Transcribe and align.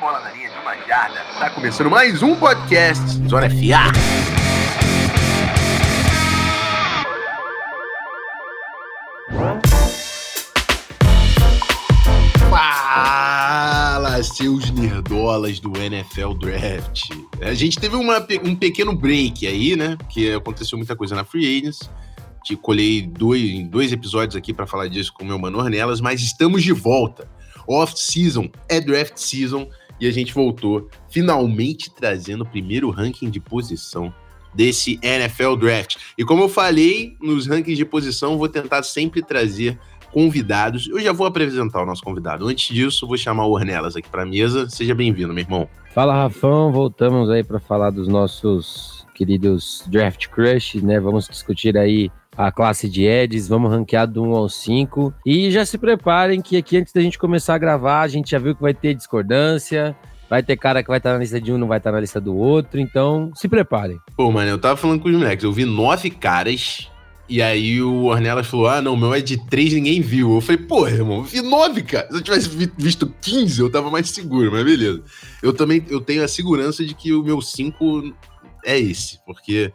bola 0.00 0.20
na 0.20 0.30
linha 0.30 0.50
de 0.50 0.58
uma 0.58 0.76
jarda. 0.86 1.20
Tá 1.38 1.48
começando 1.48 1.88
mais 1.88 2.22
um 2.22 2.36
podcast 2.36 3.02
Zona 3.28 3.48
FA. 3.48 3.92
Fala, 12.50 14.22
seus 14.22 14.70
nerdolas 14.70 15.60
do 15.60 15.72
NFL 15.78 16.34
Draft. 16.34 17.08
A 17.40 17.54
gente 17.54 17.78
teve 17.78 17.96
uma, 17.96 18.18
um 18.44 18.54
pequeno 18.54 18.94
break 18.94 19.46
aí, 19.46 19.76
né? 19.76 19.96
Que 20.10 20.34
aconteceu 20.34 20.76
muita 20.76 20.94
coisa 20.94 21.14
na 21.14 21.24
Free 21.24 21.58
Agents. 21.58 21.88
Te 22.44 22.54
colhei 22.54 23.00
dois, 23.02 23.66
dois 23.68 23.92
episódios 23.92 24.36
aqui 24.36 24.52
para 24.52 24.66
falar 24.66 24.88
disso 24.88 25.12
com 25.14 25.24
o 25.24 25.26
meu 25.26 25.38
mano 25.38 25.58
Ornelas, 25.58 26.02
mas 26.02 26.20
estamos 26.20 26.62
de 26.62 26.72
volta. 26.72 27.26
Off-season 27.66 28.48
é 28.68 28.80
draft 28.80 29.16
season 29.16 29.68
e 30.00 30.06
a 30.06 30.10
gente 30.12 30.32
voltou, 30.32 30.88
finalmente 31.08 31.90
trazendo 31.90 32.42
o 32.42 32.46
primeiro 32.46 32.90
ranking 32.90 33.30
de 33.30 33.40
posição 33.40 34.12
desse 34.54 34.98
NFL 35.02 35.56
Draft. 35.56 35.96
E 36.16 36.24
como 36.24 36.42
eu 36.42 36.48
falei, 36.48 37.14
nos 37.20 37.46
rankings 37.46 37.76
de 37.76 37.84
posição, 37.84 38.38
vou 38.38 38.48
tentar 38.48 38.82
sempre 38.82 39.22
trazer 39.22 39.78
convidados. 40.12 40.88
Eu 40.88 40.98
já 40.98 41.12
vou 41.12 41.26
apresentar 41.26 41.82
o 41.82 41.86
nosso 41.86 42.02
convidado. 42.02 42.46
Antes 42.46 42.74
disso, 42.74 43.06
vou 43.06 43.18
chamar 43.18 43.44
o 43.46 43.52
Ornelas 43.52 43.96
aqui 43.96 44.08
para 44.08 44.22
a 44.22 44.26
mesa. 44.26 44.68
Seja 44.68 44.94
bem-vindo, 44.94 45.32
meu 45.32 45.44
irmão. 45.44 45.68
Fala, 45.92 46.14
Rafão. 46.14 46.72
Voltamos 46.72 47.28
aí 47.28 47.44
para 47.44 47.60
falar 47.60 47.90
dos 47.90 48.08
nossos 48.08 49.06
queridos 49.14 49.84
draft 49.88 50.28
crush, 50.28 50.76
né? 50.82 50.98
Vamos 51.00 51.28
discutir 51.28 51.76
aí 51.76 52.10
a 52.36 52.52
classe 52.52 52.88
de 52.88 53.04
Eds, 53.04 53.48
vamos 53.48 53.70
ranquear 53.70 54.06
do 54.06 54.22
1 54.22 54.34
ao 54.34 54.48
5. 54.48 55.14
E 55.24 55.50
já 55.50 55.64
se 55.64 55.78
preparem 55.78 56.40
que 56.40 56.56
aqui, 56.56 56.76
antes 56.76 56.92
da 56.92 57.00
gente 57.00 57.18
começar 57.18 57.54
a 57.54 57.58
gravar, 57.58 58.02
a 58.02 58.08
gente 58.08 58.30
já 58.30 58.38
viu 58.38 58.54
que 58.54 58.62
vai 58.62 58.74
ter 58.74 58.94
discordância. 58.94 59.96
Vai 60.28 60.42
ter 60.42 60.56
cara 60.56 60.82
que 60.82 60.88
vai 60.88 60.98
estar 60.98 61.12
na 61.12 61.18
lista 61.18 61.40
de 61.40 61.52
um, 61.52 61.58
não 61.58 61.68
vai 61.68 61.78
estar 61.78 61.92
na 61.92 62.00
lista 62.00 62.20
do 62.20 62.36
outro. 62.36 62.80
Então, 62.80 63.30
se 63.34 63.48
preparem. 63.48 63.98
Pô, 64.16 64.30
mano, 64.30 64.50
eu 64.50 64.58
tava 64.58 64.76
falando 64.76 65.00
com 65.00 65.08
os 65.08 65.14
moleques. 65.14 65.44
Eu 65.44 65.52
vi 65.52 65.64
nove 65.64 66.10
caras. 66.10 66.90
E 67.28 67.42
aí 67.42 67.80
o 67.80 68.04
Ornelas 68.04 68.46
falou: 68.46 68.68
Ah, 68.68 68.80
não, 68.80 68.94
o 68.94 68.96
meu 68.96 69.14
é 69.14 69.20
de 69.20 69.36
três, 69.46 69.72
ninguém 69.72 70.00
viu. 70.00 70.34
Eu 70.34 70.40
falei, 70.40 70.62
pô, 70.62 70.86
irmão, 70.86 71.22
vi 71.22 71.40
nove, 71.42 71.82
cara. 71.82 72.08
Se 72.08 72.14
eu 72.14 72.22
tivesse 72.22 72.48
visto 72.76 73.12
15, 73.20 73.60
eu 73.60 73.70
tava 73.70 73.90
mais 73.90 74.10
seguro, 74.10 74.52
mas 74.52 74.64
beleza. 74.64 75.02
Eu 75.42 75.52
também 75.52 75.84
eu 75.88 76.00
tenho 76.00 76.22
a 76.22 76.28
segurança 76.28 76.84
de 76.84 76.94
que 76.94 77.12
o 77.12 77.22
meu 77.22 77.40
cinco 77.40 78.14
é 78.64 78.78
esse, 78.78 79.18
porque 79.24 79.72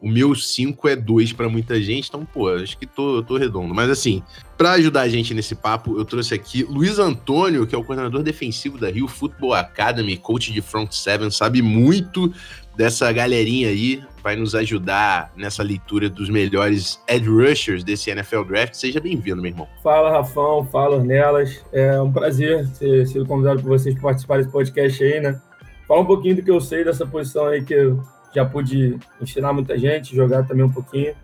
o 0.00 0.08
meu 0.08 0.34
5 0.34 0.88
é 0.88 0.96
2 0.96 1.32
para 1.32 1.48
muita 1.48 1.80
gente, 1.80 2.08
então, 2.08 2.24
pô, 2.24 2.48
acho 2.48 2.78
que 2.78 2.86
tô, 2.86 3.22
tô 3.22 3.36
redondo. 3.36 3.74
Mas 3.74 3.90
assim, 3.90 4.22
para 4.56 4.72
ajudar 4.72 5.02
a 5.02 5.08
gente 5.08 5.34
nesse 5.34 5.54
papo, 5.54 5.98
eu 5.98 6.04
trouxe 6.04 6.34
aqui 6.34 6.62
Luiz 6.62 6.98
Antônio, 6.98 7.66
que 7.66 7.74
é 7.74 7.78
o 7.78 7.84
coordenador 7.84 8.22
defensivo 8.22 8.78
da 8.78 8.90
Rio 8.90 9.06
Football 9.06 9.54
Academy, 9.54 10.16
coach 10.16 10.52
de 10.52 10.62
front 10.62 10.92
seven, 10.92 11.30
sabe 11.30 11.60
muito 11.60 12.32
dessa 12.76 13.12
galerinha 13.12 13.68
aí, 13.68 14.02
vai 14.22 14.36
nos 14.36 14.54
ajudar 14.54 15.32
nessa 15.36 15.62
leitura 15.62 16.08
dos 16.08 16.30
melhores 16.30 16.98
edge 17.06 17.28
rushers 17.28 17.84
desse 17.84 18.10
NFL 18.10 18.44
Draft. 18.44 18.74
Seja 18.74 18.98
bem-vindo, 19.00 19.42
meu 19.42 19.50
irmão. 19.50 19.68
Fala, 19.82 20.10
Rafão, 20.10 20.64
fala, 20.64 20.96
Ornelas. 20.96 21.62
É 21.72 22.00
um 22.00 22.10
prazer 22.10 22.66
ter 22.78 23.06
sido 23.06 23.26
convidado 23.26 23.60
por 23.60 23.68
vocês 23.68 23.94
para 23.94 24.04
participar 24.04 24.38
desse 24.38 24.50
podcast 24.50 25.04
aí, 25.04 25.20
né? 25.20 25.38
Fala 25.86 26.00
um 26.00 26.06
pouquinho 26.06 26.36
do 26.36 26.42
que 26.42 26.50
eu 26.50 26.60
sei 26.60 26.84
dessa 26.84 27.04
posição 27.04 27.46
aí 27.48 27.62
que 27.62 27.74
eu 27.74 28.02
já 28.34 28.44
pude 28.44 28.98
ensinar 29.20 29.52
muita 29.52 29.78
gente, 29.78 30.14
jogar 30.14 30.46
também 30.46 30.64
um 30.64 30.72
pouquinho 30.72 31.14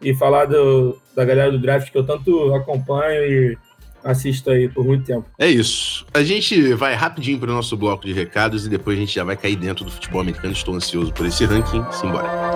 e 0.00 0.14
falar 0.14 0.46
do, 0.46 0.98
da 1.14 1.24
galera 1.24 1.50
do 1.50 1.58
draft 1.58 1.90
que 1.90 1.96
eu 1.96 2.04
tanto 2.04 2.54
acompanho 2.54 3.22
e 3.24 3.58
assisto 4.04 4.50
aí 4.50 4.68
por 4.68 4.84
muito 4.84 5.04
tempo. 5.04 5.24
É 5.38 5.48
isso. 5.48 6.06
A 6.12 6.22
gente 6.22 6.74
vai 6.74 6.94
rapidinho 6.94 7.38
para 7.38 7.50
o 7.50 7.54
nosso 7.54 7.76
bloco 7.76 8.06
de 8.06 8.12
recados 8.12 8.66
e 8.66 8.68
depois 8.68 8.98
a 8.98 9.00
gente 9.00 9.14
já 9.14 9.24
vai 9.24 9.36
cair 9.36 9.56
dentro 9.56 9.84
do 9.84 9.90
futebol 9.90 10.20
americano. 10.20 10.52
Estou 10.52 10.74
ansioso 10.74 11.12
por 11.12 11.24
esse 11.24 11.44
ranking. 11.46 11.82
Simbora. 11.90 12.53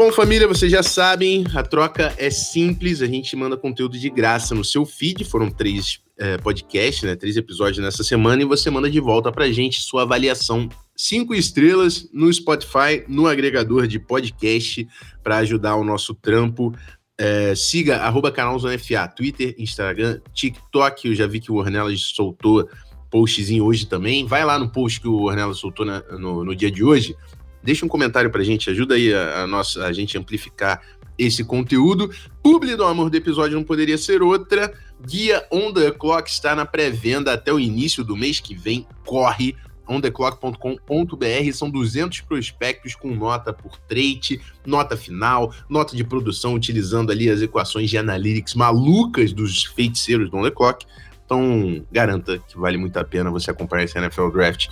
Bom, 0.00 0.10
família, 0.10 0.48
vocês 0.48 0.72
já 0.72 0.82
sabem, 0.82 1.44
a 1.54 1.62
troca 1.62 2.14
é 2.16 2.30
simples, 2.30 3.02
a 3.02 3.06
gente 3.06 3.36
manda 3.36 3.54
conteúdo 3.54 3.98
de 3.98 4.08
graça 4.08 4.54
no 4.54 4.64
seu 4.64 4.86
feed, 4.86 5.24
foram 5.24 5.50
três 5.50 6.00
é, 6.16 6.38
podcasts, 6.38 7.02
né, 7.02 7.14
três 7.14 7.36
episódios 7.36 7.84
nessa 7.84 8.02
semana, 8.02 8.40
e 8.40 8.46
você 8.46 8.70
manda 8.70 8.88
de 8.88 8.98
volta 8.98 9.30
pra 9.30 9.52
gente 9.52 9.82
sua 9.82 10.04
avaliação 10.04 10.70
cinco 10.96 11.34
estrelas 11.34 12.08
no 12.14 12.32
Spotify, 12.32 13.04
no 13.06 13.26
agregador 13.26 13.86
de 13.86 13.98
podcast, 13.98 14.88
para 15.22 15.36
ajudar 15.36 15.76
o 15.76 15.84
nosso 15.84 16.14
trampo. 16.14 16.74
É, 17.18 17.54
siga 17.54 17.98
arroba 17.98 18.32
canalzonefa, 18.32 19.06
Twitter, 19.08 19.54
Instagram, 19.58 20.18
TikTok, 20.32 21.08
eu 21.08 21.14
já 21.14 21.26
vi 21.26 21.40
que 21.40 21.52
o 21.52 21.56
Ornelas 21.56 22.00
soltou 22.00 22.66
postzinho 23.10 23.66
hoje 23.66 23.84
também. 23.84 24.24
Vai 24.24 24.46
lá 24.46 24.58
no 24.58 24.70
post 24.70 24.98
que 24.98 25.08
o 25.08 25.24
Ornelas 25.24 25.58
soltou 25.58 25.84
na, 25.84 26.00
no, 26.18 26.42
no 26.42 26.56
dia 26.56 26.70
de 26.70 26.82
hoje, 26.82 27.14
Deixa 27.62 27.84
um 27.84 27.88
comentário 27.88 28.30
pra 28.30 28.42
gente, 28.42 28.70
ajuda 28.70 28.94
aí 28.94 29.12
a, 29.12 29.42
a 29.42 29.46
nossa, 29.46 29.84
a 29.84 29.92
gente 29.92 30.16
amplificar 30.16 30.80
esse 31.18 31.44
conteúdo. 31.44 32.10
Publi 32.42 32.76
do 32.76 32.84
Amor 32.84 33.10
do 33.10 33.16
episódio 33.16 33.56
não 33.56 33.64
poderia 33.64 33.98
ser 33.98 34.22
outra. 34.22 34.72
Guia 35.06 35.46
On 35.52 35.72
The 35.72 35.90
Clock 35.90 36.30
está 36.30 36.54
na 36.54 36.64
pré-venda 36.64 37.32
até 37.32 37.52
o 37.52 37.60
início 37.60 38.02
do 38.02 38.16
mês 38.16 38.40
que 38.40 38.54
vem. 38.54 38.86
Corre! 39.04 39.54
ontheclock.com.br 39.90 41.52
são 41.52 41.68
200 41.68 42.20
prospectos 42.20 42.94
com 42.94 43.12
nota 43.12 43.52
por 43.52 43.76
trait, 43.76 44.40
nota 44.64 44.96
final, 44.96 45.52
nota 45.68 45.96
de 45.96 46.04
produção 46.04 46.54
utilizando 46.54 47.10
ali 47.10 47.28
as 47.28 47.42
equações 47.42 47.90
de 47.90 47.98
analytics 47.98 48.54
malucas 48.54 49.32
dos 49.32 49.64
feiticeiros 49.64 50.30
do 50.30 50.36
On 50.36 50.44
The 50.44 50.52
Clock. 50.52 50.86
Então, 51.24 51.84
garanta 51.90 52.38
que 52.38 52.56
vale 52.56 52.76
muito 52.76 52.96
a 52.96 53.04
pena 53.04 53.30
você 53.30 53.50
acompanhar 53.50 53.84
esse 53.84 53.98
NFL 53.98 54.30
Draft 54.30 54.68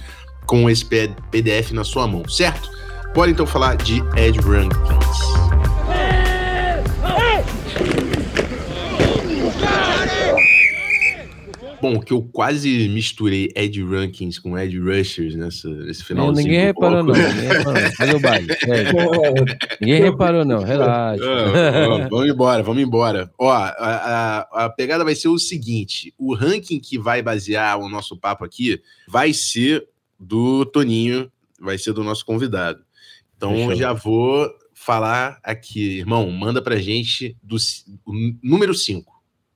com 0.48 0.68
esse 0.68 0.84
PDF 0.84 1.72
na 1.72 1.84
sua 1.84 2.08
mão, 2.08 2.26
certo? 2.26 2.70
Bora 3.14 3.30
então 3.30 3.46
falar 3.46 3.76
de 3.76 4.02
Ed 4.16 4.40
Rankings. 4.40 5.38
Bom, 11.80 12.00
que 12.00 12.12
eu 12.12 12.22
quase 12.22 12.88
misturei 12.88 13.52
Ed 13.54 13.80
Rankings 13.84 14.40
com 14.40 14.58
Ed 14.58 14.76
Rushers 14.78 15.36
nessa, 15.36 15.68
nesse 15.68 16.02
final. 16.02 16.32
Ninguém 16.32 16.60
reparou, 16.60 17.04
não. 17.04 17.14
Ninguém 17.14 17.48
reparou, 17.48 17.74
não. 17.74 17.92
Cadê 17.92 18.14
o 18.14 18.20
baile? 18.20 18.52
É. 18.52 19.76
Ninguém 19.80 20.02
reparou, 20.02 20.44
não. 20.44 20.62
Relaxa. 20.64 21.22
Ah, 21.24 22.08
vamos 22.10 22.28
embora, 22.28 22.62
vamos 22.62 22.82
embora. 22.82 23.30
Ó, 23.38 23.50
a, 23.50 23.68
a, 23.68 24.64
a, 24.64 24.70
pegada 24.70 25.04
vai 25.04 25.14
ser 25.14 25.28
o 25.28 25.38
seguinte: 25.38 26.12
o 26.18 26.34
ranking 26.34 26.80
que 26.80 26.98
vai 26.98 27.22
basear 27.22 27.78
o 27.78 27.88
nosso 27.88 28.16
papo 28.16 28.44
aqui 28.44 28.80
vai 29.06 29.32
ser 29.32 29.86
do 30.18 30.64
Toninho, 30.66 31.30
vai 31.60 31.78
ser 31.78 31.92
do 31.92 32.04
nosso 32.04 32.24
convidado. 32.24 32.82
Então 33.36 33.52
Fechou. 33.52 33.76
já 33.76 33.92
vou 33.92 34.50
falar 34.74 35.38
aqui, 35.42 35.98
irmão, 35.98 36.30
manda 36.30 36.62
pra 36.62 36.76
gente 36.76 37.36
do 37.42 37.56
o 38.06 38.12
número 38.42 38.74
5. 38.74 39.12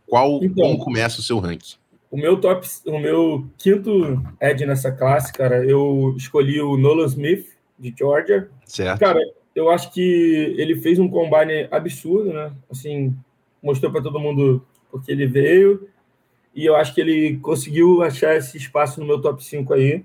Qual 0.07 0.43
então, 0.43 0.77
como 0.77 0.85
começa 0.85 1.21
o 1.21 1.23
seu 1.23 1.39
ranking? 1.39 1.77
O 2.11 2.17
meu 2.17 2.39
top, 2.39 2.69
o 2.87 2.99
meu 2.99 3.47
quinto 3.57 4.23
Ed 4.41 4.67
nessa 4.67 4.93
classe, 4.93 5.33
cara, 5.33 5.65
eu 5.65 6.15
escolhi 6.17 6.61
o 6.61 6.77
Nolan 6.77 7.07
Smith 7.07 7.47
de 7.79 7.95
Georgia. 7.97 8.51
Certo. 8.67 9.01
Cara, 9.01 9.21
eu 9.55 9.71
acho 9.71 9.91
que 9.93 10.55
ele 10.59 10.77
fez 10.77 10.99
um 10.99 11.09
combine 11.09 11.67
absurdo, 11.71 12.33
né? 12.33 12.53
Assim, 12.71 13.17
mostrou 13.63 13.91
para 13.91 14.03
todo 14.03 14.21
mundo 14.21 14.63
porque 14.91 15.11
ele 15.11 15.27
veio 15.27 15.89
e 16.55 16.67
eu 16.67 16.77
acho 16.77 16.95
que 16.95 17.01
ele 17.01 17.39
conseguiu 17.39 18.03
achar 18.03 18.37
esse 18.37 18.59
espaço 18.59 19.01
no 19.01 19.07
meu 19.07 19.21
top 19.21 19.43
5 19.43 19.73
aí. 19.73 20.05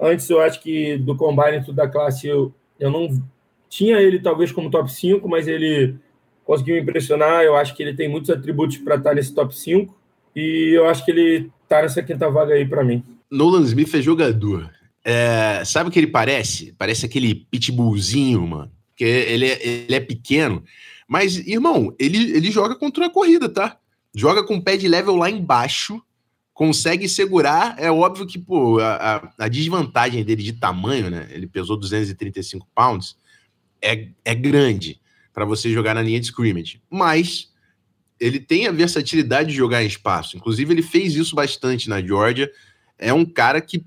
Antes, 0.00 0.30
eu 0.30 0.40
acho 0.40 0.60
que 0.62 0.96
do 0.98 1.16
combine 1.16 1.64
tudo 1.64 1.76
da 1.76 1.88
classe, 1.88 2.26
eu, 2.26 2.54
eu 2.78 2.90
não 2.90 3.08
tinha 3.68 3.96
ele 3.96 4.20
talvez 4.20 4.52
como 4.52 4.70
top 4.70 4.90
5, 4.92 5.28
mas 5.28 5.48
ele 5.48 5.96
conseguiu 6.44 6.76
me 6.76 6.82
impressionar. 6.82 7.42
Eu 7.42 7.56
acho 7.56 7.74
que 7.74 7.82
ele 7.82 7.94
tem 7.94 8.08
muitos 8.08 8.30
atributos 8.30 8.78
para 8.78 8.96
estar 8.96 9.14
nesse 9.14 9.34
top 9.34 9.56
5 9.56 9.94
e 10.34 10.72
eu 10.76 10.88
acho 10.88 11.04
que 11.04 11.10
ele 11.10 11.50
está 11.62 11.82
nessa 11.82 12.02
quinta 12.02 12.30
vaga 12.30 12.54
aí 12.54 12.66
para 12.66 12.84
mim. 12.84 13.02
Nolan 13.30 13.62
Smith 13.62 13.92
é 13.94 14.00
jogador. 14.00 14.70
É, 15.04 15.62
sabe 15.64 15.88
o 15.88 15.92
que 15.92 15.98
ele 15.98 16.06
parece? 16.06 16.74
Parece 16.78 17.04
aquele 17.04 17.34
pitbullzinho, 17.34 18.46
mano. 18.46 18.70
Que 18.96 19.04
ele 19.04 19.46
é, 19.46 19.66
ele 19.66 19.94
é 19.94 20.00
pequeno. 20.00 20.62
Mas, 21.06 21.38
irmão, 21.46 21.94
ele, 21.98 22.36
ele 22.36 22.50
joga 22.50 22.74
contra 22.74 23.06
a 23.06 23.10
corrida, 23.10 23.48
tá? 23.48 23.76
Joga 24.14 24.44
com 24.44 24.56
o 24.56 24.62
pé 24.62 24.76
de 24.76 24.86
level 24.86 25.16
lá 25.16 25.30
embaixo 25.30 26.02
consegue 26.58 27.08
segurar. 27.08 27.76
É 27.78 27.88
óbvio 27.88 28.26
que 28.26 28.36
pô, 28.36 28.80
a, 28.80 29.32
a, 29.38 29.46
desvantagem 29.46 30.24
dele 30.24 30.42
de 30.42 30.54
tamanho, 30.54 31.08
né? 31.08 31.28
Ele 31.30 31.46
pesou 31.46 31.76
235 31.76 32.66
pounds, 32.74 33.16
é, 33.80 34.08
é 34.24 34.34
grande 34.34 35.00
para 35.32 35.44
você 35.44 35.70
jogar 35.70 35.94
na 35.94 36.02
linha 36.02 36.18
de 36.18 36.26
scrimmage. 36.26 36.82
Mas 36.90 37.52
ele 38.18 38.40
tem 38.40 38.66
a 38.66 38.72
versatilidade 38.72 39.50
de 39.50 39.54
jogar 39.54 39.84
em 39.84 39.86
espaço. 39.86 40.36
Inclusive, 40.36 40.74
ele 40.74 40.82
fez 40.82 41.14
isso 41.14 41.36
bastante 41.36 41.88
na 41.88 42.02
Georgia. 42.02 42.50
É 42.98 43.12
um 43.12 43.24
cara 43.24 43.60
que 43.60 43.86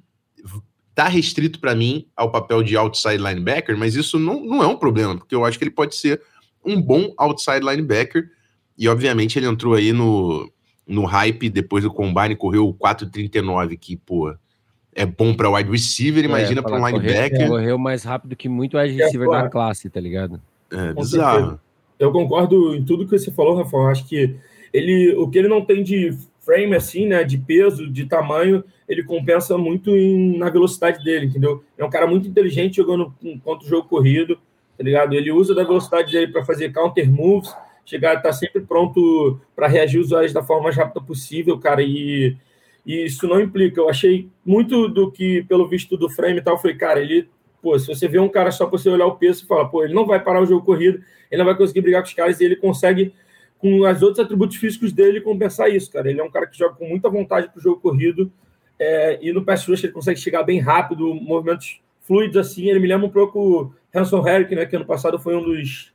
tá 0.95 1.09
restrito 1.09 1.59
para 1.59 1.75
mim 1.75 2.07
ao 2.15 2.31
papel 2.31 2.63
de 2.63 2.77
outside 2.77 3.17
linebacker, 3.17 3.77
mas 3.77 3.95
isso 3.95 4.17
não, 4.17 4.45
não 4.45 4.63
é 4.63 4.67
um 4.67 4.77
problema, 4.77 5.17
porque 5.17 5.35
eu 5.35 5.43
acho 5.43 5.57
que 5.57 5.65
ele 5.65 5.71
pode 5.71 5.97
ser 5.97 6.21
um 6.63 6.81
bom 6.81 7.13
outside 7.17 7.59
linebacker. 7.59 8.31
E 8.77 8.87
obviamente 8.87 9.37
ele 9.37 9.47
entrou 9.47 9.73
aí 9.73 9.91
no, 9.91 10.49
no 10.87 11.05
hype 11.05 11.49
depois 11.49 11.83
do 11.83 11.91
combine, 11.91 12.35
correu 12.35 12.75
4,39, 12.79 13.77
que, 13.79 13.95
pô, 13.95 14.33
é 14.93 15.05
bom 15.05 15.33
para 15.33 15.49
wide 15.49 15.69
receiver, 15.69 16.23
imagina 16.23 16.59
é, 16.59 16.63
para 16.63 16.75
um 16.75 16.87
linebacker. 16.87 17.47
Correu 17.47 17.77
mais 17.77 18.03
rápido 18.03 18.35
que 18.35 18.49
muito 18.49 18.77
wide 18.77 18.95
receiver 18.95 19.27
é, 19.27 19.43
da 19.43 19.49
classe, 19.49 19.89
tá 19.89 19.99
ligado? 19.99 20.41
É 20.71 20.93
bizarro. 20.93 21.59
Eu 21.97 22.11
concordo 22.11 22.75
em 22.75 22.83
tudo 22.83 23.05
que 23.05 23.17
você 23.17 23.31
falou, 23.31 23.55
Rafael. 23.55 23.87
Acho 23.87 24.07
que 24.07 24.35
ele, 24.73 25.13
o 25.15 25.29
que 25.29 25.37
ele 25.37 25.47
não 25.47 25.63
tem 25.63 25.83
de 25.83 26.17
frame, 26.39 26.75
assim, 26.75 27.05
né, 27.05 27.23
de 27.23 27.37
peso, 27.37 27.87
de 27.89 28.05
tamanho, 28.05 28.63
ele 28.89 29.03
compensa 29.03 29.57
muito 29.57 29.91
em, 29.91 30.37
na 30.37 30.49
velocidade 30.49 31.03
dele, 31.03 31.27
entendeu? 31.27 31.63
É 31.77 31.85
um 31.85 31.89
cara 31.89 32.07
muito 32.07 32.27
inteligente 32.27 32.77
jogando 32.77 33.13
contra 33.43 33.65
o 33.65 33.69
jogo 33.69 33.87
corrido, 33.87 34.35
tá 34.77 34.83
ligado? 34.83 35.13
Ele 35.13 35.31
usa 35.31 35.53
da 35.53 35.63
velocidade 35.63 36.11
dele 36.11 36.31
para 36.31 36.43
fazer 36.43 36.73
counter 36.73 37.09
moves, 37.09 37.55
chegar, 37.91 38.21
tá 38.21 38.33
sempre 38.33 38.61
pronto 38.61 39.39
para 39.55 39.67
reagir 39.67 39.99
os 39.99 40.07
usuários 40.07 40.33
da 40.33 40.43
forma 40.43 40.63
mais 40.63 40.75
rápida 40.75 41.01
possível, 41.01 41.59
cara, 41.59 41.83
e, 41.83 42.35
e 42.85 43.05
isso 43.05 43.27
não 43.27 43.39
implica. 43.39 43.79
Eu 43.79 43.89
achei 43.89 44.29
muito 44.45 44.87
do 44.87 45.11
que, 45.11 45.43
pelo 45.43 45.67
visto 45.67 45.95
do 45.95 46.09
frame 46.09 46.39
e 46.39 46.41
tal, 46.41 46.57
foi, 46.57 46.75
cara, 46.75 46.99
ele 46.99 47.29
pô, 47.61 47.77
se 47.77 47.87
você 47.87 48.07
vê 48.07 48.19
um 48.19 48.29
cara 48.29 48.51
só 48.51 48.65
para 48.65 48.77
você 48.77 48.89
olhar 48.89 49.05
o 49.05 49.15
peso 49.15 49.43
e 49.43 49.47
falar, 49.47 49.65
pô, 49.65 49.83
ele 49.83 49.93
não 49.93 50.05
vai 50.05 50.19
parar 50.19 50.41
o 50.41 50.45
jogo 50.45 50.65
corrido, 50.65 51.01
ele 51.29 51.39
não 51.39 51.45
vai 51.45 51.55
conseguir 51.55 51.81
brigar 51.81 52.01
com 52.01 52.07
os 52.07 52.13
caras 52.13 52.39
e 52.39 52.45
ele 52.45 52.55
consegue 52.55 53.13
com 53.59 53.81
os 53.81 54.01
outros 54.01 54.19
atributos 54.19 54.57
físicos 54.57 54.91
dele, 54.91 55.21
compensar 55.21 55.69
isso, 55.69 55.91
cara. 55.91 56.09
Ele 56.09 56.19
é 56.19 56.23
um 56.23 56.31
cara 56.31 56.47
que 56.47 56.57
joga 56.57 56.73
com 56.75 56.87
muita 56.87 57.07
vontade 57.09 57.47
para 57.47 57.59
o 57.59 57.61
jogo 57.61 57.79
corrido 57.79 58.31
é, 58.79 59.19
e 59.21 59.31
no 59.31 59.45
pass 59.45 59.67
rush 59.67 59.83
ele 59.83 59.93
consegue 59.93 60.19
chegar 60.19 60.41
bem 60.41 60.59
rápido, 60.59 61.13
movimentos 61.13 61.79
fluidos 62.01 62.37
assim. 62.37 62.67
Ele 62.67 62.79
me 62.79 62.87
lembra 62.87 63.05
um 63.05 63.11
pouco 63.11 63.71
Hanson 63.93 64.27
Herrick, 64.27 64.55
né, 64.55 64.65
que 64.65 64.75
ano 64.75 64.85
passado 64.85 65.19
foi 65.19 65.35
um 65.35 65.43
dos, 65.43 65.93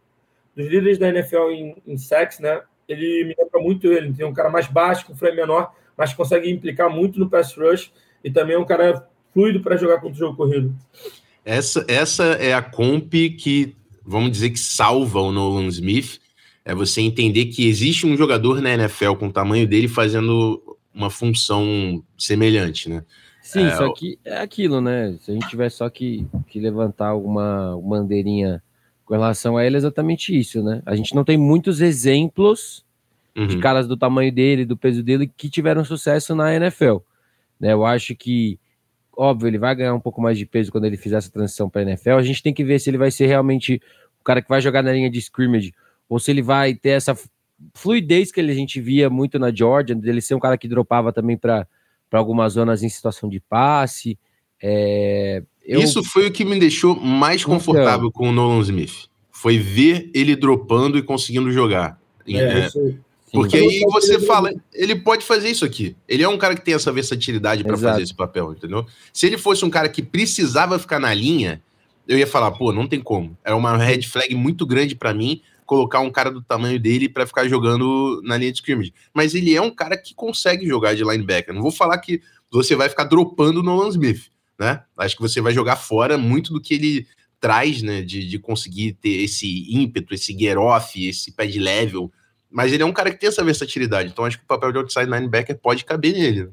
dos 0.57 0.67
líderes 0.67 0.99
da 0.99 1.09
NFL 1.09 1.51
em, 1.51 1.77
em 1.87 1.97
sacks, 1.99 2.41
né? 2.41 2.63
Ele 2.89 3.25
me 3.25 3.35
lembra 3.39 3.61
muito 3.61 3.93
ele. 3.93 4.13
Tem 4.13 4.25
um 4.25 4.33
cara 4.33 4.49
mais 4.49 4.67
baixo, 4.67 5.07
com 5.07 5.15
frame 5.15 5.37
menor, 5.37 5.73
mas 5.97 6.15
consegue 6.15 6.51
implicar 6.51 6.89
muito 6.89 7.19
no 7.19 7.29
pass 7.29 7.55
rush 7.55 7.93
e 8.25 8.31
também 8.31 8.57
é 8.57 8.59
um 8.59 8.65
cara 8.65 9.07
fluido 9.33 9.61
para 9.61 9.77
jogar 9.77 10.01
contra 10.01 10.17
o 10.17 10.19
jogo 10.19 10.37
corrido. 10.37 10.75
Essa, 11.45 11.85
essa 11.87 12.25
é 12.25 12.55
a 12.55 12.63
comp 12.63 13.13
que, 13.39 13.77
vamos 14.05 14.31
dizer, 14.31 14.51
que 14.51 14.59
salva 14.59 15.21
o 15.21 15.31
Nolan 15.31 15.67
Smith 15.69 16.21
é 16.65 16.75
você 16.75 17.01
entender 17.01 17.47
que 17.47 17.69
existe 17.69 18.07
um 18.07 18.17
jogador 18.17 18.61
na 18.61 18.75
NFL 18.75 19.15
com 19.15 19.29
o 19.29 19.33
tamanho 19.33 19.69
dele 19.69 19.87
fazendo 19.87 20.61
uma 20.93 21.11
função 21.11 22.03
semelhante, 22.19 22.89
né? 22.89 23.05
Sim, 23.41 23.67
é, 23.67 23.77
só 23.77 23.93
que 23.93 24.19
é 24.25 24.39
aquilo, 24.39 24.81
né? 24.81 25.17
Se 25.21 25.31
a 25.31 25.35
gente 25.35 25.49
tiver 25.49 25.71
só 25.71 25.89
que, 25.89 26.27
que 26.49 26.59
levantar 26.59 27.09
alguma 27.09 27.81
bandeirinha 27.81 28.61
com 29.07 29.15
relação 29.15 29.57
a 29.57 29.65
ele, 29.65 29.77
é 29.77 29.79
exatamente 29.79 30.37
isso, 30.37 30.63
né? 30.63 30.83
A 30.85 30.97
gente 30.97 31.15
não 31.15 31.25
tem 31.25 31.39
muitos 31.39 31.81
exemplos 31.81 32.85
uhum. 33.37 33.47
de 33.47 33.59
caras 33.59 33.87
do 33.87 33.97
tamanho 33.97 34.33
dele, 34.33 34.65
do 34.65 34.77
peso 34.77 35.03
dele, 35.03 35.31
que 35.35 35.49
tiveram 35.49 35.85
sucesso 35.85 36.35
na 36.35 36.53
NFL. 36.53 36.97
Né? 37.59 37.73
Eu 37.73 37.87
acho 37.87 38.17
que, 38.17 38.59
óbvio, 39.17 39.47
ele 39.47 39.59
vai 39.59 39.77
ganhar 39.77 39.95
um 39.95 40.01
pouco 40.01 40.21
mais 40.21 40.37
de 40.37 40.45
peso 40.45 40.73
quando 40.73 40.87
ele 40.87 40.97
fizer 40.97 41.17
essa 41.17 41.31
transição 41.31 41.71
para 41.71 41.83
a 41.83 41.85
NFL. 41.85 42.11
A 42.11 42.23
gente 42.23 42.43
tem 42.43 42.53
que 42.53 42.65
ver 42.65 42.81
se 42.81 42.91
ele 42.91 42.99
vai 42.99 43.13
ser 43.13 43.27
realmente 43.27 43.81
o 44.21 44.25
cara 44.25 44.43
que 44.43 44.49
vai 44.49 44.61
jogar 44.61 44.83
na 44.83 44.93
linha 44.93 45.09
de 45.09 45.21
scrimmage 45.21 45.73
ou 46.09 46.19
se 46.19 46.33
ele 46.33 46.43
vai 46.43 46.75
ter 46.75 46.91
essa 46.91 47.17
fluidez 47.75 48.33
que 48.33 48.41
a 48.41 48.55
gente 48.55 48.81
via 48.81 49.09
muito 49.09 49.39
na 49.39 49.55
Georgia, 49.55 49.95
dele 49.95 50.21
ser 50.21 50.35
um 50.35 50.41
cara 50.41 50.59
que 50.59 50.67
dropava 50.67 51.13
também 51.13 51.37
para 51.37 51.67
algumas 52.13 52.55
zonas 52.55 52.83
em 52.83 52.89
situação 52.89 53.29
de 53.29 53.39
passe. 53.39 54.19
É, 54.61 55.45
eu... 55.67 55.81
Isso 55.81 56.03
foi 56.05 56.29
o 56.29 56.33
que 56.33 56.45
me 56.45 56.59
deixou 56.59 56.95
mais 56.95 57.43
então. 57.43 57.55
confortável 57.55 58.09
então, 58.09 58.13
com 58.13 58.29
o 58.29 58.33
Nolan 58.33 58.61
Smith. 58.61 59.09
Foi 59.31 59.59
ver 59.59 60.11
ele 60.15 60.37
dropando 60.37 60.97
e 60.97 61.03
conseguindo 61.03 61.51
jogar. 61.53 62.01
É, 62.27 62.39
é, 62.39 62.69
porque 63.33 63.57
aí 63.57 63.81
você 63.91 64.19
fala, 64.21 64.53
ele 64.73 64.97
pode 64.97 65.25
fazer 65.25 65.51
isso 65.51 65.65
aqui. 65.65 65.97
Ele 66.09 66.23
é 66.23 66.29
um 66.29 66.39
cara 66.39 66.55
que 66.55 66.65
tem 66.65 66.75
essa 66.75 66.93
versatilidade 66.93 67.63
para 67.65 67.77
fazer 67.77 68.03
esse 68.03 68.15
papel, 68.15 68.53
entendeu? 68.53 68.87
Se 69.13 69.27
ele 69.27 69.37
fosse 69.37 69.65
um 69.65 69.71
cara 69.71 69.89
que 69.89 70.03
precisava 70.03 70.79
ficar 70.79 70.99
na 70.99 71.13
linha, 71.13 71.63
eu 72.09 72.17
ia 72.19 72.27
falar, 72.27 72.53
pô, 72.53 72.73
não 72.73 72.87
tem 72.87 73.01
como. 73.01 73.37
Era 73.45 73.57
uma 73.57 73.77
red 73.77 74.03
flag 74.03 74.35
muito 74.35 74.65
grande 74.65 74.95
para 74.95 75.13
mim, 75.13 75.43
colocar 75.67 76.01
um 76.01 76.11
cara 76.11 76.31
do 76.31 76.41
tamanho 76.41 76.79
dele 76.79 77.09
para 77.09 77.27
ficar 77.27 77.49
jogando 77.49 78.23
na 78.25 78.37
linha 78.37 78.53
de 78.53 78.59
scrimmage. 78.59 78.95
Mas 79.13 79.35
ele 79.35 79.55
é 79.55 79.61
um 79.61 79.71
cara 79.71 79.97
que 79.97 80.15
consegue 80.15 80.67
jogar 80.67 80.95
de 80.95 81.03
linebacker. 81.03 81.53
Não 81.53 81.63
vou 81.63 81.73
falar 81.73 81.99
que 81.99 82.23
você 82.51 82.77
vai 82.77 82.89
ficar 82.89 83.05
dropando 83.05 83.63
no 83.63 83.75
Nolan 83.75 83.91
Smith, 83.91 84.31
né? 84.59 84.83
Acho 84.97 85.17
que 85.17 85.23
você 85.23 85.41
vai 85.41 85.53
jogar 85.53 85.77
fora 85.77 86.17
muito 86.17 86.53
do 86.53 86.61
que 86.61 86.75
ele 86.75 87.07
traz, 87.41 87.83
né? 87.83 88.03
De, 88.03 88.27
de 88.27 88.39
conseguir 88.39 88.93
ter 88.95 89.23
esse 89.25 89.67
ímpeto, 89.69 90.15
esse 90.15 90.37
get 90.39 90.57
off, 90.57 91.09
esse 91.09 91.33
pad 91.33 91.59
level. 91.59 92.11
Mas 92.51 92.73
ele 92.73 92.83
é 92.83 92.87
um 92.87 92.93
cara 92.93 93.11
que 93.11 93.19
tem 93.19 93.29
essa 93.29 93.45
versatilidade. 93.45 94.11
Então 94.11 94.25
acho 94.25 94.39
que 94.39 94.45
o 94.45 94.49
papel 94.49 94.73
de 94.73 94.79
outside 94.79 95.11
linebacker 95.11 95.59
pode 95.59 95.85
caber 95.85 96.13
nele. 96.13 96.45
Né? 96.45 96.51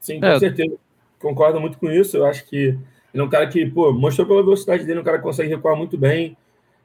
Sim, 0.00 0.20
com 0.20 0.26
é. 0.26 0.38
certeza. 0.38 0.76
Concordo 1.18 1.60
muito 1.60 1.78
com 1.78 1.90
isso. 1.90 2.16
Eu 2.16 2.26
acho 2.26 2.44
que 2.46 2.56
ele 2.56 2.78
é 3.14 3.22
um 3.22 3.28
cara 3.28 3.46
que, 3.46 3.66
pô, 3.66 3.92
mostrou 3.92 4.26
pela 4.26 4.42
velocidade 4.42 4.84
dele, 4.84 5.00
um 5.00 5.04
cara 5.04 5.18
que 5.18 5.24
consegue 5.24 5.48
recuar 5.48 5.76
muito 5.76 5.96
bem 5.96 6.36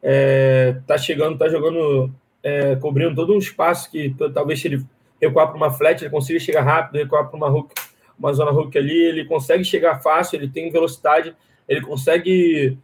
é, 0.02 0.78
tá 0.88 0.98
chegando, 0.98 1.38
tá 1.38 1.48
jogando, 1.48 2.12
é, 2.42 2.76
cobrindo 2.78 3.16
todo 3.16 3.34
um 3.34 3.38
espaço 3.38 3.92
que 3.92 4.16
talvez 4.34 4.60
se 4.60 4.68
ele 4.68 4.86
recuar 5.22 5.48
para 5.48 5.58
uma 5.58 5.72
flat, 5.72 6.02
ele 6.02 6.10
consiga 6.10 6.40
chegar 6.40 6.64
rápido, 6.64 6.98
recuar 6.98 7.28
para 7.28 7.38
uma 7.38 7.50
hook, 7.50 7.74
uma 8.22 8.34
zona 8.34 8.52
hook 8.52 8.78
ali, 8.78 8.96
ele 8.96 9.26
consegue 9.26 9.64
chegar 9.64 10.00
fácil, 10.00 10.38
ele 10.38 10.48
tem 10.48 10.72
velocidade, 10.72 11.36
ele 11.68 11.82
consegue 11.82 12.78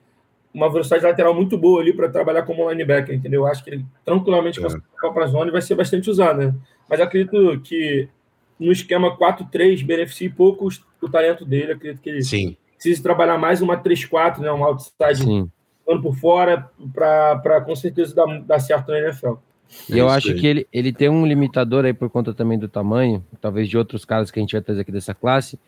uma 0.53 0.71
velocidade 0.71 1.03
lateral 1.03 1.33
muito 1.35 1.57
boa 1.57 1.81
ali 1.81 1.93
para 1.93 2.09
trabalhar 2.09 2.41
como 2.41 2.67
linebacker, 2.69 3.13
entendeu? 3.13 3.41
Eu 3.41 3.47
acho 3.47 3.63
que 3.63 3.69
ele 3.69 3.85
tranquilamente 4.03 4.59
é. 4.59 4.63
consegue 4.63 4.83
para 4.99 5.25
a 5.25 5.27
zona 5.27 5.49
e 5.49 5.51
vai 5.51 5.61
ser 5.61 5.75
bastante 5.75 6.09
usado, 6.09 6.39
né? 6.39 6.55
Mas 6.89 6.99
acredito 6.99 7.59
que 7.61 8.09
no 8.59 8.71
esquema 8.71 9.15
4-3 9.15 9.85
beneficie 9.85 10.29
pouco 10.29 10.67
o 10.99 11.09
talento 11.09 11.45
dele, 11.45 11.73
acredito 11.73 12.01
que 12.01 12.09
ele 12.09 12.23
Sim. 12.23 12.57
precisa 12.73 13.03
trabalhar 13.03 13.37
mais 13.37 13.61
uma 13.61 13.77
3-4, 13.77 14.39
né? 14.39 14.51
Um 14.51 14.63
outside 14.63 15.23
Sim 15.23 15.51
por 16.01 16.15
fora 16.15 16.69
para 16.93 17.61
com 17.61 17.75
certeza 17.75 18.13
dar, 18.13 18.41
dar 18.41 18.59
certo 18.59 18.91
na 18.91 18.99
NFL. 18.99 19.35
E 19.89 19.97
eu 19.97 20.09
acho 20.09 20.33
que 20.35 20.45
ele, 20.45 20.67
ele 20.71 20.93
tem 20.93 21.09
um 21.09 21.25
limitador 21.25 21.85
aí 21.85 21.93
por 21.93 22.09
conta 22.09 22.33
também 22.33 22.57
do 22.57 22.67
tamanho, 22.67 23.23
talvez 23.41 23.69
de 23.69 23.77
outros 23.77 24.05
caras 24.05 24.31
que 24.31 24.39
a 24.39 24.41
gente 24.41 24.53
vai 24.53 24.61
trazer 24.61 24.81
aqui 24.81 24.91
dessa 24.91 25.13
classe, 25.13 25.59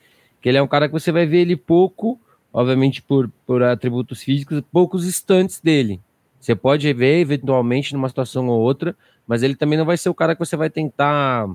que 0.41 0.49
ele 0.49 0.57
é 0.57 0.61
um 0.61 0.67
cara 0.67 0.87
que 0.87 0.93
você 0.93 1.11
vai 1.11 1.25
ver 1.25 1.39
ele 1.39 1.55
pouco, 1.55 2.19
obviamente 2.51 3.01
por, 3.01 3.29
por 3.45 3.61
atributos 3.63 4.23
físicos, 4.23 4.61
poucos 4.71 5.05
instantes 5.05 5.59
dele. 5.59 5.99
Você 6.39 6.55
pode 6.55 6.91
ver 6.93 7.19
eventualmente 7.19 7.93
numa 7.93 8.07
situação 8.07 8.47
ou 8.47 8.59
outra, 8.59 8.95
mas 9.27 9.43
ele 9.43 9.55
também 9.55 9.77
não 9.77 9.85
vai 9.85 9.97
ser 9.97 10.09
o 10.09 10.13
cara 10.13 10.33
que 10.33 10.39
você 10.39 10.55
vai 10.55 10.69
tentar 10.69 11.47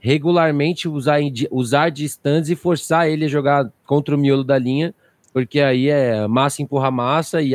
regularmente 0.00 0.88
usar, 0.88 1.20
usar 1.50 1.90
de 1.90 2.04
stands 2.04 2.50
e 2.50 2.56
forçar 2.56 3.08
ele 3.08 3.24
a 3.24 3.28
jogar 3.28 3.70
contra 3.86 4.14
o 4.14 4.18
miolo 4.18 4.42
da 4.42 4.58
linha, 4.58 4.92
porque 5.32 5.60
aí 5.60 5.88
é 5.88 6.26
massa 6.26 6.62
empurra 6.62 6.90
massa 6.90 7.40
e 7.40 7.54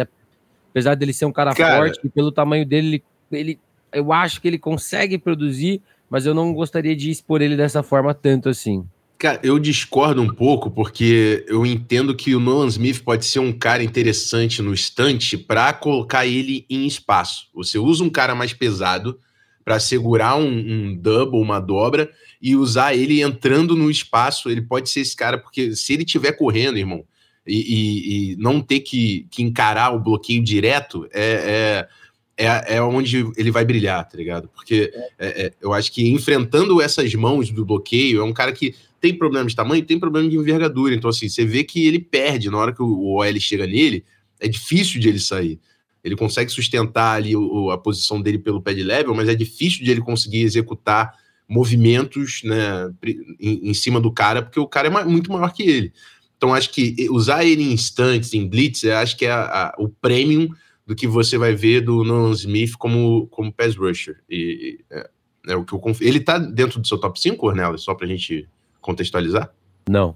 Apesar 0.74 0.96
dele 0.96 1.14
ser 1.14 1.26
um 1.26 1.32
cara, 1.32 1.54
cara 1.54 1.78
forte, 1.78 2.10
pelo 2.10 2.32
tamanho 2.32 2.66
dele, 2.66 3.04
ele, 3.32 3.40
ele, 3.40 3.60
eu 3.94 4.12
acho 4.12 4.42
que 4.42 4.48
ele 4.48 4.58
consegue 4.58 5.18
produzir, 5.18 5.82
mas 6.10 6.26
eu 6.26 6.34
não 6.34 6.54
gostaria 6.54 6.96
de 6.96 7.10
expor 7.10 7.42
ele 7.42 7.56
dessa 7.56 7.82
forma 7.84 8.14
tanto 8.14 8.50
assim. 8.50 8.86
Cara, 9.18 9.40
eu 9.42 9.58
discordo 9.58 10.22
um 10.22 10.28
pouco, 10.28 10.70
porque 10.70 11.46
eu 11.48 11.66
entendo 11.66 12.14
que 12.14 12.36
o 12.36 12.40
Nolan 12.42 12.68
Smith 12.68 13.02
pode 13.04 13.26
ser 13.26 13.40
um 13.40 13.54
cara 13.54 13.82
interessante 13.82 14.62
no 14.62 14.74
estante 14.74 15.38
para 15.38 15.72
colocar 15.72 16.26
ele 16.26 16.66
em 16.70 16.86
espaço. 16.86 17.48
Você 17.54 17.80
usa 17.80 18.04
um 18.04 18.10
cara 18.10 18.36
mais 18.36 18.52
pesado 18.52 19.18
para 19.64 19.80
segurar 19.80 20.36
um, 20.36 20.50
um 20.50 20.96
double, 20.96 21.40
uma 21.40 21.62
dobra, 21.62 22.12
e 22.42 22.54
usar 22.54 22.94
ele 22.94 23.22
entrando 23.22 23.78
no 23.78 23.90
espaço. 23.90 24.50
Ele 24.50 24.62
pode 24.62 24.90
ser 24.90 25.00
esse 25.00 25.16
cara, 25.16 25.38
porque 25.38 25.74
se 25.74 25.94
ele 25.94 26.04
estiver 26.04 26.34
correndo, 26.34 26.78
irmão, 26.78 27.06
e, 27.48 27.56
e, 27.56 28.34
e 28.34 28.36
não 28.38 28.62
ter 28.62 28.82
que, 28.82 29.28
que, 29.30 29.42
encarar 29.42 29.94
o 29.94 30.00
bloqueio 30.00 30.44
direto 30.44 31.08
é, 31.14 31.24
é, 31.24 31.88
é, 32.38 32.76
é, 32.76 32.82
onde 32.82 33.26
ele 33.38 33.52
vai 33.52 33.64
brilhar, 33.64 34.08
tá 34.08 34.18
ligado? 34.18 34.50
Porque 34.50 34.92
é, 35.20 35.46
é, 35.46 35.54
eu 35.62 35.72
acho 35.74 35.92
que 35.92 36.10
enfrentando 36.10 36.82
essas 36.82 37.14
mãos 37.14 37.50
do 37.52 37.66
bloqueio, 37.66 38.22
é 38.22 38.24
um 38.24 38.34
cara 38.34 38.52
que 38.52 38.76
tem 39.00 39.14
problema 39.14 39.48
de 39.48 39.56
tamanho, 39.56 39.86
tem 39.86 40.00
problema 40.00 40.30
de 40.30 40.36
envergadura. 40.36 40.96
Então, 40.96 41.10
assim, 41.10 41.30
você 41.30 41.46
vê 41.46 41.64
que 41.64 41.86
ele 41.86 42.00
perde 42.00 42.50
na 42.50 42.58
hora 42.58 42.74
que 42.74 42.82
o 42.82 43.16
OL 43.16 43.40
chega 43.40 43.68
nele, 43.68 44.04
é 44.40 44.48
difícil 44.48 45.00
de 45.00 45.10
ele 45.10 45.20
sair. 45.20 45.60
Ele 46.04 46.16
consegue 46.16 46.52
sustentar 46.52 47.16
ali 47.16 47.36
o, 47.36 47.70
a 47.72 47.78
posição 47.78 48.22
dele 48.22 48.40
pelo 48.40 48.62
pad 48.62 48.82
level, 48.82 49.16
mas 49.16 49.30
é 49.30 49.36
difícil 49.36 49.86
de 49.86 49.92
ele 49.92 50.02
conseguir 50.02 50.42
executar 50.42 51.14
movimentos 51.48 52.42
né, 52.44 52.92
em, 53.40 53.70
em 53.70 53.74
cima 53.74 54.02
do 54.02 54.12
cara, 54.12 54.42
porque 54.42 54.60
o 54.60 54.68
cara 54.68 54.88
é 54.88 55.06
muito 55.06 55.32
maior 55.32 55.54
que 55.54 55.64
ele. 55.64 55.94
Então, 56.36 56.54
acho 56.54 56.72
que 56.72 57.08
usar 57.10 57.46
ele 57.46 57.64
em 57.64 57.72
instantes, 57.72 58.34
em 58.34 58.48
blitz, 58.48 58.84
acho 58.86 59.16
que 59.16 59.26
é 59.26 59.32
a, 59.32 59.44
a, 59.44 59.76
o 59.78 59.88
premium 59.88 60.50
do 60.94 60.96
que 60.96 61.08
você 61.08 61.38
vai 61.38 61.56
ver 61.56 61.82
do 61.82 62.04
Nolan 62.04 62.32
Smith 62.34 62.74
como, 62.78 63.28
como 63.28 63.52
pass 63.52 63.76
rusher. 63.76 64.22
E, 64.30 64.80
é, 64.92 65.10
é 65.50 65.56
o 65.56 65.66
que 65.66 65.74
eu 65.74 65.80
confio. 65.80 66.08
Ele 66.08 66.20
tá 66.20 66.38
dentro 66.38 66.80
do 66.80 66.88
seu 66.88 67.00
top 67.00 67.20
5, 67.20 67.46
Ornella, 67.46 67.78
só 67.80 67.96
pra 67.96 68.08
gente 68.08 68.48
contextualizar? 68.80 69.52
Não. 69.90 70.16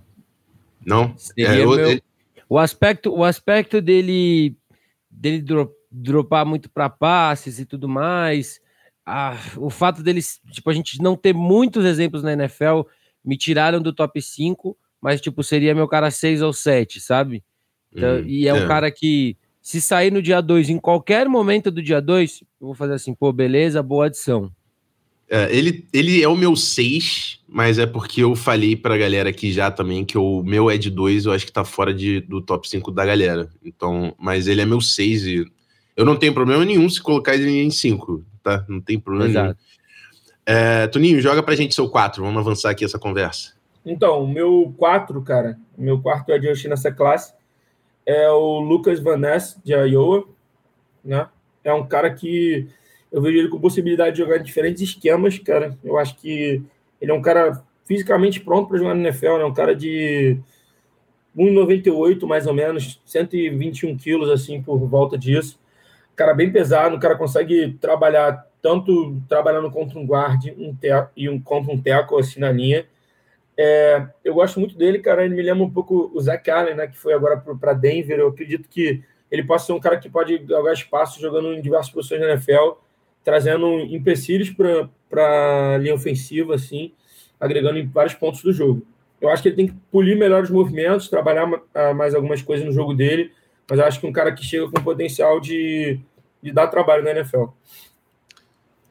Não? 0.86 1.15
É, 1.36 1.55
meu... 1.57 1.79
ele... 1.79 2.03
O 2.48 2.60
aspecto, 2.60 3.12
o 3.12 3.24
aspecto 3.24 3.81
dele, 3.81 4.55
dele 5.10 5.41
dro 5.41 5.74
dropar 5.89 6.46
muito 6.46 6.69
para 6.69 6.89
passes 6.89 7.60
e 7.60 7.65
tudo 7.65 7.88
mais, 7.88 8.60
ah, 9.05 9.38
o 9.55 9.69
fato 9.69 10.03
deles, 10.03 10.39
tipo, 10.51 10.69
a 10.69 10.74
gente 10.74 11.01
não 11.01 11.15
ter 11.15 11.34
muitos 11.34 11.86
exemplos 11.86 12.22
na 12.22 12.34
NFL, 12.34 12.81
me 13.24 13.38
tiraram 13.38 13.81
do 13.81 13.93
top 13.93 14.22
5, 14.22 14.77
mas, 15.01 15.22
tipo, 15.22 15.41
seria 15.43 15.74
meu 15.74 15.88
cara 15.88 16.12
6 16.12 16.41
ou 16.41 16.53
7, 16.53 17.00
sabe? 17.00 17.43
Então, 17.91 18.17
hum, 18.17 18.24
e 18.27 18.48
é, 18.48 18.50
é 18.50 18.53
um 18.53 18.67
cara 18.67 18.91
que, 18.91 19.38
se 19.67 19.81
sair 19.81 20.13
no 20.13 20.21
dia 20.21 20.39
2, 20.39 20.69
em 20.69 20.79
qualquer 20.79 21.27
momento 21.27 21.69
do 21.69 21.83
dia 21.83 22.01
2, 22.01 22.41
eu 22.62 22.67
vou 22.67 22.74
fazer 22.74 22.93
assim, 22.93 23.13
pô, 23.13 23.33
beleza, 23.33 23.83
boa 23.83 24.05
adição. 24.05 24.50
É, 25.29 25.53
ele, 25.53 25.86
ele 25.91 26.24
é 26.24 26.27
o 26.29 26.38
meu 26.38 26.55
6, 26.55 27.41
mas 27.45 27.77
é 27.77 27.86
porque 27.86 28.24
eu 28.24 28.33
falei 28.33 28.77
pra 28.77 28.97
galera 28.97 29.27
aqui 29.27 29.51
já 29.51 29.69
também 29.69 30.05
que 30.05 30.17
o 30.17 30.41
meu 30.41 30.71
é 30.71 30.77
de 30.77 30.89
2, 30.89 31.25
eu 31.25 31.33
acho 31.33 31.45
que 31.45 31.51
tá 31.51 31.65
fora 31.65 31.93
de, 31.93 32.21
do 32.21 32.41
top 32.41 32.65
5 32.69 32.89
da 32.91 33.05
galera. 33.05 33.50
Então, 33.62 34.15
mas 34.17 34.47
ele 34.47 34.62
é 34.62 34.65
meu 34.65 34.79
6 34.79 35.25
e 35.25 35.45
eu 35.97 36.05
não 36.05 36.15
tenho 36.15 36.33
problema 36.33 36.63
nenhum 36.63 36.89
se 36.89 37.01
colocar 37.01 37.36
ele 37.36 37.62
em 37.62 37.69
5, 37.69 38.24
tá? 38.41 38.63
Não 38.69 38.79
tem 38.79 38.97
problema 38.97 39.29
Exato. 39.29 39.45
nenhum. 39.47 39.57
É, 40.45 40.88
Toninho, 40.88 41.19
joga 41.19 41.43
pra 41.43 41.57
gente 41.57 41.75
seu 41.75 41.89
4, 41.89 42.24
vamos 42.24 42.39
avançar 42.39 42.69
aqui 42.69 42.86
essa 42.86 42.97
conversa. 42.97 43.51
Então, 43.86 44.24
o 44.24 44.27
meu 44.29 44.74
4, 44.77 45.21
cara, 45.24 45.59
o 45.77 45.81
meu 45.81 46.01
quarto 46.01 46.31
adjunct 46.31 46.69
nessa 46.69 46.89
classe 46.89 47.36
é 48.08 48.32
o 48.32 48.60
Lucas 48.62 49.02
Van 49.02 49.18
Ness, 49.18 49.60
de 49.66 49.74
Iowa, 49.74 50.26
né? 51.04 51.28
É 51.62 51.74
um 51.74 51.86
cara 51.86 52.10
que 52.14 52.66
eu 53.12 53.22
vejo 53.22 53.38
ele 53.38 53.50
com 53.50 53.60
possibilidade 53.60 54.16
de 54.16 54.24
jogar 54.24 54.38
em 54.38 54.44
diferentes 54.44 54.82
esquemas, 54.82 55.38
cara. 55.38 55.78
Eu 55.84 55.98
acho 55.98 56.16
que 56.16 56.64
ele 57.02 57.12
é 57.12 57.14
um 57.14 57.22
cara 57.22 57.62
fisicamente 57.86 58.40
pronto 58.40 58.70
para 58.70 58.78
jogar 58.78 58.96
no 58.96 59.02
NFL, 59.02 59.38
né? 59.38 59.44
Um 59.44 59.54
cara 59.54 59.76
de 59.76 60.40
1,98 61.38 62.26
mais 62.26 62.48
ou 62.48 62.54
menos, 62.54 63.02
121 63.04 63.98
quilos, 63.98 64.30
assim, 64.30 64.62
por 64.62 64.78
volta 64.80 65.18
disso. 65.18 65.60
Cara 66.16 66.34
bem 66.34 66.50
pesado, 66.50 66.96
o 66.96 67.00
cara 67.00 67.18
consegue 67.18 67.74
trabalhar 67.74 68.48
tanto 68.62 69.22
trabalhando 69.28 69.70
contra 69.70 70.00
um 70.00 70.06
guard 70.06 70.46
um 70.58 70.76
e 71.16 71.30
um, 71.30 71.40
contra 71.42 71.74
um 71.74 71.80
teco, 71.80 72.18
assim, 72.18 72.40
na 72.40 72.52
linha. 72.54 72.86
É, 73.58 74.08
eu 74.24 74.36
gosto 74.36 74.60
muito 74.60 74.78
dele, 74.78 75.00
cara. 75.00 75.26
Ele 75.26 75.36
me 75.36 75.42
lembra 75.42 75.64
um 75.64 75.70
pouco 75.70 76.12
o 76.14 76.22
Zach 76.22 76.50
Allen, 76.50 76.76
né? 76.76 76.88
Que 76.88 76.98
foi 76.98 77.14
agora 77.14 77.38
para 77.38 77.74
Denver. 77.74 78.20
Eu 78.20 78.28
acredito 78.28 78.70
que 78.70 79.04
ele 79.32 79.44
possa 79.44 79.66
ser 79.66 79.74
um 79.74 79.80
cara 79.80 79.98
que 79.98 80.10
pode 80.10 80.38
galgar 80.40 80.74
espaço 80.74 81.20
jogando 81.20 81.54
em 81.54 81.62
diversas 81.62 81.92
posições 81.92 82.22
da 82.22 82.30
NFL, 82.30 82.78
trazendo 83.24 83.80
empecilhos 83.80 84.50
para 85.10 85.76
a 85.76 85.78
linha 85.78 85.96
ofensiva, 85.96 86.56
assim, 86.56 86.94
agregando 87.40 87.78
em 87.80 87.88
vários 87.88 88.14
pontos 88.14 88.42
do 88.42 88.54
jogo. 88.54 88.86
Eu 89.20 89.30
acho 89.30 89.42
que 89.42 89.50
ele 89.50 89.56
tem 89.56 89.68
que 89.68 89.76
polir 89.92 90.16
melhor 90.16 90.44
os 90.44 90.50
movimentos, 90.50 91.10
trabalhar 91.10 91.50
mais 91.96 92.14
algumas 92.14 92.42
coisas 92.42 92.66
no 92.66 92.72
jogo 92.72 92.94
dele, 92.94 93.32
mas 93.70 93.80
eu 93.80 93.86
acho 93.86 94.00
que 94.00 94.08
um 94.08 94.14
cara 94.14 94.32
que 94.32 94.46
chega 94.46 94.70
com 94.70 94.84
potencial 94.84 95.40
de, 95.40 96.00
de 96.42 96.52
dar 96.52 96.68
trabalho 96.68 97.04
na 97.04 97.12
NFL. 97.12 97.46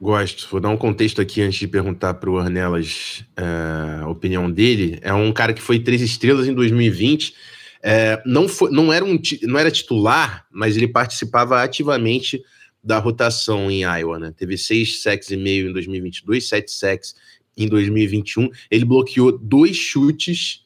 Gosto. 0.00 0.46
Vou 0.50 0.60
dar 0.60 0.68
um 0.68 0.76
contexto 0.76 1.20
aqui 1.20 1.40
antes 1.40 1.58
de 1.58 1.66
perguntar 1.66 2.14
para 2.14 2.28
o 2.28 2.34
Ornelas 2.34 3.24
é, 3.36 4.02
a 4.02 4.08
opinião 4.08 4.50
dele. 4.50 4.98
É 5.00 5.12
um 5.12 5.32
cara 5.32 5.54
que 5.54 5.62
foi 5.62 5.78
três 5.78 6.02
estrelas 6.02 6.46
em 6.46 6.54
2020. 6.54 7.34
É, 7.82 8.22
não, 8.26 8.46
foi, 8.46 8.70
não, 8.70 8.92
era 8.92 9.04
um, 9.04 9.18
não 9.42 9.58
era 9.58 9.70
titular, 9.70 10.46
mas 10.50 10.76
ele 10.76 10.88
participava 10.88 11.62
ativamente 11.62 12.42
da 12.84 12.98
rotação 12.98 13.70
em 13.70 13.82
Iowa. 13.84 14.18
Né? 14.18 14.34
Teve 14.36 14.58
seis 14.58 15.02
sacks 15.02 15.30
e 15.30 15.36
meio 15.36 15.70
em 15.70 15.72
2022, 15.72 16.46
sete 16.46 16.70
sacks 16.72 17.14
em 17.56 17.66
2021. 17.66 18.50
Ele 18.70 18.84
bloqueou 18.84 19.36
dois 19.38 19.76
chutes 19.76 20.62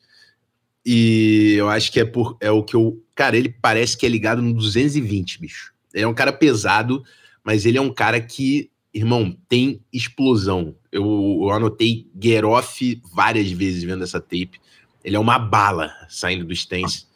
e 0.84 1.54
eu 1.56 1.68
acho 1.68 1.92
que 1.92 2.00
é, 2.00 2.04
por, 2.04 2.36
é 2.40 2.50
o 2.50 2.64
que 2.64 2.74
eu. 2.74 3.00
Cara, 3.14 3.36
ele 3.36 3.48
parece 3.48 3.96
que 3.96 4.04
é 4.04 4.08
ligado 4.08 4.42
no 4.42 4.52
220, 4.52 5.40
bicho. 5.40 5.72
Ele 5.94 6.04
é 6.04 6.08
um 6.08 6.14
cara 6.14 6.32
pesado, 6.32 7.04
mas 7.44 7.64
ele 7.64 7.78
é 7.78 7.80
um 7.80 7.92
cara 7.92 8.20
que 8.20 8.69
irmão, 8.92 9.36
tem 9.48 9.80
explosão. 9.92 10.74
Eu, 10.90 11.04
eu 11.42 11.50
anotei 11.50 12.08
Geroff 12.20 13.00
várias 13.12 13.50
vezes 13.50 13.82
vendo 13.82 14.04
essa 14.04 14.20
tape. 14.20 14.60
Ele 15.04 15.16
é 15.16 15.18
uma 15.18 15.38
bala 15.38 15.92
saindo 16.08 16.44
do 16.44 16.52
stance. 16.52 17.06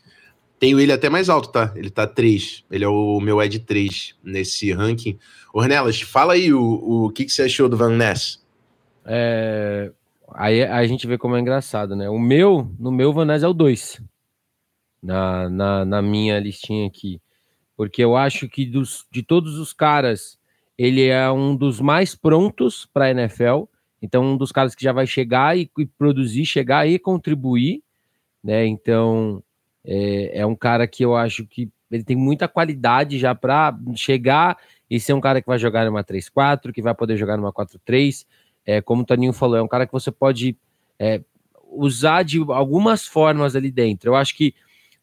Tenho 0.58 0.80
ele 0.80 0.92
até 0.92 1.10
mais 1.10 1.28
alto, 1.28 1.50
tá? 1.50 1.72
Ele 1.76 1.90
tá 1.90 2.06
3. 2.06 2.64
Ele 2.70 2.84
é 2.84 2.88
o 2.88 3.20
meu 3.20 3.42
Ed 3.42 3.58
3 3.58 4.14
nesse 4.22 4.72
ranking. 4.72 5.18
Ornelas, 5.52 6.00
fala 6.00 6.34
aí 6.34 6.52
o, 6.52 6.62
o 6.62 7.10
que, 7.10 7.24
que 7.24 7.32
você 7.32 7.42
achou 7.42 7.68
do 7.68 7.76
Van 7.76 7.96
Ness. 7.96 8.42
É... 9.04 9.92
Aí 10.32 10.64
a 10.64 10.86
gente 10.86 11.06
vê 11.06 11.18
como 11.18 11.36
é 11.36 11.40
engraçado, 11.40 11.94
né? 11.94 12.08
O 12.08 12.18
meu, 12.18 12.70
no 12.78 12.90
meu, 12.90 13.12
Van 13.12 13.26
Ness 13.26 13.42
é 13.42 13.48
o 13.48 13.52
2. 13.52 14.00
Na, 15.02 15.50
na, 15.50 15.84
na 15.84 16.02
minha 16.02 16.40
listinha 16.40 16.86
aqui. 16.86 17.20
Porque 17.76 18.02
eu 18.02 18.16
acho 18.16 18.48
que 18.48 18.64
dos, 18.64 19.04
de 19.10 19.22
todos 19.22 19.58
os 19.58 19.72
caras 19.72 20.38
ele 20.76 21.06
é 21.06 21.30
um 21.30 21.54
dos 21.54 21.80
mais 21.80 22.14
prontos 22.14 22.88
para 22.92 23.06
a 23.06 23.10
NFL, 23.10 23.64
então 24.02 24.24
um 24.24 24.36
dos 24.36 24.52
caras 24.52 24.74
que 24.74 24.82
já 24.82 24.92
vai 24.92 25.06
chegar 25.06 25.56
e, 25.56 25.70
e 25.78 25.86
produzir, 25.86 26.44
chegar 26.44 26.86
e 26.88 26.98
contribuir, 26.98 27.82
né? 28.42 28.66
Então 28.66 29.42
é, 29.84 30.40
é, 30.40 30.46
um 30.46 30.56
cara 30.56 30.86
que 30.86 31.04
eu 31.04 31.16
acho 31.16 31.46
que 31.46 31.70
ele 31.90 32.02
tem 32.02 32.16
muita 32.16 32.48
qualidade 32.48 33.18
já 33.18 33.34
para 33.34 33.78
chegar 33.94 34.56
e 34.90 34.98
ser 34.98 35.12
um 35.12 35.20
cara 35.20 35.40
que 35.40 35.46
vai 35.46 35.58
jogar 35.58 35.84
numa 35.84 36.02
3-4, 36.02 36.72
que 36.72 36.82
vai 36.82 36.94
poder 36.94 37.16
jogar 37.16 37.36
numa 37.36 37.52
4-3. 37.52 38.26
É, 38.66 38.80
como 38.80 39.02
o 39.02 39.04
Toninho 39.04 39.32
falou, 39.32 39.56
é 39.56 39.62
um 39.62 39.68
cara 39.68 39.86
que 39.86 39.92
você 39.92 40.10
pode 40.10 40.56
é, 40.98 41.20
usar 41.70 42.22
de 42.22 42.38
algumas 42.48 43.06
formas 43.06 43.54
ali 43.54 43.70
dentro. 43.70 44.10
Eu 44.10 44.16
acho 44.16 44.36
que 44.36 44.54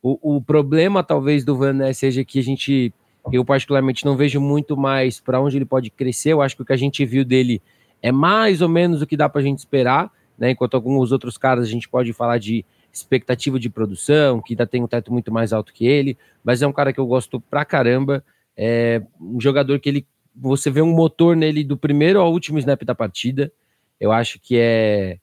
o, 0.01 0.37
o 0.37 0.41
problema, 0.41 1.03
talvez, 1.03 1.45
do 1.45 1.55
Van 1.55 1.93
seja 1.93 2.25
que 2.25 2.39
a 2.39 2.43
gente 2.43 2.93
eu, 3.31 3.43
particularmente, 3.45 4.05
não 4.05 4.15
vejo 4.15 4.39
muito 4.39 4.75
mais 4.75 5.19
para 5.19 5.39
onde 5.39 5.57
ele 5.57 5.65
pode 5.65 5.89
crescer. 5.89 6.31
Eu 6.31 6.41
acho 6.41 6.55
que 6.55 6.61
o 6.61 6.65
que 6.65 6.73
a 6.73 6.77
gente 6.77 7.05
viu 7.05 7.23
dele 7.23 7.61
é 8.01 8.11
mais 8.11 8.61
ou 8.61 8.69
menos 8.69 9.01
o 9.01 9.07
que 9.07 9.17
dá 9.17 9.29
para 9.29 9.41
a 9.41 9.43
gente 9.43 9.59
esperar, 9.59 10.11
né? 10.37 10.51
Enquanto 10.51 10.73
alguns 10.73 11.11
outros 11.11 11.37
caras 11.37 11.65
a 11.65 11.69
gente 11.69 11.87
pode 11.87 12.13
falar 12.13 12.39
de 12.39 12.65
expectativa 12.91 13.59
de 13.59 13.69
produção, 13.69 14.41
que 14.41 14.53
ainda 14.53 14.67
tem 14.67 14.83
um 14.83 14.87
teto 14.87 15.13
muito 15.13 15.31
mais 15.31 15.53
alto 15.53 15.73
que 15.73 15.85
ele, 15.85 16.17
mas 16.43 16.61
é 16.61 16.67
um 16.67 16.73
cara 16.73 16.91
que 16.91 16.99
eu 16.99 17.05
gosto 17.05 17.39
pra 17.39 17.63
caramba. 17.63 18.23
É 18.57 19.01
um 19.19 19.39
jogador 19.39 19.79
que 19.79 19.89
ele. 19.89 20.05
Você 20.35 20.69
vê 20.69 20.81
um 20.81 20.93
motor 20.93 21.35
nele 21.35 21.63
do 21.63 21.77
primeiro 21.77 22.19
ao 22.19 22.31
último 22.31 22.57
snap 22.57 22.83
da 22.83 22.95
partida. 22.95 23.51
Eu 23.99 24.11
acho 24.11 24.39
que 24.39 24.57
é, 24.57 25.19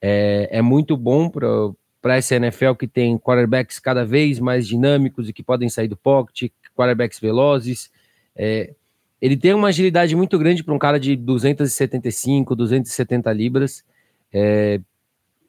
é, 0.00 0.48
é 0.50 0.62
muito 0.62 0.96
bom 0.96 1.30
para 1.30 2.16
essa 2.16 2.34
NFL 2.34 2.72
que 2.72 2.88
tem 2.88 3.18
quarterbacks 3.18 3.78
cada 3.78 4.04
vez 4.04 4.40
mais 4.40 4.66
dinâmicos 4.66 5.28
e 5.28 5.32
que 5.32 5.42
podem 5.42 5.68
sair 5.68 5.88
do 5.88 5.96
pocket, 5.96 6.50
quarterbacks 6.76 7.18
velozes. 7.18 7.90
É, 8.36 8.74
ele 9.20 9.36
tem 9.36 9.54
uma 9.54 9.68
agilidade 9.68 10.14
muito 10.14 10.38
grande 10.38 10.62
para 10.62 10.74
um 10.74 10.78
cara 10.78 11.00
de 11.00 11.16
275, 11.16 12.54
270 12.54 13.32
libras. 13.32 13.84
É, 14.32 14.80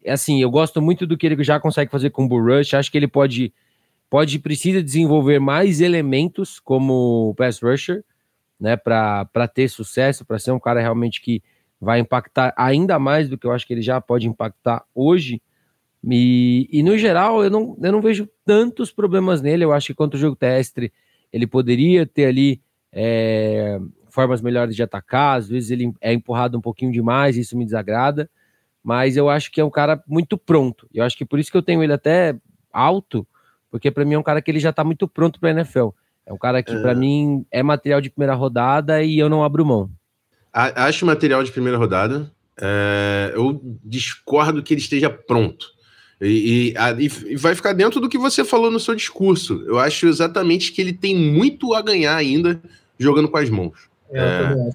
é, 0.04 0.12
assim, 0.12 0.42
eu 0.42 0.50
gosto 0.50 0.82
muito 0.82 1.06
do 1.06 1.18
que 1.18 1.26
ele 1.26 1.44
já 1.44 1.60
consegue 1.60 1.92
fazer 1.92 2.10
com 2.12 2.26
o 2.26 2.28
Bull 2.28 2.44
Rush. 2.44 2.74
Acho 2.74 2.92
que 2.92 2.98
ele 2.98 3.08
pode, 3.08 3.54
pode 4.10 4.40
precisa 4.40 4.82
desenvolver 4.82 5.40
mais 5.40 5.82
elementos 5.82 6.60
como 6.60 7.36
pass 7.38 7.60
rusher, 7.62 8.04
né, 8.60 8.78
para 8.78 9.48
ter 9.54 9.68
sucesso, 9.68 10.26
para 10.26 10.40
ser 10.40 10.52
um 10.52 10.60
cara 10.60 10.80
realmente 10.80 11.22
que 11.22 11.44
vai 11.80 12.00
impactar 12.00 12.54
ainda 12.58 12.98
mais 12.98 13.30
do 13.30 13.38
que 13.38 13.46
eu 13.46 13.52
acho 13.52 13.68
que 13.68 13.74
ele 13.74 13.82
já 13.82 14.02
pode 14.02 14.28
impactar 14.28 14.84
hoje. 14.96 15.42
E, 16.10 16.68
e 16.72 16.82
no 16.84 16.98
geral, 16.98 17.44
eu 17.44 17.50
não, 17.50 17.78
eu 17.82 17.92
não 17.92 18.02
vejo 18.02 18.28
tantos 18.46 18.92
problemas 18.92 19.42
nele. 19.42 19.66
Eu 19.66 19.74
acho 19.74 19.88
que 19.88 19.94
quanto 19.94 20.14
o 20.14 20.18
jogo 20.18 20.36
terrestre, 20.36 20.92
ele 21.38 21.48
poderia 21.48 22.06
ter 22.06 22.26
ali 22.26 22.62
é, 22.92 23.80
formas 24.10 24.42
melhores 24.42 24.76
de 24.76 24.82
atacar, 24.82 25.38
às 25.38 25.48
vezes 25.48 25.70
ele 25.72 25.94
é 26.02 26.12
empurrado 26.12 26.58
um 26.58 26.62
pouquinho 26.62 26.92
demais, 26.92 27.38
isso 27.38 27.58
me 27.58 27.64
desagrada, 27.64 28.30
mas 28.84 29.16
eu 29.16 29.30
acho 29.30 29.52
que 29.52 29.62
é 29.62 29.64
um 29.64 29.70
cara 29.70 30.02
muito 30.08 30.38
pronto. 30.38 30.88
Eu 30.94 31.04
acho 31.04 31.18
que 31.18 31.26
por 31.26 31.40
isso 31.40 31.52
que 31.52 31.58
eu 31.58 31.62
tenho 31.62 31.84
ele 31.84 31.94
até 31.94 32.36
alto, 32.74 33.28
porque 33.70 33.92
para 33.92 34.04
mim 34.04 34.16
é 34.16 34.20
um 34.20 34.24
cara 34.24 34.42
que 34.42 34.50
ele 34.50 34.60
já 34.60 34.72
está 34.72 34.84
muito 34.84 35.08
pronto 35.08 35.40
para 35.40 35.52
NFL. 35.52 35.90
É 36.26 36.34
um 36.34 36.38
cara 36.38 36.64
que 36.64 36.74
é... 36.74 36.82
para 36.82 36.96
mim 36.96 37.46
é 37.52 37.62
material 37.62 38.02
de 38.02 38.10
primeira 38.10 38.34
rodada 38.34 39.04
e 39.04 39.20
eu 39.20 39.30
não 39.30 39.44
abro 39.44 39.66
mão. 39.66 39.90
Acho 40.52 41.06
material 41.06 41.44
de 41.44 41.52
primeira 41.52 41.78
rodada. 41.78 42.32
É... 42.60 43.32
eu 43.36 43.62
discordo 43.84 44.64
que 44.64 44.74
ele 44.74 44.82
esteja 44.82 45.10
pronto. 45.10 45.77
E, 46.20 46.74
e, 46.76 47.34
e, 47.34 47.36
vai 47.36 47.54
ficar 47.54 47.74
dentro 47.74 48.00
do 48.00 48.10
que 48.10 48.18
você 48.18 48.44
falou 48.44 48.72
no 48.72 48.80
seu 48.80 48.96
discurso. 48.96 49.64
Eu 49.68 49.78
acho 49.78 50.08
exatamente 50.08 50.72
que 50.72 50.82
ele 50.82 50.94
tem 50.94 51.16
muito 51.16 51.74
a 51.74 51.82
ganhar 51.82 52.16
ainda 52.16 52.60
jogando 52.98 53.30
com 53.30 53.38
as 53.38 53.50
mãos. 53.50 53.88
É, 54.12 54.72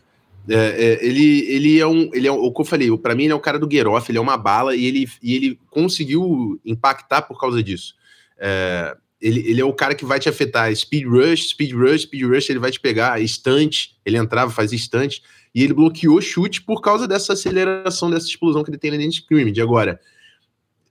é, 0.49 0.56
é, 0.56 1.06
ele, 1.06 1.40
ele 1.49 1.80
é 1.80 1.87
um. 1.87 2.11
Ele 2.12 2.28
é 2.28 2.32
o 2.32 2.52
que 2.52 2.61
eu 2.61 2.64
falei, 2.64 2.96
para 2.99 3.14
mim 3.14 3.25
ele 3.25 3.32
é 3.32 3.37
o 3.37 3.40
cara 3.40 3.58
do 3.58 3.70
Geroff, 3.70 4.11
ele 4.11 4.18
é 4.18 4.20
uma 4.20 4.37
bala 4.37 4.76
e 4.76 4.84
ele, 4.84 5.08
e 5.22 5.34
ele 5.34 5.58
conseguiu 5.70 6.61
impactar 6.64 7.22
por 7.22 7.40
causa 7.40 7.62
disso. 7.62 7.94
É, 8.38 8.96
ele, 9.20 9.40
ele 9.49 9.61
é 9.61 9.64
o 9.64 9.72
cara 9.72 9.94
que 9.94 10.04
vai 10.04 10.18
te 10.18 10.28
afetar. 10.28 10.75
Speed 10.75 11.06
rush, 11.06 11.50
speed 11.50 11.72
rush, 11.72 12.02
speed 12.02 12.25
rush, 12.25 12.50
ele 12.50 12.58
vai 12.58 12.70
te 12.70 12.80
pegar 12.80 13.20
estante. 13.20 13.96
Ele 14.04 14.16
entrava, 14.16 14.50
fazia 14.50 14.76
estante. 14.76 15.22
E 15.54 15.62
ele 15.62 15.75
bloqueou 15.75 16.20
chute 16.20 16.62
por 16.62 16.80
causa 16.80 17.06
dessa 17.06 17.34
aceleração, 17.34 18.11
dessa 18.11 18.26
explosão 18.26 18.64
que 18.64 18.70
ele 18.70 18.78
tem 18.78 18.90
na 18.90 18.96
linha 18.96 19.11
de 19.11 19.16
scrimmage. 19.16 19.61
Agora, 19.61 20.00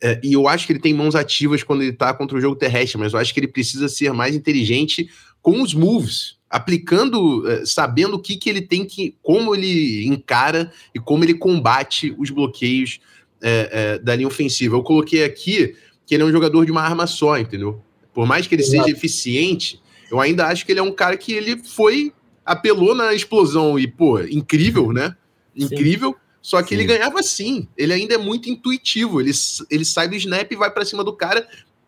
é, 0.02 0.20
e 0.24 0.34
eu 0.34 0.48
acho 0.48 0.66
que 0.66 0.74
ele 0.74 0.80
tem 0.80 0.94
mãos 0.94 1.16
ativas 1.16 1.62
quando 1.62 1.84
ele 1.84 1.94
tá 1.94 2.14
contra 2.14 2.36
o 2.36 2.42
jogo 2.42 2.56
terrestre, 2.56 2.98
mas 2.98 3.14
eu 3.14 3.20
acho 3.20 3.34
que 3.34 3.40
ele 3.40 3.48
precisa 3.48 3.88
ser 3.88 4.12
mais 4.12 4.36
inteligente 4.36 5.10
com 5.42 5.62
os 5.62 5.74
moves, 5.74 6.38
aplicando, 6.50 7.48
é, 7.48 7.66
sabendo 7.66 8.16
o 8.16 8.20
que, 8.20 8.36
que 8.36 8.50
ele 8.50 8.62
tem 8.62 8.84
que, 8.84 9.16
como 9.22 9.54
ele 9.56 10.06
encara 10.08 10.72
e 10.94 11.00
como 11.00 11.24
ele 11.24 11.36
combate 11.36 12.16
os 12.18 12.32
bloqueios 12.32 13.00
é, 13.42 13.70
é, 13.72 14.00
da 14.00 14.16
linha 14.16 14.28
ofensiva. 14.28 14.76
Eu 14.76 14.84
coloquei 14.84 15.24
aqui 15.24 15.76
que 16.06 16.16
ele 16.16 16.24
é 16.24 16.26
um 16.26 16.32
jogador 16.32 16.66
de 16.66 16.72
uma 16.72 16.82
arma 16.82 17.06
só, 17.06 17.38
entendeu? 17.38 17.82
Por 18.14 18.26
mais 18.26 18.48
que 18.48 18.56
ele 18.56 18.64
Exato. 18.64 18.84
seja 18.84 18.96
eficiente, 18.96 19.80
eu 20.12 20.20
ainda 20.20 20.48
acho 20.48 20.66
que 20.66 20.72
ele 20.72 20.80
é 20.80 20.84
um 20.84 20.92
cara 20.92 21.16
que 21.16 21.32
ele 21.32 21.58
foi, 21.58 22.12
apelou 22.46 22.96
na 22.96 23.14
explosão 23.14 23.80
e, 23.80 23.88
pô, 23.88 24.20
incrível, 24.20 24.92
né? 24.92 25.16
Incrível. 25.56 26.12
Sim. 26.12 26.18
Só 26.42 26.62
que 26.62 26.70
sim. 26.70 26.76
ele 26.76 26.86
ganhava 26.86 27.22
sim. 27.22 27.68
Ele 27.78 27.94
ainda 27.94 28.16
é 28.16 28.18
muito 28.18 28.50
intuitivo. 28.50 29.22
Ele, 29.22 29.32
ele 29.70 29.86
sai 29.86 30.08
do 30.08 30.16
snap 30.16 30.52
e 30.52 30.56
vai 30.56 30.72
para 30.72 30.86
cima 30.86 31.04
do 31.04 31.14
cara. 31.14 31.48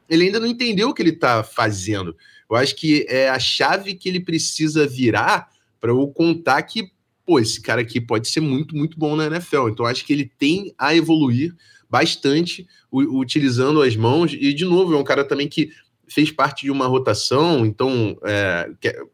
Ele 0.09 0.25
ainda 0.25 0.39
não 0.39 0.47
entendeu 0.47 0.89
o 0.89 0.93
que 0.93 1.01
ele 1.01 1.13
tá 1.13 1.43
fazendo. 1.43 2.15
Eu 2.49 2.55
acho 2.55 2.75
que 2.75 3.05
é 3.09 3.29
a 3.29 3.39
chave 3.39 3.95
que 3.95 4.07
ele 4.07 4.19
precisa 4.19 4.85
virar 4.85 5.49
para 5.79 5.91
eu 5.91 6.07
contar 6.07 6.61
que, 6.61 6.91
pô, 7.25 7.39
esse 7.39 7.61
cara 7.61 7.81
aqui 7.81 7.99
pode 7.99 8.27
ser 8.27 8.41
muito, 8.41 8.75
muito 8.75 8.97
bom 8.97 9.15
na 9.15 9.25
NFL. 9.25 9.69
Então, 9.69 9.85
acho 9.85 10.05
que 10.05 10.13
ele 10.13 10.31
tem 10.37 10.73
a 10.77 10.95
evoluir 10.95 11.55
bastante 11.89 12.67
utilizando 12.91 13.81
as 13.81 13.95
mãos. 13.95 14.33
E, 14.33 14.53
de 14.53 14.65
novo, 14.65 14.93
é 14.93 14.97
um 14.97 15.03
cara 15.03 15.23
também 15.23 15.47
que 15.47 15.71
fez 16.13 16.31
parte 16.31 16.65
de 16.65 16.71
uma 16.71 16.85
rotação, 16.85 17.65
então 17.65 18.15
é, 18.23 18.69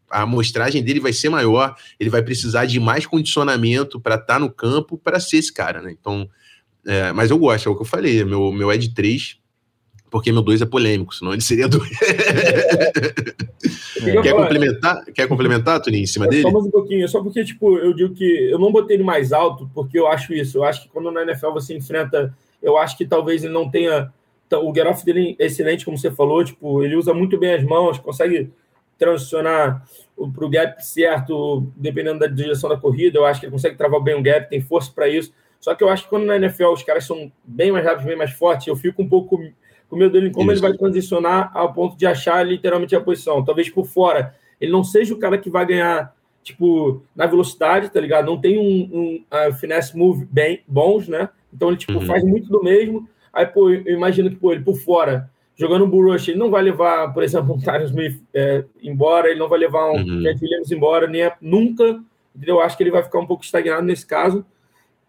a 0.10 0.24
amostragem 0.24 0.84
dele 0.84 1.00
vai 1.00 1.14
ser 1.14 1.30
maior, 1.30 1.76
ele 1.98 2.10
vai 2.10 2.22
precisar 2.22 2.66
de 2.66 2.80
mais 2.80 3.06
condicionamento 3.06 4.00
para 4.02 4.16
estar 4.16 4.34
tá 4.34 4.40
no 4.40 4.52
campo 4.52 4.98
para 4.98 5.20
ser 5.20 5.38
esse 5.38 5.54
cara, 5.54 5.82
né? 5.82 5.96
Então, 5.98 6.30
é, 6.86 7.14
mas 7.14 7.32
eu 7.32 7.38
gosto, 7.38 7.70
é 7.70 7.72
o 7.72 7.76
que 7.76 7.82
eu 7.82 7.86
falei, 7.86 8.24
meu, 8.26 8.52
meu 8.52 8.70
é 8.70 8.78
de 8.78 8.94
3, 8.94 9.38
porque 10.12 10.32
meu 10.32 10.42
2 10.42 10.62
é 10.62 10.66
polêmico, 10.66 11.16
senão 11.16 11.32
ele 11.32 11.42
seria 11.42 11.70
2. 11.70 11.90
É. 12.02 13.40
Quer 14.22 14.34
complementar, 14.34 15.06
quer 15.14 15.28
complementar, 15.28 15.82
Tuninho, 15.82 16.04
em 16.04 16.08
cima 16.08 16.26
dele? 16.26 16.44
Só 16.44 16.52
mais 16.52 16.66
um 16.66 16.72
pouquinho, 16.72 17.08
só 17.10 17.22
porque, 17.22 17.44
tipo, 17.44 17.78
eu 17.78 17.94
digo 17.94 18.14
que 18.14 18.50
eu 18.50 18.58
não 18.58 18.72
botei 18.72 18.96
ele 18.96 19.04
mais 19.04 19.34
alto, 19.34 19.70
porque 19.74 20.00
eu 20.00 20.08
acho 20.08 20.34
isso, 20.34 20.58
eu 20.58 20.64
acho 20.64 20.84
que 20.84 20.90
quando 20.90 21.12
na 21.12 21.24
NFL 21.24 21.52
você 21.52 21.76
enfrenta, 21.76 22.34
eu 22.64 22.78
acho 22.78 22.98
que 22.98 23.06
talvez 23.06 23.44
ele 23.44 23.54
não 23.54 23.70
tenha 23.70 24.12
então, 24.50 24.68
o 24.68 24.74
get-off 24.74 25.06
dele 25.06 25.36
é 25.38 25.46
excelente, 25.46 25.86
como 25.86 25.96
você 25.96 26.10
falou. 26.10 26.44
Tipo, 26.44 26.84
ele 26.84 26.96
usa 26.96 27.14
muito 27.14 27.38
bem 27.38 27.54
as 27.54 27.64
mãos, 27.64 28.00
consegue 28.00 28.52
transicionar 28.98 29.88
para 30.34 30.46
o 30.46 30.50
gap 30.50 30.84
certo, 30.84 31.72
dependendo 31.76 32.18
da 32.18 32.26
direção 32.26 32.68
da 32.68 32.76
corrida. 32.76 33.20
Eu 33.20 33.26
acho 33.26 33.40
que 33.40 33.46
ele 33.46 33.52
consegue 33.52 33.78
travar 33.78 34.02
bem 34.02 34.16
o 34.16 34.24
gap, 34.24 34.50
tem 34.50 34.60
força 34.60 34.92
para 34.92 35.08
isso. 35.08 35.32
Só 35.60 35.76
que 35.76 35.84
eu 35.84 35.90
acho 35.90 36.06
que 36.06 36.10
quando 36.10 36.26
na 36.26 36.36
NFL 36.36 36.70
os 36.70 36.82
caras 36.82 37.06
são 37.06 37.32
bem 37.46 37.72
mais 37.72 37.86
rápidos, 37.86 38.08
bem 38.08 38.18
mais 38.18 38.32
fortes, 38.32 38.66
eu 38.66 38.76
fico 38.76 39.04
um 39.04 39.08
pouco 39.08 39.40
com 39.88 39.96
medo 39.96 40.14
dele 40.14 40.32
como 40.32 40.52
isso. 40.52 40.64
ele 40.64 40.70
vai 40.70 40.78
transicionar 40.78 41.52
ao 41.54 41.72
ponto 41.72 41.96
de 41.96 42.08
achar 42.08 42.44
literalmente 42.44 42.96
a 42.96 43.02
posição. 43.02 43.46
Talvez 43.46 43.70
por 43.70 43.86
fora 43.86 44.34
ele 44.60 44.72
não 44.72 44.84
seja 44.84 45.14
o 45.14 45.20
cara 45.20 45.38
que 45.38 45.50
vai 45.50 45.66
ganhar, 45.66 46.14
tipo, 46.42 47.04
na 47.16 47.28
velocidade, 47.28 47.90
tá 47.90 48.02
ligado? 48.02 48.26
Não 48.26 48.42
tem 48.42 48.58
um, 48.58 48.90
um 48.92 49.26
uh, 49.32 49.54
finesse 49.54 49.96
move 49.96 50.28
bem 50.30 50.64
bons, 50.68 51.08
né? 51.08 51.30
Então 51.54 51.70
ele, 51.70 51.78
tipo, 51.78 51.94
uhum. 51.94 52.06
faz 52.06 52.24
muito 52.24 52.50
do 52.50 52.64
mesmo 52.64 53.08
Aí, 53.34 53.46
pô, 53.46 53.70
eu 53.70 53.94
imagino 53.94 54.30
que 54.30 54.36
pô, 54.36 54.52
ele 54.52 54.64
por 54.64 54.76
fora, 54.76 55.30
jogando 55.56 55.86
um 55.86 55.90
Bull 55.90 56.12
Rush, 56.12 56.30
ele 56.30 56.40
não 56.40 56.50
vai 56.50 56.64
levar, 56.64 57.14
por 57.14 57.22
exemplo, 57.22 57.54
um 57.54 57.60
Tyron 57.60 57.86
Smith 57.86 58.22
é, 58.34 58.64
embora, 58.82 59.30
ele 59.30 59.40
não 59.40 59.50
vai 59.50 59.60
levar 59.60 59.92
um 59.92 59.98
uhum. 59.98 60.24
Williams 60.24 60.72
embora, 60.72 61.06
nem 61.06 61.24
é, 61.24 61.36
nunca. 61.42 62.02
Eu 62.42 62.62
acho 62.62 62.78
que 62.78 62.84
ele 62.84 62.92
vai 62.92 63.04
ficar 63.04 63.20
um 63.20 63.26
pouco 63.26 63.44
estagnado 63.44 63.84
nesse 63.84 64.06
caso. 64.06 64.46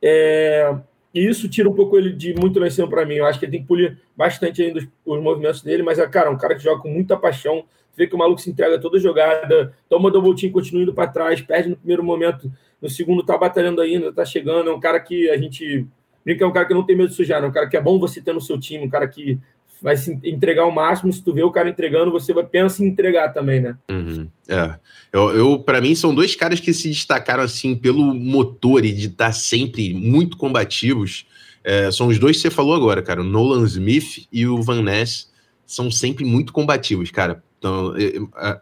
É, 0.02 0.74
e 1.14 1.24
isso 1.24 1.48
tira 1.48 1.68
um 1.68 1.74
pouco 1.74 1.96
ele 1.96 2.12
de 2.12 2.34
muito 2.34 2.58
lá 2.58 2.66
em 2.66 2.70
cima 2.70 2.88
para 2.88 3.06
mim. 3.06 3.14
Eu 3.14 3.26
acho 3.26 3.38
que 3.38 3.44
ele 3.44 3.52
tem 3.52 3.62
que 3.62 3.68
polir 3.68 3.98
bastante 4.16 4.60
ainda 4.60 4.80
os, 4.80 4.88
os 5.06 5.22
movimentos 5.22 5.62
dele, 5.62 5.84
mas, 5.84 6.00
é, 6.00 6.06
cara, 6.08 6.30
um 6.30 6.38
cara 6.38 6.56
que 6.56 6.64
joga 6.64 6.82
com 6.82 6.88
muita 6.88 7.16
paixão. 7.16 7.64
Vê 7.96 8.06
que 8.06 8.14
o 8.14 8.18
maluco 8.18 8.40
se 8.40 8.50
entrega 8.50 8.80
toda 8.80 8.98
jogada, 8.98 9.72
toma 9.88 10.10
double 10.10 10.34
team, 10.34 10.52
continua 10.52 10.82
indo 10.82 10.94
para 10.94 11.10
trás, 11.10 11.40
perde 11.40 11.68
no 11.68 11.76
primeiro 11.76 12.02
momento, 12.02 12.50
no 12.80 12.88
segundo 12.88 13.22
tá 13.22 13.36
batalhando 13.36 13.80
ainda, 13.80 14.12
tá 14.12 14.24
chegando. 14.24 14.70
É 14.70 14.72
um 14.72 14.80
cara 14.80 14.98
que 14.98 15.28
a 15.28 15.36
gente 15.36 15.86
Brinca 16.24 16.44
é 16.44 16.46
um 16.46 16.52
cara 16.52 16.66
que 16.66 16.74
não 16.74 16.84
tem 16.84 16.96
medo 16.96 17.08
de 17.08 17.14
sujar, 17.14 17.42
é 17.42 17.46
um 17.46 17.52
cara 17.52 17.68
que 17.68 17.76
é 17.76 17.80
bom 17.80 17.98
você 17.98 18.20
ter 18.20 18.32
no 18.32 18.40
seu 18.40 18.58
time, 18.58 18.84
um 18.84 18.90
cara 18.90 19.08
que 19.08 19.38
vai 19.82 19.96
se 19.96 20.18
entregar 20.24 20.62
ao 20.62 20.70
máximo. 20.70 21.12
Se 21.12 21.22
tu 21.22 21.32
vê 21.32 21.42
o 21.42 21.50
cara 21.50 21.68
entregando, 21.68 22.10
você 22.10 22.32
vai 22.32 22.44
pensa 22.44 22.84
em 22.84 22.88
entregar 22.88 23.30
também, 23.30 23.60
né? 23.60 23.76
Uhum. 23.90 24.28
É. 24.48 24.74
Eu, 25.12 25.30
eu 25.30 25.58
para 25.58 25.80
mim, 25.80 25.94
são 25.94 26.14
dois 26.14 26.34
caras 26.36 26.60
que 26.60 26.72
se 26.72 26.88
destacaram 26.88 27.42
assim 27.42 27.74
pelo 27.74 28.14
motor 28.14 28.84
e 28.84 28.92
de 28.92 29.06
estar 29.06 29.32
sempre 29.32 29.94
muito 29.94 30.36
combativos. 30.36 31.26
É, 31.62 31.90
são 31.90 32.08
os 32.08 32.18
dois 32.18 32.36
que 32.36 32.42
você 32.42 32.50
falou 32.50 32.74
agora, 32.74 33.02
cara. 33.02 33.20
O 33.20 33.24
Nolan 33.24 33.64
Smith 33.64 34.26
e 34.32 34.46
o 34.46 34.62
Van 34.62 34.82
Ness 34.82 35.30
são 35.66 35.90
sempre 35.90 36.24
muito 36.24 36.52
combativos, 36.52 37.10
cara. 37.10 37.42
Então, 37.58 37.94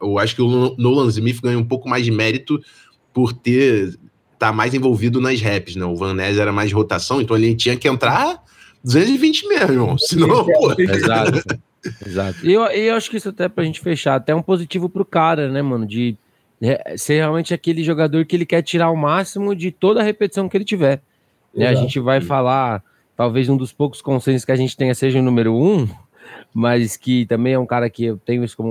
eu 0.01 0.19
acho 0.19 0.35
que 0.35 0.43
o 0.43 0.75
Nolan 0.77 1.09
Smith 1.09 1.41
ganha 1.41 1.59
um 1.59 1.65
pouco 1.65 1.89
mais 1.89 2.05
de 2.05 2.11
mérito 2.11 2.61
por 3.15 3.33
ter 3.33 3.97
tá 4.39 4.53
mais 4.53 4.73
envolvido 4.73 5.21
nas 5.21 5.41
raps, 5.41 5.75
né? 5.77 5.85
O 5.85 5.97
Van 5.97 6.15
Ness 6.15 6.39
era 6.39 6.53
mais 6.53 6.73
rotação, 6.73 7.21
então 7.21 7.37
ele 7.37 7.55
tinha 7.55 7.77
que 7.77 7.89
entrar 7.89 8.43
220 8.85 9.49
mesmo, 9.49 9.73
irmão. 9.73 9.99
Senão, 9.99 10.45
pô. 10.45 10.73
Exato. 10.81 11.61
Exato. 12.07 12.47
E 12.47 12.53
eu, 12.53 12.63
eu 12.67 12.95
acho 12.95 13.11
que 13.11 13.17
isso 13.17 13.29
até 13.29 13.49
pra 13.49 13.65
gente 13.65 13.81
fechar, 13.81 14.17
até 14.17 14.33
é 14.33 14.35
um 14.35 14.43
positivo 14.43 14.89
pro 14.89 15.05
cara, 15.05 15.49
né, 15.49 15.63
mano? 15.63 15.87
De 15.87 16.17
ser 16.97 17.19
realmente 17.19 17.55
aquele 17.55 17.85
jogador 17.85 18.25
que 18.25 18.35
ele 18.35 18.47
quer 18.47 18.63
tirar 18.63 18.91
o 18.91 18.97
máximo 18.97 19.55
de 19.55 19.71
toda 19.71 20.01
a 20.01 20.03
repetição 20.03 20.49
que 20.49 20.57
ele 20.57 20.65
tiver. 20.65 21.01
Né? 21.55 21.69
A 21.69 21.75
gente 21.75 22.01
vai 22.01 22.21
falar, 22.21 22.83
talvez 23.17 23.49
um 23.49 23.57
dos 23.57 23.73
poucos 23.73 24.03
consensos 24.03 24.45
que 24.45 24.53
a 24.53 24.57
gente 24.57 24.77
tenha 24.77 24.95
seja 24.95 25.21
o 25.21 25.23
número 25.23 25.55
um, 25.55 25.89
mas 26.53 26.97
que 26.97 27.27
também 27.27 27.53
é 27.53 27.59
um 27.59 27.67
cara 27.67 27.89
que 27.89 28.07
eu 28.07 28.19
tenho 28.19 28.43
isso 28.43 28.57
como 28.57 28.69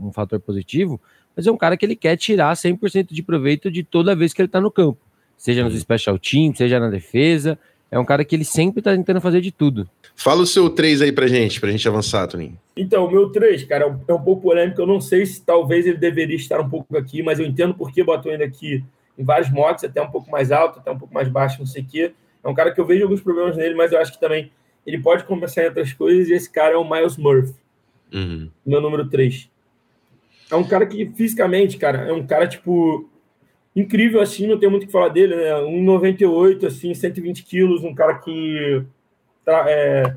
um, 0.00 0.08
um 0.08 0.12
fator 0.12 0.40
positivo, 0.40 0.98
mas 1.36 1.46
é 1.46 1.52
um 1.52 1.58
cara 1.58 1.76
que 1.76 1.84
ele 1.84 1.94
quer 1.94 2.16
tirar 2.16 2.54
100% 2.54 3.12
de 3.12 3.22
proveito 3.22 3.70
de 3.70 3.82
toda 3.82 4.16
vez 4.16 4.32
que 4.32 4.40
ele 4.40 4.48
tá 4.48 4.60
no 4.60 4.70
campo 4.70 5.05
seja 5.36 5.64
nos 5.64 5.78
special 5.78 6.18
teams, 6.18 6.58
seja 6.58 6.80
na 6.80 6.88
defesa. 6.88 7.58
É 7.90 7.98
um 7.98 8.04
cara 8.04 8.24
que 8.24 8.34
ele 8.34 8.44
sempre 8.44 8.82
tá 8.82 8.92
tentando 8.92 9.20
fazer 9.20 9.40
de 9.40 9.52
tudo. 9.52 9.88
Fala 10.16 10.42
o 10.42 10.46
seu 10.46 10.68
3 10.68 11.02
aí 11.02 11.12
pra 11.12 11.26
gente, 11.26 11.60
pra 11.60 11.70
gente 11.70 11.86
avançar, 11.86 12.26
Toninho. 12.26 12.58
Então, 12.76 13.06
o 13.06 13.10
meu 13.10 13.30
3, 13.30 13.64
cara, 13.64 13.84
é 13.84 13.86
um, 13.86 14.00
é 14.08 14.12
um 14.14 14.22
pouco 14.22 14.42
polêmico. 14.42 14.80
Eu 14.80 14.86
não 14.86 15.00
sei 15.00 15.24
se 15.24 15.42
talvez 15.42 15.86
ele 15.86 15.98
deveria 15.98 16.36
estar 16.36 16.60
um 16.60 16.68
pouco 16.68 16.96
aqui, 16.96 17.22
mas 17.22 17.38
eu 17.38 17.46
entendo 17.46 17.74
porque 17.74 18.02
botou 18.02 18.32
ele 18.32 18.42
aqui 18.42 18.82
em 19.18 19.24
vários 19.24 19.50
modos, 19.50 19.84
até 19.84 20.02
um 20.02 20.10
pouco 20.10 20.30
mais 20.30 20.52
alto, 20.52 20.78
até 20.78 20.90
um 20.90 20.98
pouco 20.98 21.14
mais 21.14 21.28
baixo, 21.28 21.58
não 21.58 21.66
sei 21.66 21.82
o 21.82 21.86
quê. 21.86 22.12
É 22.42 22.48
um 22.48 22.54
cara 22.54 22.72
que 22.72 22.80
eu 22.80 22.86
vejo 22.86 23.02
alguns 23.04 23.20
problemas 23.20 23.56
nele, 23.56 23.74
mas 23.74 23.92
eu 23.92 23.98
acho 23.98 24.12
que 24.12 24.20
também 24.20 24.50
ele 24.86 24.98
pode 24.98 25.24
começar 25.24 25.62
em 25.62 25.66
outras 25.66 25.92
coisas, 25.92 26.28
e 26.28 26.32
esse 26.32 26.50
cara 26.50 26.74
é 26.74 26.76
o 26.76 26.88
Miles 26.88 27.16
Murphy, 27.16 27.54
uhum. 28.12 28.48
meu 28.64 28.80
número 28.80 29.08
3. 29.08 29.50
É 30.50 30.54
um 30.54 30.62
cara 30.62 30.86
que, 30.86 31.10
fisicamente, 31.16 31.76
cara, 31.76 32.08
é 32.08 32.12
um 32.12 32.24
cara, 32.24 32.46
tipo, 32.46 33.08
incrível 33.76 34.22
assim, 34.22 34.46
não 34.46 34.58
tem 34.58 34.70
muito 34.70 34.84
o 34.84 34.86
que 34.86 34.92
falar 34.92 35.10
dele, 35.10 35.36
né? 35.36 35.52
1,98, 35.52 36.66
assim, 36.66 36.94
120 36.94 37.44
quilos, 37.44 37.84
um 37.84 37.94
cara 37.94 38.14
que 38.14 38.82
é, 39.46 40.16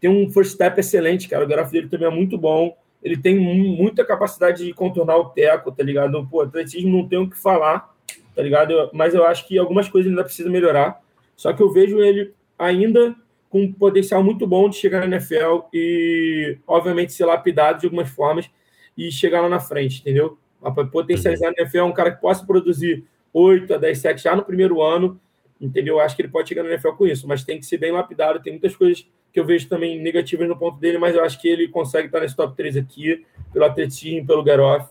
tem 0.00 0.08
um 0.08 0.30
first 0.30 0.52
step 0.52 0.78
excelente, 0.78 1.28
cara. 1.28 1.44
O 1.44 1.48
grafo 1.48 1.72
dele 1.72 1.88
também 1.88 2.06
é 2.06 2.10
muito 2.10 2.38
bom. 2.38 2.76
Ele 3.02 3.16
tem 3.16 3.38
muita 3.38 4.04
capacidade 4.04 4.64
de 4.64 4.72
contornar 4.72 5.16
o 5.16 5.30
teco, 5.30 5.72
tá 5.72 5.82
ligado? 5.82 6.26
Pô, 6.30 6.40
atletismo 6.40 6.96
não 6.96 7.08
tem 7.08 7.18
o 7.18 7.28
que 7.28 7.36
falar, 7.36 7.92
tá 8.34 8.42
ligado? 8.42 8.88
Mas 8.92 9.14
eu 9.14 9.26
acho 9.26 9.46
que 9.46 9.58
algumas 9.58 9.88
coisas 9.88 10.08
ainda 10.08 10.22
precisa 10.22 10.48
melhorar. 10.48 11.00
Só 11.36 11.52
que 11.52 11.60
eu 11.60 11.72
vejo 11.72 12.00
ele 12.00 12.32
ainda 12.56 13.16
com 13.50 13.62
um 13.62 13.72
potencial 13.72 14.22
muito 14.22 14.46
bom 14.46 14.68
de 14.68 14.76
chegar 14.76 15.00
na 15.00 15.16
NFL 15.16 15.66
e, 15.74 16.56
obviamente, 16.66 17.12
ser 17.12 17.24
lapidado 17.24 17.80
de 17.80 17.86
algumas 17.86 18.08
formas 18.08 18.48
e 18.96 19.10
chegar 19.10 19.40
lá 19.40 19.48
na 19.48 19.60
frente, 19.60 20.00
entendeu? 20.00 20.38
Para 20.70 20.86
potencializar 20.86 21.48
a 21.48 21.52
NFL, 21.52 21.78
é 21.78 21.84
um 21.84 21.92
cara 21.92 22.12
que 22.12 22.20
possa 22.20 22.46
produzir 22.46 23.04
8 23.32 23.74
a 23.74 23.78
10 23.78 23.98
sacks 23.98 24.22
já 24.22 24.36
no 24.36 24.44
primeiro 24.44 24.82
ano, 24.82 25.20
entendeu? 25.60 25.98
Acho 25.98 26.14
que 26.14 26.22
ele 26.22 26.28
pode 26.28 26.48
chegar 26.48 26.62
na 26.62 26.70
NFL 26.70 26.92
com 26.92 27.06
isso, 27.06 27.26
mas 27.26 27.44
tem 27.44 27.58
que 27.58 27.66
ser 27.66 27.78
bem 27.78 27.92
lapidado. 27.92 28.40
Tem 28.40 28.52
muitas 28.52 28.76
coisas 28.76 29.06
que 29.32 29.40
eu 29.40 29.46
vejo 29.46 29.68
também 29.68 30.00
negativas 30.00 30.46
no 30.48 30.56
ponto 30.56 30.78
dele, 30.78 30.98
mas 30.98 31.14
eu 31.14 31.24
acho 31.24 31.40
que 31.40 31.48
ele 31.48 31.68
consegue 31.68 32.06
estar 32.06 32.20
nesse 32.20 32.36
top 32.36 32.54
3 32.56 32.76
aqui, 32.76 33.24
pelo 33.52 33.64
atletismo, 33.64 34.26
pelo 34.26 34.44
get-off 34.44 34.90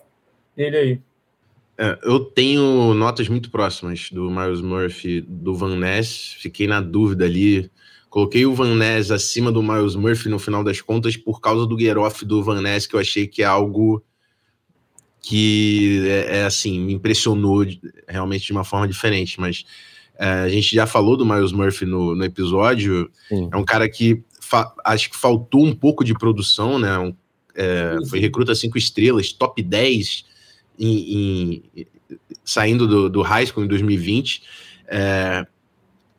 dele 0.56 0.78
aí. 0.78 1.02
É, 1.78 1.98
eu 2.04 2.20
tenho 2.20 2.94
notas 2.94 3.28
muito 3.30 3.50
próximas 3.50 4.10
do 4.12 4.30
Miles 4.30 4.62
Murphy, 4.62 5.22
do 5.22 5.56
Van 5.56 5.76
Ness. 5.76 6.36
Fiquei 6.40 6.68
na 6.68 6.82
dúvida 6.82 7.26
ali. 7.26 7.72
Coloquei 8.10 8.46
o 8.46 8.54
Van 8.54 8.76
Ness 8.76 9.10
acima 9.10 9.52
do 9.52 9.64
Miles 9.64 9.96
Murphy 9.96 10.28
no 10.28 10.38
final 10.38 10.64
das 10.64 10.82
contas 10.82 11.16
por 11.16 11.40
causa 11.40 11.66
do 11.66 11.80
get-off 11.80 12.26
do 12.26 12.44
Van 12.44 12.62
Ness, 12.62 12.86
que 12.86 12.96
eu 12.96 13.00
achei 13.00 13.26
que 13.26 13.42
é 13.42 13.46
algo 13.46 14.04
que 15.22 16.04
é, 16.08 16.40
é, 16.40 16.44
assim, 16.44 16.80
me 16.80 16.94
impressionou 16.94 17.66
realmente 18.08 18.46
de 18.46 18.52
uma 18.52 18.64
forma 18.64 18.88
diferente, 18.88 19.40
mas 19.40 19.64
é, 20.18 20.26
a 20.26 20.50
gente 20.50 20.76
já 20.76 20.88
falou 20.88 21.16
do 21.16 21.26
Miles 21.26 21.52
Murphy 21.52 21.86
no, 21.86 22.16
no 22.16 22.24
episódio, 22.24 23.10
Sim. 23.30 23.50
é 23.52 23.58
um 23.58 23.64
cara 23.64 23.88
que 23.88 24.24
acho 24.84 25.10
que 25.10 25.18
faltou 25.18 25.66
um 25.66 25.74
pouco 25.74 26.04
de 26.04 26.14
produção, 26.14 26.78
né? 26.78 26.98
Um, 26.98 27.16
é, 27.56 27.98
foi 28.10 28.20
recruta 28.20 28.56
cinco 28.56 28.78
estrelas, 28.78 29.32
top 29.32 29.62
10 29.62 30.26
em, 30.80 31.64
em, 31.76 31.88
saindo 32.44 32.88
do, 32.88 33.10
do 33.10 33.22
high 33.22 33.46
school 33.46 33.64
em 33.64 33.68
2020. 33.68 34.44
É, 34.88 35.46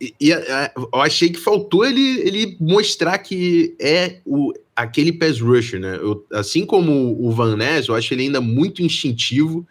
e, 0.00 0.14
e 0.20 0.30
eu 0.30 1.00
achei 1.00 1.30
que 1.30 1.38
faltou 1.38 1.84
ele, 1.84 2.20
ele 2.20 2.56
mostrar 2.60 3.18
que 3.18 3.76
é 3.80 4.20
o, 4.24 4.52
aquele 4.74 5.12
pass 5.12 5.40
rusher, 5.40 5.80
né? 5.80 5.96
Eu, 5.96 6.26
assim 6.32 6.64
como 6.64 7.16
o 7.20 7.30
Van 7.30 7.56
Ness, 7.56 7.88
eu 7.88 7.94
acho 7.94 8.12
ele 8.14 8.24
ainda 8.24 8.40
muito 8.40 8.82
instintivo, 8.82 9.66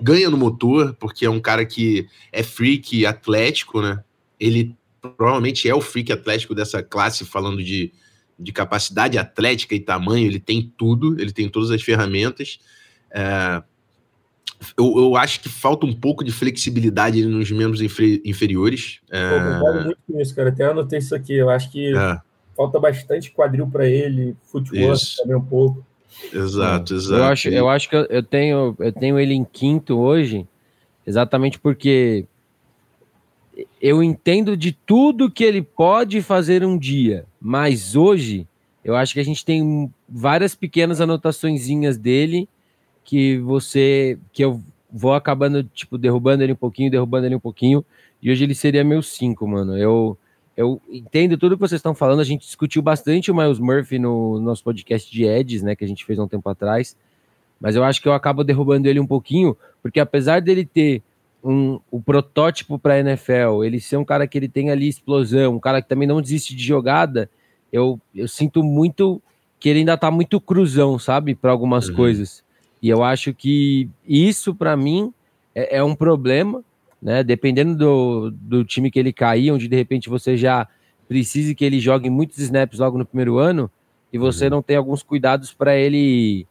ganha 0.00 0.30
no 0.30 0.36
motor, 0.36 0.94
porque 0.98 1.26
é 1.26 1.30
um 1.30 1.40
cara 1.40 1.64
que 1.64 2.06
é 2.32 2.42
freak 2.42 3.04
atlético, 3.04 3.80
né? 3.80 4.02
Ele 4.38 4.76
provavelmente 5.00 5.68
é 5.68 5.74
o 5.74 5.80
freak 5.80 6.12
atlético 6.12 6.54
dessa 6.54 6.82
classe, 6.82 7.24
falando 7.24 7.62
de, 7.62 7.92
de 8.38 8.52
capacidade 8.52 9.18
atlética 9.18 9.74
e 9.74 9.80
tamanho, 9.80 10.26
ele 10.26 10.40
tem 10.40 10.72
tudo, 10.76 11.20
ele 11.20 11.32
tem 11.32 11.48
todas 11.48 11.70
as 11.70 11.82
ferramentas. 11.82 12.58
É, 13.10 13.62
eu, 14.76 14.94
eu, 14.96 15.16
acho 15.16 15.40
que 15.40 15.48
falta 15.48 15.86
um 15.86 15.92
pouco 15.92 16.24
de 16.24 16.32
flexibilidade 16.32 17.24
nos 17.24 17.50
membros 17.50 17.80
inferiores. 17.80 19.00
É... 19.10 19.28
Pô, 19.30 19.52
concordo 19.52 19.84
muito 19.84 19.98
com 20.06 20.20
isso, 20.20 20.34
cara. 20.34 20.48
Até 20.48 20.64
anotei 20.64 20.98
isso 20.98 21.14
aqui. 21.14 21.34
Eu 21.34 21.48
acho 21.48 21.70
que 21.70 21.96
é. 21.96 22.20
Falta 22.58 22.80
bastante 22.80 23.30
quadril 23.30 23.68
para 23.68 23.86
ele, 23.86 24.36
futebol 24.42 24.92
também 25.16 25.36
um 25.36 25.40
pouco. 25.40 25.86
Exato, 26.34 26.92
exato. 26.92 27.20
Eu 27.20 27.24
acho, 27.24 27.48
eu 27.48 27.68
acho 27.68 27.88
que 27.88 27.94
eu 27.94 28.22
tenho, 28.22 28.74
eu 28.80 28.92
tenho 28.92 29.16
ele 29.16 29.32
em 29.32 29.44
quinto 29.44 29.96
hoje, 29.96 30.44
exatamente 31.06 31.56
porque 31.60 32.26
eu 33.80 34.02
entendo 34.02 34.56
de 34.56 34.72
tudo 34.72 35.30
que 35.30 35.44
ele 35.44 35.62
pode 35.62 36.20
fazer 36.20 36.64
um 36.64 36.76
dia, 36.76 37.24
mas 37.40 37.94
hoje 37.94 38.44
eu 38.82 38.96
acho 38.96 39.14
que 39.14 39.20
a 39.20 39.24
gente 39.24 39.44
tem 39.44 39.92
várias 40.08 40.56
pequenas 40.56 41.00
anotaçõezinhas 41.00 41.96
dele 41.96 42.48
que 43.04 43.38
você 43.38 44.18
que 44.32 44.44
eu 44.44 44.60
vou 44.90 45.14
acabando 45.14 45.62
tipo 45.62 45.96
derrubando 45.96 46.42
ele 46.42 46.54
um 46.54 46.56
pouquinho, 46.56 46.90
derrubando 46.90 47.26
ele 47.26 47.36
um 47.36 47.40
pouquinho, 47.40 47.84
e 48.20 48.32
hoje 48.32 48.42
ele 48.42 48.54
seria 48.54 48.82
meu 48.82 49.00
5, 49.00 49.46
mano. 49.46 49.78
Eu 49.78 50.18
eu 50.58 50.82
entendo 50.90 51.38
tudo 51.38 51.54
que 51.54 51.60
vocês 51.60 51.78
estão 51.78 51.94
falando, 51.94 52.18
a 52.18 52.24
gente 52.24 52.40
discutiu 52.40 52.82
bastante 52.82 53.30
o 53.30 53.34
Miles 53.34 53.60
Murphy 53.60 53.96
no 53.96 54.40
nosso 54.40 54.64
podcast 54.64 55.08
de 55.08 55.24
Eds, 55.24 55.62
né, 55.62 55.76
que 55.76 55.84
a 55.84 55.86
gente 55.86 56.04
fez 56.04 56.18
há 56.18 56.24
um 56.24 56.26
tempo 56.26 56.50
atrás. 56.50 56.96
Mas 57.60 57.76
eu 57.76 57.84
acho 57.84 58.02
que 58.02 58.08
eu 58.08 58.12
acabo 58.12 58.42
derrubando 58.42 58.88
ele 58.88 58.98
um 58.98 59.06
pouquinho, 59.06 59.56
porque 59.80 60.00
apesar 60.00 60.42
dele 60.42 60.66
ter 60.66 61.00
um, 61.44 61.78
o 61.92 62.02
protótipo 62.02 62.76
para 62.76 62.94
a 62.94 62.98
NFL, 62.98 63.62
ele 63.62 63.78
ser 63.78 63.98
um 63.98 64.04
cara 64.04 64.26
que 64.26 64.36
ele 64.36 64.48
tem 64.48 64.68
ali 64.68 64.88
explosão, 64.88 65.54
um 65.54 65.60
cara 65.60 65.80
que 65.80 65.88
também 65.88 66.08
não 66.08 66.20
desiste 66.20 66.56
de 66.56 66.64
jogada, 66.64 67.30
eu, 67.72 68.00
eu 68.12 68.26
sinto 68.26 68.60
muito 68.60 69.22
que 69.60 69.68
ele 69.68 69.78
ainda 69.78 69.96
tá 69.96 70.10
muito 70.10 70.40
cruzão, 70.40 70.98
sabe, 70.98 71.36
para 71.36 71.52
algumas 71.52 71.88
uhum. 71.88 71.94
coisas. 71.94 72.42
E 72.82 72.88
eu 72.88 73.04
acho 73.04 73.32
que 73.32 73.88
isso, 74.04 74.52
para 74.52 74.76
mim, 74.76 75.14
é, 75.54 75.76
é, 75.76 75.84
um 75.84 75.94
problema, 75.94 76.64
né? 77.00 77.22
Dependendo 77.22 77.76
do, 77.76 78.30
do 78.30 78.64
time 78.64 78.90
que 78.90 78.98
ele 78.98 79.12
cair, 79.12 79.52
onde 79.52 79.68
de 79.68 79.76
repente 79.76 80.08
você 80.08 80.36
já 80.36 80.66
precise 81.08 81.54
que 81.54 81.64
ele 81.64 81.80
jogue 81.80 82.10
muitos 82.10 82.38
snaps 82.38 82.78
logo 82.78 82.98
no 82.98 83.06
primeiro 83.06 83.38
ano, 83.38 83.70
e 84.12 84.18
você 84.18 84.44
uhum. 84.44 84.50
não 84.50 84.62
tem 84.62 84.76
alguns 84.76 85.02
cuidados 85.02 85.52
para 85.52 85.76
ele 85.76 86.46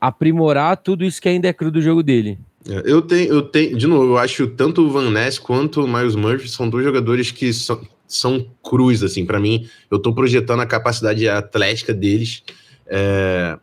aprimorar 0.00 0.76
tudo 0.76 1.04
isso 1.04 1.22
que 1.22 1.28
ainda 1.28 1.48
é 1.48 1.52
cru 1.52 1.70
do 1.70 1.80
jogo 1.80 2.02
dele. 2.02 2.38
É, 2.68 2.82
eu 2.84 3.02
tenho, 3.02 3.32
eu 3.32 3.42
tenho, 3.42 3.76
de 3.76 3.86
novo, 3.86 4.04
eu 4.04 4.18
acho 4.18 4.46
tanto 4.48 4.82
o 4.82 4.90
Van 4.90 5.10
Ness 5.10 5.38
quanto 5.38 5.84
o 5.84 5.88
Miles 5.88 6.14
Murphy 6.14 6.48
são 6.48 6.68
dois 6.68 6.84
jogadores 6.84 7.30
que 7.30 7.52
são, 7.52 7.80
são 8.06 8.46
cruz, 8.62 9.02
assim, 9.02 9.24
para 9.24 9.40
mim. 9.40 9.68
Eu 9.90 9.98
tô 9.98 10.12
projetando 10.12 10.60
a 10.60 10.66
capacidade 10.66 11.28
atlética 11.28 11.92
deles. 11.92 12.42
É, 12.86 13.58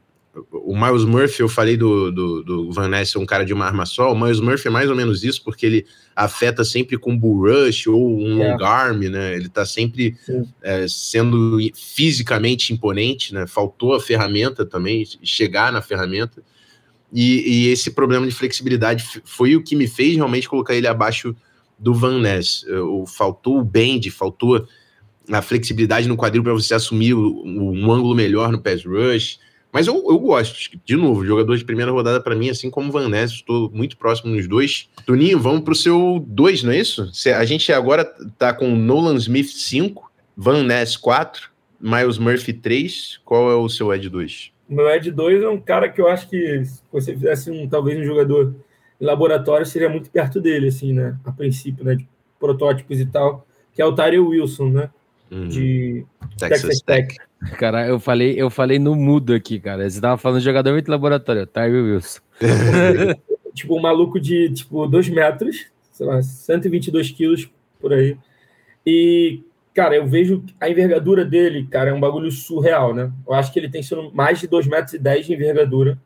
o 0.52 0.76
Miles 0.76 1.04
Murphy, 1.04 1.42
eu 1.42 1.50
falei 1.50 1.76
do, 1.76 2.12
do, 2.12 2.44
do 2.44 2.72
Van 2.72 2.88
Ness, 2.88 3.16
um 3.16 3.26
cara 3.26 3.46
de 3.46 3.54
uma 3.54 3.66
arma 3.66 3.86
só. 3.86 4.12
O 4.12 4.20
Miles 4.20 4.40
Murphy 4.40 4.68
é 4.68 4.72
mais 4.72 4.90
ou 4.90 4.96
menos 4.96 5.24
isso, 5.24 5.44
porque 5.44 5.66
ele 5.66 5.86
afeta 6.16 6.64
sempre 6.64 6.98
com 6.98 7.18
bull 7.18 7.48
rush 7.48 7.88
ou 7.88 8.20
um 8.20 8.42
é. 8.42 8.52
long 8.52 8.64
arm, 8.64 9.00
né? 9.04 9.36
Ele 9.36 9.50
tá 9.50 9.66
sempre 9.66 10.16
é, 10.62 10.86
sendo 10.88 11.58
fisicamente 11.74 12.74
imponente, 12.74 13.34
né? 13.34 13.48
Faltou 13.48 13.94
a 13.94 14.00
ferramenta 14.00 14.66
também, 14.66 15.06
chegar 15.24 15.72
na 15.72 15.82
ferramenta. 15.82 16.42
E, 17.12 17.66
e, 17.66 17.68
esse 17.70 17.92
problema 17.92 18.28
de 18.28 18.34
flexibilidade 18.34 19.22
foi 19.24 19.56
o 19.56 19.64
que 19.64 19.76
me 19.76 19.88
fez 19.88 20.16
realmente 20.16 20.48
colocar 20.48 20.76
ele 20.76 20.88
abaixo 20.88 21.36
do 21.78 21.94
Van 21.94 22.20
Ness. 22.20 22.64
O, 22.68 23.06
faltou 23.06 23.60
o 23.60 23.64
bend, 23.64 24.12
faltou 24.12 24.68
a 25.32 25.42
flexibilidade 25.42 26.08
no 26.08 26.18
quadril 26.18 26.44
para 26.44 26.54
você 26.54 26.74
assumir 26.74 27.14
o, 27.14 27.44
um 27.46 27.92
ângulo 27.92 28.14
melhor 28.16 28.52
no 28.52 28.62
pass 28.62 28.84
rush 28.86 29.40
mas 29.72 29.88
eu, 29.88 29.96
eu 29.96 30.18
gosto, 30.18 30.78
de 30.84 30.96
novo, 30.96 31.26
jogador 31.26 31.56
de 31.56 31.64
primeira 31.64 31.92
rodada 31.92 32.20
para 32.20 32.36
mim, 32.36 32.50
assim 32.50 32.70
como 32.70 32.90
o 32.90 32.92
Van 32.92 33.08
Ness, 33.08 33.32
estou 33.32 33.70
muito 33.72 33.98
próximo 33.98 34.36
nos 34.36 34.48
dois. 34.48 34.90
Toninho, 35.06 35.40
vamos 35.40 35.62
para 35.62 35.74
o 35.74 35.76
seu 35.76 36.24
2, 36.28 36.64
não 36.64 36.72
é 36.72 36.80
isso? 36.80 37.10
A 37.36 37.46
gente 37.46 37.72
agora 37.72 38.04
tá 38.38 38.52
com 38.52 38.76
Nolan 38.76 39.16
Smith 39.16 39.50
5, 39.50 40.12
Van 40.36 40.64
Ness 40.64 40.98
4, 40.98 41.50
Miles 41.80 42.18
Murphy 42.18 42.54
3. 42.54 43.20
Qual 43.24 43.52
é 43.52 43.56
o 43.56 43.70
seu 43.70 43.94
Ed 43.94 44.10
2? 44.10 44.52
Meu 44.68 44.90
Ed 44.90 45.12
2 45.12 45.44
é 45.44 45.50
um 45.50 45.60
cara 45.60 45.88
que 45.88 46.02
eu 46.02 46.08
acho 46.08 46.28
que 46.28 46.66
se 46.66 46.82
você 46.92 47.14
fizesse 47.14 47.52
um, 47.52 47.68
talvez 47.68 48.00
um 48.00 48.04
jogador 48.04 48.56
em 49.00 49.06
laboratório, 49.06 49.66
seria 49.66 49.90
muito 49.90 50.10
perto 50.10 50.42
dele, 50.42 50.68
assim, 50.68 50.94
né? 50.94 51.18
A 51.24 51.32
princípio, 51.32 51.84
né? 51.84 51.96
De 51.96 52.08
protótipos 52.40 53.00
e 53.00 53.06
tal, 53.06 53.46
que 53.74 53.82
é 53.82 53.86
o 53.86 53.94
Tyrell 53.94 54.28
Wilson, 54.28 54.70
né? 54.70 54.90
Uhum. 55.32 55.48
De 55.48 56.06
Texas, 56.38 56.62
Texas 56.62 56.82
Tech. 56.82 57.08
Tech. 57.08 57.29
Cara, 57.58 57.88
eu 57.88 58.00
falei, 58.00 58.36
eu 58.38 58.50
falei 58.50 58.80
no 58.80 58.96
mudo 58.96 59.34
aqui, 59.34 59.60
cara. 59.60 59.90
Você 59.90 60.02
tava 60.02 60.18
falando 60.18 60.40
de 60.40 60.46
jogador 60.46 60.74
muito 60.74 60.92
laboratório, 60.92 61.48
Tyree 61.48 61.82
Wilson. 61.82 62.20
tipo, 63.54 63.78
um 63.78 63.82
maluco 63.82 64.20
de, 64.20 64.50
tipo, 64.54 64.86
2 64.86 65.10
metros, 65.10 65.68
sei 65.92 66.06
lá, 66.06 66.22
122 66.22 67.12
quilos, 67.12 67.50
por 67.80 67.94
aí. 67.94 68.18
E, 68.86 69.42
cara, 69.74 69.96
eu 69.96 70.06
vejo 70.06 70.44
a 70.60 70.70
envergadura 70.70 71.24
dele, 71.24 71.66
cara, 71.70 71.92
é 71.92 71.94
um 71.94 72.00
bagulho 72.00 72.32
surreal, 72.32 72.94
né? 72.94 73.12
Eu 73.26 73.34
acho 73.34 73.54
que 73.54 73.60
ele 73.60 73.70
tem 73.70 73.82
sido 73.82 74.12
mais 74.14 74.40
de 74.40 74.48
2 74.48 74.68
metros 74.68 74.94
e 74.94 75.00
10 75.00 75.26
de 75.26 75.34
envergadura, 75.34 75.98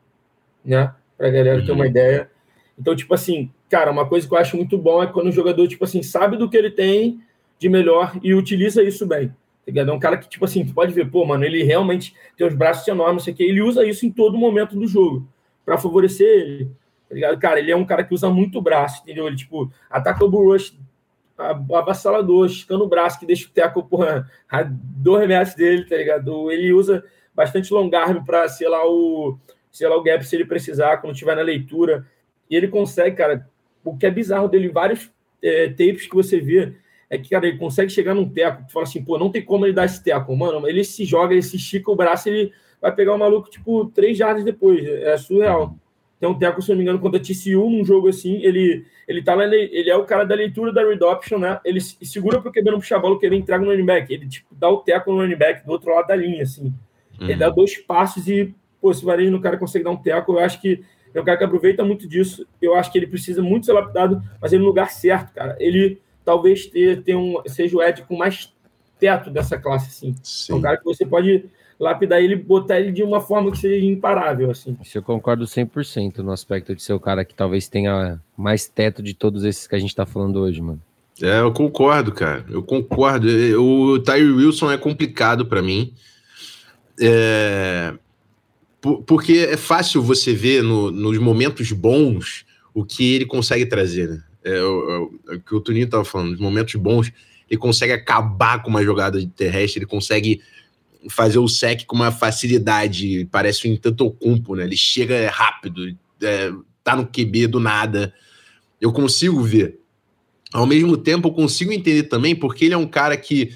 né? 0.64 0.92
Pra 1.18 1.30
galera 1.30 1.60
uhum. 1.60 1.66
ter 1.66 1.72
uma 1.72 1.84
uhum. 1.84 1.90
ideia. 1.90 2.30
Então, 2.78 2.94
tipo 2.94 3.12
assim, 3.12 3.50
cara, 3.68 3.90
uma 3.90 4.06
coisa 4.06 4.26
que 4.26 4.34
eu 4.34 4.38
acho 4.38 4.56
muito 4.56 4.78
bom 4.78 5.02
é 5.02 5.06
quando 5.06 5.28
o 5.28 5.32
jogador, 5.32 5.66
tipo 5.66 5.84
assim, 5.84 6.02
sabe 6.02 6.36
do 6.36 6.48
que 6.48 6.56
ele 6.56 6.70
tem 6.70 7.20
de 7.58 7.68
melhor 7.68 8.16
e 8.22 8.34
utiliza 8.34 8.82
isso 8.82 9.06
bem. 9.06 9.32
Tá 9.66 9.80
é 9.80 9.92
um 9.92 9.98
cara 9.98 10.18
que, 10.18 10.28
tipo 10.28 10.44
assim, 10.44 10.64
tu 10.64 10.74
pode 10.74 10.92
ver, 10.92 11.10
pô, 11.10 11.24
mano, 11.24 11.44
ele 11.44 11.62
realmente 11.62 12.14
tem 12.36 12.46
os 12.46 12.54
braços 12.54 12.86
enormes, 12.86 13.14
não 13.14 13.20
sei 13.20 13.32
o 13.32 13.36
quê. 13.36 13.44
Ele 13.44 13.62
usa 13.62 13.86
isso 13.86 14.04
em 14.04 14.10
todo 14.10 14.36
momento 14.36 14.76
do 14.76 14.86
jogo 14.86 15.26
para 15.64 15.78
favorecer 15.78 16.26
ele. 16.26 16.70
Tá 17.08 17.14
ligado? 17.14 17.38
Cara, 17.38 17.58
ele 17.58 17.70
é 17.70 17.76
um 17.76 17.84
cara 17.84 18.04
que 18.04 18.14
usa 18.14 18.28
muito 18.28 18.60
braço, 18.60 19.02
entendeu? 19.02 19.26
Ele, 19.26 19.36
tipo, 19.36 19.72
ataca 19.90 20.24
o 20.24 20.30
bull 20.30 20.52
rush 20.52 20.76
avassalador, 21.36 22.46
esticando 22.46 22.84
o 22.84 22.88
braço, 22.88 23.18
que 23.18 23.26
deixa 23.26 23.48
o 23.48 23.50
teco, 23.50 23.82
porra, 23.82 24.30
a 24.48 24.62
dois 24.62 25.26
metros 25.26 25.54
dele, 25.54 25.84
tá 25.84 25.96
ligado? 25.96 26.50
Ele 26.50 26.72
usa 26.72 27.04
bastante 27.34 27.72
long 27.72 27.90
arm 27.94 28.24
para, 28.24 28.48
sei 28.48 28.68
lá, 28.68 28.86
o, 28.86 29.36
sei 29.70 29.88
lá, 29.88 29.96
o 29.96 30.02
gap 30.02 30.24
se 30.24 30.36
ele 30.36 30.44
precisar, 30.44 30.98
quando 30.98 31.16
tiver 31.16 31.34
na 31.34 31.42
leitura. 31.42 32.06
E 32.48 32.56
ele 32.56 32.68
consegue, 32.68 33.16
cara, 33.16 33.48
o 33.84 33.96
que 33.96 34.06
é 34.06 34.10
bizarro 34.10 34.48
dele, 34.48 34.68
vários 34.68 35.10
é, 35.42 35.68
tapes 35.68 36.06
que 36.06 36.14
você 36.14 36.40
vê, 36.40 36.74
é 37.14 37.18
que, 37.18 37.30
cara, 37.30 37.46
ele 37.46 37.58
consegue 37.58 37.90
chegar 37.90 38.14
num 38.14 38.28
teco, 38.28 38.64
tu 38.66 38.72
fala 38.72 38.84
assim, 38.84 39.02
pô, 39.02 39.16
não 39.16 39.30
tem 39.30 39.42
como 39.42 39.64
ele 39.64 39.72
dar 39.72 39.84
esse 39.84 40.02
teco, 40.02 40.36
mano, 40.36 40.66
ele 40.68 40.82
se 40.82 41.04
joga, 41.04 41.32
ele 41.32 41.42
se 41.42 41.56
estica 41.56 41.90
o 41.90 41.96
braço, 41.96 42.28
ele 42.28 42.52
vai 42.82 42.92
pegar 42.92 43.14
o 43.14 43.18
maluco, 43.18 43.48
tipo, 43.48 43.86
três 43.86 44.18
jardas 44.18 44.44
depois, 44.44 44.84
é 44.84 45.16
surreal. 45.16 45.76
Tem 46.18 46.28
um 46.28 46.38
teco, 46.38 46.60
se 46.60 46.70
não 46.70 46.76
me 46.76 46.82
engano, 46.82 46.98
contra 46.98 47.20
a 47.20 47.22
TCU, 47.22 47.70
num 47.70 47.84
jogo 47.84 48.08
assim, 48.08 48.42
ele, 48.42 48.84
ele 49.06 49.22
tá 49.22 49.36
na, 49.36 49.44
ele 49.44 49.88
é 49.88 49.96
o 49.96 50.04
cara 50.04 50.24
da 50.24 50.34
leitura 50.34 50.72
da 50.72 50.82
read 50.82 51.02
option, 51.04 51.38
né, 51.38 51.60
ele 51.64 51.80
segura 51.80 52.40
pro 52.40 52.52
QB 52.52 52.70
não 52.70 52.78
puxar 52.80 52.96
a 52.96 53.00
bola, 53.00 53.18
que 53.18 53.26
ele 53.26 53.36
entrega 53.36 53.64
no 53.64 53.70
running 53.70 53.86
back, 53.86 54.12
ele, 54.12 54.28
tipo, 54.28 54.54
dá 54.54 54.68
o 54.68 54.78
teco 54.78 55.12
no 55.12 55.20
running 55.20 55.36
back 55.36 55.64
do 55.64 55.70
outro 55.70 55.94
lado 55.94 56.08
da 56.08 56.16
linha, 56.16 56.42
assim. 56.42 56.74
Uhum. 57.20 57.28
Ele 57.28 57.36
dá 57.36 57.48
dois 57.48 57.78
passos 57.78 58.26
e, 58.26 58.52
pô, 58.80 58.92
se 58.92 59.04
o 59.04 59.06
varejo 59.06 59.30
no 59.30 59.40
cara 59.40 59.56
consegue 59.56 59.84
dar 59.84 59.92
um 59.92 59.96
teco, 59.96 60.32
eu 60.32 60.38
acho 60.40 60.60
que 60.60 60.82
é 61.14 61.20
um 61.20 61.24
cara 61.24 61.38
que 61.38 61.44
aproveita 61.44 61.84
muito 61.84 62.08
disso, 62.08 62.44
eu 62.60 62.74
acho 62.74 62.90
que 62.90 62.98
ele 62.98 63.06
precisa 63.06 63.40
muito 63.40 63.66
ser 63.66 63.72
lapidado, 63.72 64.20
mas 64.40 64.52
ele 64.52 64.62
no 64.62 64.68
lugar 64.68 64.90
certo, 64.90 65.32
cara. 65.32 65.56
Ele 65.60 66.00
talvez 66.24 66.66
ter, 66.66 67.02
ter 67.02 67.14
um, 67.14 67.42
seja 67.46 67.76
o 67.76 67.82
Ed 67.82 68.02
com 68.02 68.16
mais 68.16 68.52
teto 68.98 69.30
dessa 69.30 69.58
classe, 69.58 69.88
assim. 69.88 70.14
Sim. 70.22 70.52
É 70.52 70.56
um 70.56 70.60
cara 70.60 70.76
que 70.76 70.84
você 70.84 71.04
pode 71.04 71.44
lapidar 71.78 72.22
ele 72.22 72.36
botar 72.36 72.80
ele 72.80 72.92
de 72.92 73.02
uma 73.02 73.20
forma 73.20 73.50
que 73.50 73.58
seja 73.58 73.84
imparável, 73.84 74.50
assim. 74.50 74.76
Isso 74.82 74.98
eu 74.98 75.02
concordo 75.02 75.44
100% 75.44 76.18
no 76.18 76.32
aspecto 76.32 76.74
de 76.74 76.82
ser 76.82 76.92
o 76.92 77.00
cara 77.00 77.24
que 77.24 77.34
talvez 77.34 77.68
tenha 77.68 78.20
mais 78.36 78.66
teto 78.66 79.02
de 79.02 79.14
todos 79.14 79.44
esses 79.44 79.66
que 79.66 79.74
a 79.74 79.78
gente 79.78 79.94
tá 79.94 80.06
falando 80.06 80.40
hoje, 80.40 80.60
mano. 80.60 80.80
É, 81.20 81.40
eu 81.40 81.52
concordo, 81.52 82.12
cara. 82.12 82.44
Eu 82.48 82.62
concordo. 82.62 83.28
O 83.60 83.98
Tyree 84.00 84.32
Wilson 84.32 84.72
é 84.72 84.78
complicado 84.78 85.46
para 85.46 85.62
mim. 85.62 85.92
É... 87.00 87.94
Porque 89.06 89.48
é 89.50 89.56
fácil 89.56 90.02
você 90.02 90.34
ver 90.34 90.62
no, 90.62 90.90
nos 90.90 91.16
momentos 91.18 91.72
bons 91.72 92.44
o 92.74 92.84
que 92.84 93.14
ele 93.14 93.24
consegue 93.24 93.64
trazer, 93.64 94.08
né? 94.08 94.22
É, 94.44 94.62
o, 94.62 95.18
é 95.28 95.34
o, 95.34 95.40
que 95.40 95.54
o 95.54 95.60
Toninho 95.60 95.86
estava 95.86 96.04
falando, 96.04 96.30
nos 96.30 96.40
momentos 96.40 96.74
bons, 96.74 97.10
ele 97.50 97.58
consegue 97.58 97.92
acabar 97.92 98.62
com 98.62 98.70
uma 98.70 98.84
jogada 98.84 99.18
de 99.18 99.26
terrestre, 99.26 99.80
ele 99.80 99.86
consegue 99.86 100.40
fazer 101.08 101.38
o 101.38 101.48
sec 101.48 101.84
com 101.86 101.96
uma 101.96 102.12
facilidade, 102.12 103.26
parece 103.30 103.68
um 103.68 103.72
Antetokounmpo, 103.72 104.54
né? 104.54 104.64
Ele 104.64 104.76
chega 104.76 105.30
rápido, 105.30 105.94
é, 106.22 106.52
tá 106.82 106.96
no 106.96 107.06
QB 107.06 107.46
do 107.48 107.60
nada. 107.60 108.14
Eu 108.80 108.92
consigo 108.92 109.40
ver. 109.42 109.78
ao 110.52 110.66
mesmo 110.66 110.96
tempo, 110.96 111.28
eu 111.28 111.32
consigo 111.32 111.72
entender 111.72 112.04
também 112.04 112.34
porque 112.34 112.66
ele 112.66 112.74
é 112.74 112.78
um 112.78 112.86
cara 112.86 113.16
que 113.16 113.54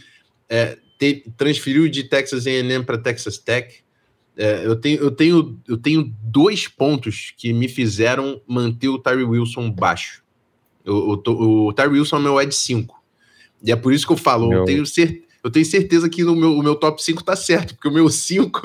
é, 0.49 0.77
te, 0.99 1.25
transferiu 1.37 1.89
de 1.89 2.05
Texas 2.05 2.47
A&M 2.47 2.85
para 2.85 2.99
Texas 2.99 3.39
Tech. 3.39 3.83
É, 4.37 4.65
eu, 4.65 4.77
tenho, 4.77 4.99
eu, 5.01 5.11
tenho, 5.11 5.61
eu 5.67 5.77
tenho 5.77 6.15
dois 6.23 6.69
pontos 6.69 7.33
que 7.37 7.53
me 7.53 7.69
fizeram 7.69 8.41
manter 8.47 8.89
o 8.89 8.99
Tyree 8.99 9.25
Wilson 9.25 9.71
baixo. 9.71 10.23
O, 10.89 11.21
o, 11.27 11.67
o 11.69 11.73
Tyree 11.73 11.93
Wilson 11.93 12.17
é 12.17 12.21
meu 12.21 12.41
Ed 12.41 12.55
5. 12.55 12.97
E 13.63 13.73
é 13.73 13.77
por 13.77 13.93
isso 13.93 14.07
que 14.07 14.13
eu 14.13 14.17
falo, 14.17 14.49
meu... 14.49 14.61
eu 14.61 14.65
tenho 14.65 14.87
certeza 14.87 15.29
eu 15.43 15.51
tenho 15.51 15.65
certeza 15.65 16.09
que 16.09 16.25
no 16.25 16.35
meu, 16.35 16.59
o 16.59 16.63
meu 16.63 16.75
top 16.75 17.03
5 17.03 17.23
tá 17.23 17.37
certo, 17.37 17.75
porque 17.75 17.89
o 17.89 17.93
meu 17.93 18.09
5, 18.09 18.61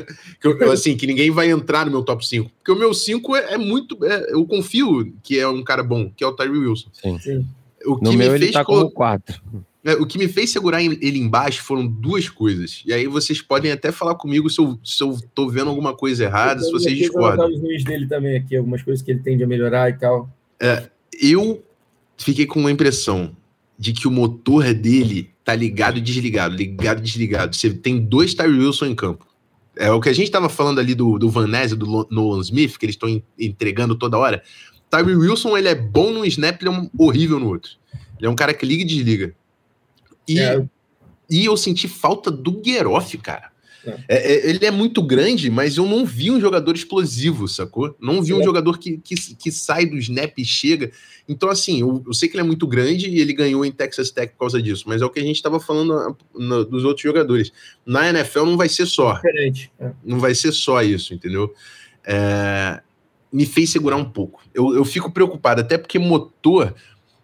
assim, 0.72 0.96
que 0.96 1.06
ninguém 1.06 1.30
vai 1.30 1.50
entrar 1.50 1.84
no 1.84 1.92
meu 1.92 2.02
top 2.02 2.26
5. 2.26 2.50
Porque 2.56 2.72
o 2.72 2.78
meu 2.78 2.94
5 2.94 3.36
é, 3.36 3.54
é 3.54 3.58
muito. 3.58 4.02
É, 4.04 4.32
eu 4.32 4.44
confio 4.46 5.12
que 5.22 5.38
é 5.38 5.46
um 5.46 5.62
cara 5.62 5.82
bom, 5.82 6.10
que 6.16 6.24
é 6.24 6.26
o 6.26 6.32
Tyree 6.32 6.58
Wilson. 6.58 6.88
Sim. 6.92 7.18
Sim. 7.18 7.46
O 7.84 7.96
que 7.96 8.04
no 8.04 8.10
me 8.10 8.16
meu 8.16 8.30
fez 8.30 8.42
ele 8.42 8.52
tá 8.52 8.64
como 8.64 8.90
4. 8.90 9.40
É, 9.84 9.92
o 9.92 10.06
que 10.06 10.18
me 10.18 10.26
fez 10.26 10.50
segurar 10.50 10.82
ele 10.82 11.18
embaixo 11.18 11.62
foram 11.62 11.86
duas 11.86 12.28
coisas. 12.28 12.82
E 12.84 12.92
aí 12.92 13.06
vocês 13.06 13.40
podem 13.40 13.70
até 13.70 13.92
falar 13.92 14.16
comigo 14.16 14.50
se 14.50 14.60
eu, 14.60 14.80
se 14.82 15.00
eu 15.00 15.16
tô 15.32 15.48
vendo 15.48 15.68
alguma 15.68 15.94
coisa 15.94 16.24
errada, 16.24 16.60
se 16.60 16.72
vocês 16.72 16.96
discordam. 16.96 17.48
os 17.48 17.60
news 17.60 17.84
dele 17.84 18.08
também 18.08 18.36
aqui, 18.36 18.56
algumas 18.56 18.82
coisas 18.82 19.04
que 19.04 19.12
ele 19.12 19.20
tende 19.20 19.44
a 19.44 19.46
melhorar 19.46 19.90
e 19.90 19.92
tal. 19.92 20.28
É, 20.60 20.88
eu 21.20 21.64
fiquei 22.16 22.46
com 22.46 22.60
uma 22.60 22.70
impressão 22.70 23.36
de 23.78 23.92
que 23.92 24.08
o 24.08 24.10
motor 24.10 24.72
dele 24.72 25.30
tá 25.44 25.54
ligado 25.54 25.98
e 25.98 26.00
desligado, 26.00 26.56
ligado 26.56 26.98
e 26.98 27.02
desligado. 27.02 27.54
Você 27.54 27.72
tem 27.72 28.00
dois 28.00 28.34
Tyree 28.34 28.58
Wilson 28.58 28.86
em 28.86 28.94
campo. 28.94 29.26
É 29.76 29.90
o 29.90 30.00
que 30.00 30.08
a 30.08 30.12
gente 30.12 30.30
tava 30.30 30.48
falando 30.48 30.78
ali 30.78 30.94
do, 30.94 31.18
do 31.18 31.28
Van 31.28 31.46
Ness 31.46 31.72
e 31.72 31.76
do 31.76 32.08
Nolan 32.10 32.40
Smith, 32.40 32.78
que 32.78 32.86
eles 32.86 32.94
estão 32.94 33.22
entregando 33.38 33.94
toda 33.94 34.16
hora. 34.16 34.42
Tyree 34.90 35.14
Wilson, 35.14 35.56
ele 35.56 35.68
é 35.68 35.74
bom 35.74 36.10
num 36.10 36.24
snap, 36.24 36.60
ele 36.60 36.70
é 36.70 36.72
um 36.72 36.90
horrível 36.98 37.38
no 37.38 37.48
outro. 37.48 37.72
Ele 38.18 38.26
é 38.26 38.30
um 38.30 38.34
cara 38.34 38.54
que 38.54 38.64
liga 38.64 38.82
e 38.82 38.86
desliga. 38.86 39.34
E, 40.26 40.40
é. 40.40 40.64
e 41.28 41.44
eu 41.44 41.56
senti 41.56 41.86
falta 41.86 42.30
do 42.30 42.62
Geroff, 42.64 43.16
cara. 43.18 43.50
É. 43.86 43.98
É, 44.08 44.32
é, 44.32 44.50
ele 44.50 44.64
é 44.64 44.70
muito 44.70 45.02
grande, 45.02 45.50
mas 45.50 45.76
eu 45.76 45.86
não 45.86 46.04
vi 46.04 46.30
um 46.30 46.40
jogador 46.40 46.74
explosivo, 46.74 47.46
sacou? 47.46 47.96
Não 48.00 48.22
vi 48.22 48.34
um 48.34 48.40
é. 48.40 48.44
jogador 48.44 48.78
que, 48.78 48.98
que, 48.98 49.14
que, 49.34 49.52
sai 49.52 49.86
do 49.86 49.96
snap 49.96 50.32
e 50.38 50.44
chega. 50.44 50.90
Então, 51.28 51.48
assim, 51.48 51.80
eu, 51.80 52.02
eu, 52.06 52.12
sei 52.12 52.28
que 52.28 52.36
ele 52.36 52.42
é 52.42 52.46
muito 52.46 52.66
grande 52.66 53.08
e 53.08 53.20
ele 53.20 53.32
ganhou 53.32 53.64
em 53.64 53.70
Texas 53.70 54.10
Tech 54.10 54.32
por 54.32 54.40
causa 54.40 54.60
disso, 54.60 54.84
mas 54.86 55.02
é 55.02 55.04
o 55.04 55.10
que 55.10 55.20
a 55.20 55.24
gente 55.24 55.36
estava 55.36 55.60
falando 55.60 55.94
na, 55.94 56.14
na, 56.34 56.62
dos 56.64 56.84
outros 56.84 57.02
jogadores. 57.02 57.52
Na 57.84 58.08
NFL 58.08 58.44
não 58.44 58.56
vai 58.56 58.68
ser 58.68 58.86
só. 58.86 59.14
Diferente. 59.14 59.70
É. 59.78 59.90
Não 60.04 60.18
vai 60.18 60.34
ser 60.34 60.52
só 60.52 60.82
isso, 60.82 61.14
entendeu? 61.14 61.52
me 63.32 63.44
fez 63.44 63.70
segurar 63.70 63.96
um 63.96 64.04
pouco. 64.04 64.40
Eu, 64.54 64.72
eu 64.72 64.84
fico 64.84 65.10
preocupado, 65.10 65.60
até 65.60 65.76
porque 65.76 65.98
motor 65.98 66.72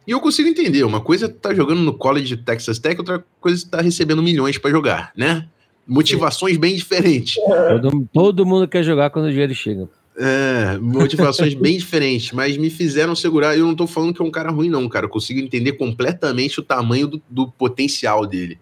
e 0.07 0.11
eu 0.11 0.21
consigo 0.21 0.49
entender, 0.49 0.83
uma 0.83 1.01
coisa 1.01 1.27
é 1.27 1.29
tá 1.29 1.55
jogando 1.55 1.81
no 1.81 1.95
college 1.95 2.27
de 2.27 2.37
Texas 2.37 2.79
Tech, 2.79 2.99
outra 2.99 3.25
coisa 3.41 3.65
é 3.65 3.69
tá 3.69 3.81
recebendo 3.81 4.23
milhões 4.23 4.59
para 4.59 4.71
jogar, 4.71 5.13
né? 5.17 5.49
Motivações 5.87 6.57
bem 6.57 6.75
diferentes. 6.75 7.35
Todo, 7.35 8.09
todo, 8.13 8.47
mundo 8.47 8.69
quer 8.69 8.83
jogar 8.83 9.11
quando 9.11 9.27
o 9.27 9.31
dinheiro 9.31 9.55
chega. 9.55 9.89
É, 10.17 10.79
motivações 10.79 11.55
bem 11.55 11.79
diferentes, 11.79 12.33
mas 12.33 12.57
me 12.57 12.71
fizeram 12.71 13.15
segurar. 13.15 13.57
Eu 13.57 13.67
não 13.67 13.75
tô 13.75 13.87
falando 13.87 14.15
que 14.15 14.23
é 14.23 14.25
um 14.25 14.31
cara 14.31 14.51
ruim, 14.51 14.69
não, 14.69 14.89
cara. 14.89 15.07
Eu 15.07 15.11
consigo 15.11 15.41
entender 15.41 15.73
completamente 15.73 16.61
o 16.61 16.63
tamanho 16.63 17.09
do, 17.09 17.23
do 17.29 17.51
potencial 17.51 18.27
dele. 18.27 18.59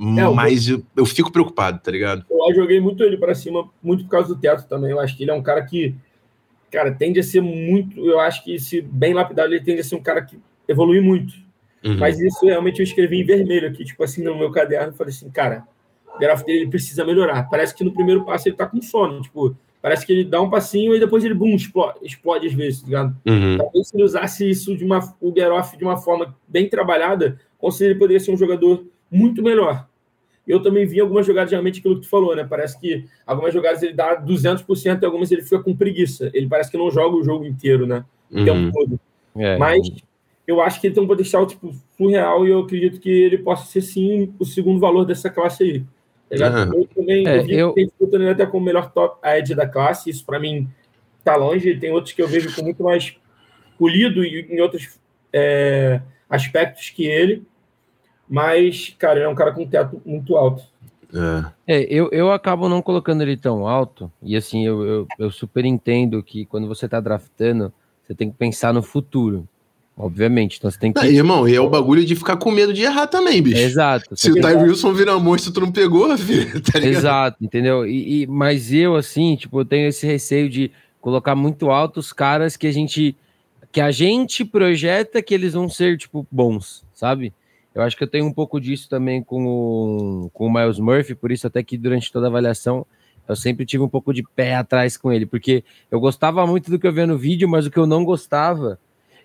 É, 0.00 0.34
mas 0.34 0.66
eu, 0.66 0.82
eu, 0.96 1.04
fico 1.04 1.30
preocupado, 1.30 1.78
tá 1.78 1.90
ligado? 1.90 2.24
Eu 2.30 2.54
joguei 2.54 2.80
muito 2.80 3.04
ele 3.04 3.18
para 3.18 3.34
cima, 3.34 3.68
muito 3.82 4.04
por 4.04 4.10
causa 4.10 4.28
do 4.28 4.40
teto 4.40 4.66
também. 4.66 4.90
Eu 4.90 5.00
acho 5.00 5.14
que 5.14 5.24
ele 5.24 5.30
é 5.30 5.34
um 5.34 5.42
cara 5.42 5.62
que, 5.62 5.94
cara, 6.70 6.90
tende 6.90 7.20
a 7.20 7.22
ser 7.22 7.42
muito. 7.42 8.00
Eu 8.00 8.18
acho 8.18 8.42
que, 8.42 8.58
se 8.58 8.80
bem 8.80 9.12
lapidado, 9.12 9.52
ele 9.52 9.62
tende 9.62 9.80
a 9.80 9.84
ser 9.84 9.96
um 9.96 10.02
cara 10.02 10.22
que 10.22 10.38
evolui 10.66 11.00
muito. 11.00 11.34
Uhum. 11.84 11.98
Mas 11.98 12.18
isso 12.18 12.46
realmente 12.46 12.80
eu 12.80 12.84
escrevi 12.84 13.20
em 13.20 13.24
vermelho 13.24 13.68
aqui, 13.68 13.84
tipo 13.84 14.02
assim, 14.02 14.22
no 14.22 14.38
meu 14.38 14.50
caderno. 14.50 14.94
Falei 14.94 15.12
assim, 15.12 15.30
cara, 15.30 15.66
o 16.20 16.26
grafo 16.26 16.44
dele 16.44 16.68
precisa 16.68 17.04
melhorar. 17.04 17.48
Parece 17.48 17.74
que 17.74 17.82
no 17.82 17.92
primeiro 17.92 18.24
passo 18.24 18.48
ele 18.48 18.56
tá 18.56 18.66
com 18.66 18.82
sono, 18.82 19.22
tipo, 19.22 19.56
parece 19.80 20.04
que 20.04 20.12
ele 20.12 20.24
dá 20.24 20.40
um 20.40 20.50
passinho 20.50 20.94
e 20.94 21.00
depois 21.00 21.24
ele, 21.24 21.34
bum, 21.34 21.54
explode, 21.54 21.98
explode 22.02 22.46
às 22.46 22.52
vezes, 22.52 22.82
tá 22.82 22.86
ligado? 22.86 23.16
Uhum. 23.26 23.56
Talvez 23.56 23.88
se 23.88 23.96
ele 23.96 24.04
usasse 24.04 24.48
isso 24.48 24.76
de 24.76 24.84
uma, 24.84 25.00
o 25.20 25.32
Geroff 25.34 25.76
de 25.76 25.84
uma 25.84 25.96
forma 25.96 26.36
bem 26.46 26.68
trabalhada, 26.68 27.40
com 27.58 27.70
certeza 27.70 27.90
ele 27.90 27.98
poderia 27.98 28.20
ser 28.20 28.32
um 28.32 28.36
jogador 28.36 28.84
muito 29.10 29.42
melhor. 29.42 29.86
Eu 30.46 30.60
também 30.60 30.86
vi 30.86 31.00
algumas 31.00 31.26
jogadas, 31.26 31.50
realmente, 31.50 31.78
aquilo 31.78 31.96
que 31.96 32.02
tu 32.02 32.08
falou, 32.08 32.34
né? 32.34 32.44
Parece 32.44 32.78
que 32.80 33.04
algumas 33.26 33.54
jogadas 33.54 33.82
ele 33.82 33.92
dá 33.92 34.20
200% 34.20 35.00
e 35.00 35.06
algumas 35.06 35.30
ele 35.30 35.42
fica 35.42 35.62
com 35.62 35.76
preguiça. 35.76 36.30
Ele 36.34 36.48
parece 36.48 36.70
que 36.70 36.78
não 36.78 36.90
joga 36.90 37.16
o 37.16 37.22
jogo 37.22 37.44
inteiro, 37.44 37.86
né? 37.86 38.04
O 38.30 38.38
uhum. 38.38 38.44
tempo 38.44 38.72
todo. 38.72 39.00
É, 39.36 39.56
Mas 39.56 39.88
eu 40.46 40.60
acho 40.60 40.80
que 40.80 40.88
ele 40.88 40.94
tem 40.94 41.04
um 41.04 41.06
potencial 41.06 41.46
tipo, 41.46 41.72
surreal 41.96 42.46
e 42.46 42.50
eu 42.50 42.60
acredito 42.60 42.98
que 42.98 43.08
ele 43.08 43.38
possa 43.38 43.66
ser 43.66 43.80
sim 43.80 44.34
o 44.38 44.44
segundo 44.44 44.80
valor 44.80 45.04
dessa 45.04 45.30
classe 45.30 45.62
aí. 45.62 45.84
Uhum. 46.30 46.74
Eu 46.74 46.88
também 46.94 47.26
é, 47.26 47.38
eu 47.38 47.44
vi 47.44 47.54
eu... 47.54 47.74
ele 47.76 48.28
até 48.30 48.46
como 48.46 48.62
o 48.62 48.64
melhor 48.64 48.92
top 48.92 49.18
edge 49.28 49.54
da 49.54 49.66
classe, 49.66 50.10
isso 50.10 50.24
para 50.24 50.38
mim 50.38 50.68
tá 51.24 51.36
longe. 51.36 51.78
Tem 51.78 51.90
outros 51.90 52.12
que 52.12 52.22
eu 52.22 52.28
vejo 52.28 52.54
com 52.54 52.62
muito 52.62 52.82
mais 52.82 53.16
polido 53.78 54.24
e 54.24 54.46
em 54.48 54.60
outros 54.60 54.98
é, 55.32 56.00
aspectos 56.28 56.90
que 56.90 57.04
ele. 57.06 57.44
Mas, 58.28 58.94
cara, 58.96 59.18
ele 59.18 59.26
é 59.26 59.28
um 59.28 59.34
cara 59.34 59.52
com 59.52 59.66
teto 59.66 60.00
muito 60.04 60.36
alto. 60.36 60.62
É. 61.66 61.80
é, 61.80 61.86
eu, 61.92 62.08
eu 62.12 62.30
acabo 62.30 62.68
não 62.68 62.80
colocando 62.80 63.22
ele 63.22 63.36
tão 63.36 63.66
alto. 63.66 64.10
E 64.22 64.36
assim, 64.36 64.64
eu, 64.64 64.86
eu, 64.86 65.08
eu 65.18 65.30
super 65.30 65.64
entendo 65.64 66.22
que 66.22 66.46
quando 66.46 66.68
você 66.68 66.88
tá 66.88 67.00
draftando, 67.00 67.72
você 68.02 68.14
tem 68.14 68.30
que 68.30 68.36
pensar 68.36 68.72
no 68.72 68.82
futuro. 68.82 69.48
Obviamente, 70.02 70.56
então 70.56 70.70
você 70.70 70.78
tem 70.78 70.94
que. 70.94 70.98
Não, 70.98 71.06
irmão, 71.06 71.46
e 71.46 71.54
é 71.54 71.60
o 71.60 71.68
bagulho 71.68 72.02
de 72.02 72.16
ficar 72.16 72.38
com 72.38 72.50
medo 72.50 72.72
de 72.72 72.80
errar 72.80 73.06
também, 73.06 73.42
bicho. 73.42 73.58
Exato. 73.58 74.16
Se 74.16 74.32
o 74.32 74.34
Ty 74.34 74.54
Wilson 74.56 74.94
virar 74.94 75.18
monstro, 75.18 75.52
tu 75.52 75.60
não 75.60 75.70
pegou, 75.70 76.08
filho, 76.16 76.58
tá? 76.62 76.78
Exato, 76.78 77.36
entendeu? 77.44 77.86
E, 77.86 78.22
e, 78.22 78.26
mas 78.26 78.72
eu, 78.72 78.96
assim, 78.96 79.36
tipo, 79.36 79.60
eu 79.60 79.64
tenho 79.66 79.88
esse 79.88 80.06
receio 80.06 80.48
de 80.48 80.70
colocar 81.02 81.34
muito 81.34 81.70
alto 81.70 82.00
os 82.00 82.14
caras 82.14 82.56
que 82.56 82.66
a 82.66 82.72
gente. 82.72 83.14
que 83.70 83.78
a 83.78 83.90
gente 83.90 84.42
projeta 84.42 85.20
que 85.20 85.34
eles 85.34 85.52
vão 85.52 85.68
ser, 85.68 85.98
tipo, 85.98 86.26
bons, 86.32 86.82
sabe? 86.94 87.34
Eu 87.74 87.82
acho 87.82 87.94
que 87.94 88.02
eu 88.02 88.08
tenho 88.08 88.24
um 88.24 88.32
pouco 88.32 88.58
disso 88.58 88.88
também 88.88 89.22
com 89.22 89.46
o, 89.46 90.30
com 90.32 90.46
o 90.46 90.52
Miles 90.52 90.78
Murphy, 90.78 91.14
por 91.14 91.30
isso 91.30 91.46
até 91.46 91.62
que 91.62 91.76
durante 91.76 92.10
toda 92.10 92.26
a 92.26 92.30
avaliação 92.30 92.86
eu 93.28 93.36
sempre 93.36 93.66
tive 93.66 93.84
um 93.84 93.88
pouco 93.88 94.14
de 94.14 94.22
pé 94.34 94.54
atrás 94.54 94.96
com 94.96 95.12
ele, 95.12 95.26
porque 95.26 95.62
eu 95.90 96.00
gostava 96.00 96.46
muito 96.46 96.70
do 96.70 96.78
que 96.78 96.86
eu 96.86 96.92
via 96.92 97.06
no 97.06 97.18
vídeo, 97.18 97.46
mas 97.46 97.66
o 97.66 97.70
que 97.70 97.78
eu 97.78 97.86
não 97.86 98.02
gostava 98.02 98.78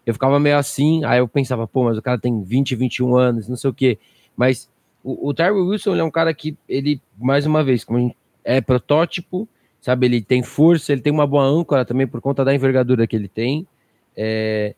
eu 0.05 0.13
ficava 0.13 0.39
meio 0.39 0.57
assim, 0.57 1.03
aí 1.03 1.19
eu 1.19 1.27
pensava, 1.27 1.67
pô, 1.67 1.83
mas 1.83 1.97
o 1.97 2.01
cara 2.01 2.19
tem 2.19 2.43
20, 2.43 2.75
21 2.75 3.15
anos, 3.15 3.47
não 3.47 3.55
sei 3.55 3.69
o 3.69 3.73
quê. 3.73 3.97
Mas 4.35 4.69
o, 5.03 5.29
o 5.29 5.67
Wilson 5.69 5.95
é 5.95 6.03
um 6.03 6.11
cara 6.11 6.33
que, 6.33 6.57
ele, 6.67 7.01
mais 7.17 7.45
uma 7.45 7.63
vez, 7.63 7.83
como 7.83 7.99
gente, 7.99 8.15
é 8.43 8.61
protótipo, 8.61 9.47
sabe? 9.81 10.05
Ele 10.05 10.21
tem 10.21 10.43
força, 10.43 10.91
ele 10.91 11.01
tem 11.01 11.11
uma 11.11 11.27
boa 11.27 11.43
âncora 11.43 11.85
também 11.85 12.07
por 12.07 12.21
conta 12.21 12.45
da 12.45 12.53
envergadura 12.53 13.07
que 13.07 13.15
ele 13.15 13.27
tem. 13.27 13.67
É, 14.15 14.75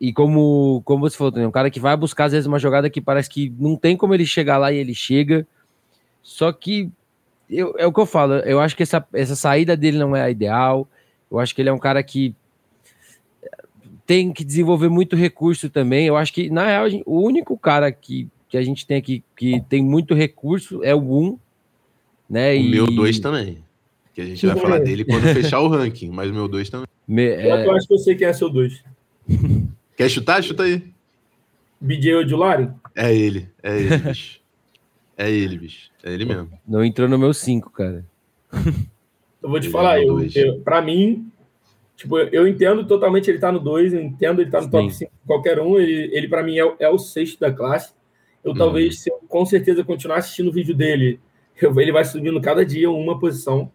e 0.00 0.12
como, 0.12 0.80
como 0.84 1.08
você 1.08 1.16
falou, 1.16 1.36
é 1.36 1.46
um 1.46 1.50
cara 1.50 1.70
que 1.70 1.78
vai 1.78 1.96
buscar 1.96 2.24
às 2.24 2.32
vezes 2.32 2.46
uma 2.46 2.58
jogada 2.58 2.88
que 2.88 3.00
parece 3.00 3.28
que 3.28 3.52
não 3.58 3.76
tem 3.76 3.96
como 3.96 4.14
ele 4.14 4.24
chegar 4.24 4.56
lá 4.56 4.72
e 4.72 4.78
ele 4.78 4.94
chega. 4.94 5.46
Só 6.22 6.52
que 6.52 6.90
eu, 7.48 7.74
é 7.76 7.86
o 7.86 7.92
que 7.92 8.00
eu 8.00 8.06
falo, 8.06 8.34
eu 8.38 8.60
acho 8.60 8.76
que 8.76 8.82
essa, 8.82 9.06
essa 9.12 9.36
saída 9.36 9.76
dele 9.76 9.98
não 9.98 10.16
é 10.16 10.22
a 10.22 10.30
ideal. 10.30 10.88
Eu 11.30 11.38
acho 11.38 11.54
que 11.54 11.60
ele 11.60 11.68
é 11.68 11.72
um 11.72 11.78
cara 11.78 12.02
que 12.02 12.34
tem 14.10 14.32
que 14.32 14.42
desenvolver 14.42 14.88
muito 14.88 15.14
recurso 15.14 15.70
também. 15.70 16.04
Eu 16.04 16.16
acho 16.16 16.32
que, 16.32 16.50
na 16.50 16.66
real, 16.66 16.88
o 17.06 17.20
único 17.20 17.56
cara 17.56 17.92
que, 17.92 18.26
que 18.48 18.56
a 18.56 18.62
gente 18.62 18.84
tem 18.84 18.96
aqui 18.96 19.22
que 19.36 19.60
tem 19.68 19.80
muito 19.84 20.14
recurso 20.14 20.82
é 20.82 20.92
o 20.92 20.98
Um. 20.98 21.38
Né? 22.28 22.54
O 22.54 22.56
e... 22.56 22.70
meu 22.72 22.86
dois 22.86 23.20
também. 23.20 23.58
Que 24.12 24.20
a 24.20 24.24
gente 24.24 24.44
vai 24.44 24.56
falar 24.56 24.80
dele 24.80 25.04
quando 25.04 25.22
fechar 25.32 25.60
o 25.60 25.68
ranking, 25.68 26.10
mas 26.10 26.28
o 26.28 26.34
meu 26.34 26.48
dois 26.48 26.68
também. 26.68 26.88
Me, 27.06 27.22
é... 27.22 27.64
Eu 27.64 27.70
acho 27.70 27.86
que 27.86 27.94
eu 27.94 27.98
sei 27.98 28.16
quem 28.16 28.26
é 28.26 28.32
seu 28.32 28.50
dois. 28.50 28.82
Quer 29.96 30.08
chutar? 30.08 30.42
Chuta 30.42 30.64
aí. 30.64 30.82
BJ 31.80 32.16
Odulari? 32.16 32.68
É 32.96 33.14
ele, 33.14 33.48
é 33.62 33.78
ele, 33.78 33.96
bicho. 34.10 34.40
É 35.16 35.30
ele, 35.30 35.56
bicho. 35.56 35.88
É 36.02 36.12
ele 36.12 36.24
mesmo. 36.24 36.50
Não 36.66 36.84
entrou 36.84 37.08
no 37.08 37.16
meu 37.16 37.32
cinco, 37.32 37.70
cara. 37.70 38.04
Eu 39.40 39.48
vou 39.48 39.60
te 39.60 39.66
ele 39.66 39.72
falar, 39.72 40.00
é 40.00 40.04
eu, 40.04 40.20
eu, 40.34 40.60
pra 40.62 40.82
mim, 40.82 41.29
Tipo, 42.00 42.16
eu 42.16 42.48
entendo 42.48 42.86
totalmente 42.86 43.28
ele 43.28 43.38
tá 43.38 43.52
no 43.52 43.60
2, 43.60 43.92
eu 43.92 44.00
entendo 44.00 44.40
ele 44.40 44.50
tá 44.50 44.56
no 44.56 44.64
Sim. 44.64 44.70
top 44.70 44.90
5, 44.90 45.12
qualquer 45.26 45.60
um. 45.60 45.78
Ele, 45.78 46.08
ele 46.16 46.28
para 46.28 46.42
mim, 46.42 46.58
é, 46.58 46.74
é, 46.78 46.88
o 46.88 46.98
sexto 46.98 47.38
da 47.38 47.52
classe. 47.52 47.92
Eu 48.42 48.52
hum. 48.52 48.54
talvez, 48.54 49.00
se 49.00 49.10
eu, 49.10 49.20
com 49.28 49.44
certeza, 49.44 49.84
continuar 49.84 50.16
assistindo 50.16 50.48
o 50.48 50.52
vídeo 50.52 50.74
dele, 50.74 51.20
eu, 51.60 51.78
ele 51.78 51.92
vai 51.92 52.02
subindo 52.06 52.40
cada 52.40 52.64
dia 52.64 52.90
uma 52.90 53.18
posição. 53.18 53.70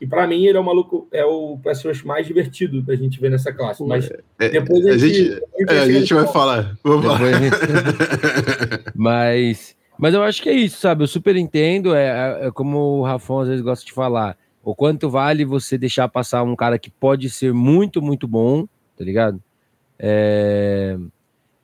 E 0.00 0.06
para 0.06 0.24
mim, 0.24 0.46
ele 0.46 0.56
é 0.56 0.60
o 0.60 0.64
maluco, 0.64 1.08
é 1.10 1.24
o 1.24 1.58
pass 1.58 1.82
mais 2.04 2.28
divertido 2.28 2.80
da 2.80 2.94
gente 2.94 3.20
ver 3.20 3.28
nessa 3.28 3.52
classe. 3.52 3.82
Mas 3.82 4.08
é, 4.38 4.48
depois 4.50 4.86
a, 4.86 4.90
a 4.92 4.96
gente, 4.96 5.42
é, 5.68 5.78
a 5.80 5.90
gente 5.90 6.14
vai 6.14 6.28
falar. 6.28 6.78
Vamos 6.84 7.06
lá. 7.06 7.18
mas, 8.94 9.74
mas 9.98 10.14
eu 10.14 10.22
acho 10.22 10.40
que 10.40 10.48
é 10.48 10.54
isso, 10.54 10.78
sabe? 10.78 11.02
Eu 11.02 11.08
super 11.08 11.34
entendo. 11.34 11.92
É, 11.92 12.06
é, 12.06 12.46
é 12.46 12.50
como 12.52 13.00
o 13.00 13.02
Rafão 13.02 13.40
às 13.40 13.48
vezes 13.48 13.64
gosta 13.64 13.84
de 13.84 13.92
falar 13.92 14.38
o 14.68 14.74
quanto 14.74 15.08
vale 15.08 15.46
você 15.46 15.78
deixar 15.78 16.08
passar 16.08 16.42
um 16.42 16.54
cara 16.54 16.78
que 16.78 16.90
pode 16.90 17.30
ser 17.30 17.54
muito, 17.54 18.02
muito 18.02 18.28
bom, 18.28 18.68
tá 18.98 19.02
ligado? 19.02 19.42
É... 19.98 20.98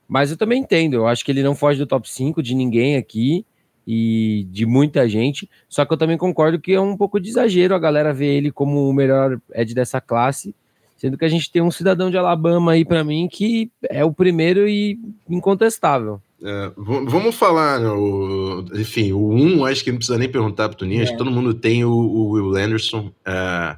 Mas 0.07 0.31
eu 0.31 0.37
também 0.37 0.63
entendo, 0.63 0.95
eu 0.95 1.07
acho 1.07 1.23
que 1.23 1.31
ele 1.31 1.43
não 1.43 1.53
foge 1.53 1.77
do 1.77 1.85
top 1.85 2.09
5 2.09 2.41
de 2.41 2.55
ninguém 2.55 2.95
aqui 2.95 3.45
e 3.85 4.47
de 4.49 4.65
muita 4.65 5.07
gente. 5.07 5.47
Só 5.69 5.85
que 5.85 5.93
eu 5.93 5.97
também 5.97 6.17
concordo 6.17 6.59
que 6.59 6.73
é 6.73 6.81
um 6.81 6.97
pouco 6.97 7.19
de 7.19 7.29
exagero 7.29 7.75
a 7.75 7.79
galera 7.79 8.11
ver 8.11 8.37
ele 8.37 8.51
como 8.51 8.89
o 8.89 8.93
melhor 8.93 9.39
Ed 9.53 9.75
dessa 9.75 10.01
classe, 10.01 10.55
sendo 10.97 11.15
que 11.15 11.25
a 11.25 11.29
gente 11.29 11.51
tem 11.51 11.61
um 11.61 11.69
cidadão 11.69 12.09
de 12.09 12.17
Alabama 12.17 12.71
aí 12.71 12.83
para 12.83 13.03
mim 13.03 13.27
que 13.31 13.69
é 13.87 14.03
o 14.03 14.11
primeiro 14.11 14.67
e 14.67 14.99
incontestável. 15.29 16.19
É, 16.43 16.71
vamos 16.75 17.35
falar, 17.35 17.79
né, 17.79 17.89
o, 17.89 18.65
enfim, 18.73 19.13
o 19.13 19.29
1, 19.29 19.57
um, 19.57 19.65
acho 19.65 19.83
que 19.83 19.91
não 19.91 19.97
precisa 19.97 20.17
nem 20.17 20.29
perguntar 20.29 20.67
para 20.67 20.75
o 20.75 20.79
Toninho, 20.79 20.99
é. 20.99 21.03
acho 21.03 21.13
que 21.13 21.17
todo 21.17 21.31
mundo 21.31 21.53
tem 21.53 21.85
o, 21.85 21.91
o 21.91 22.31
Will 22.31 22.55
Anderson. 22.55 23.11
É, 23.25 23.77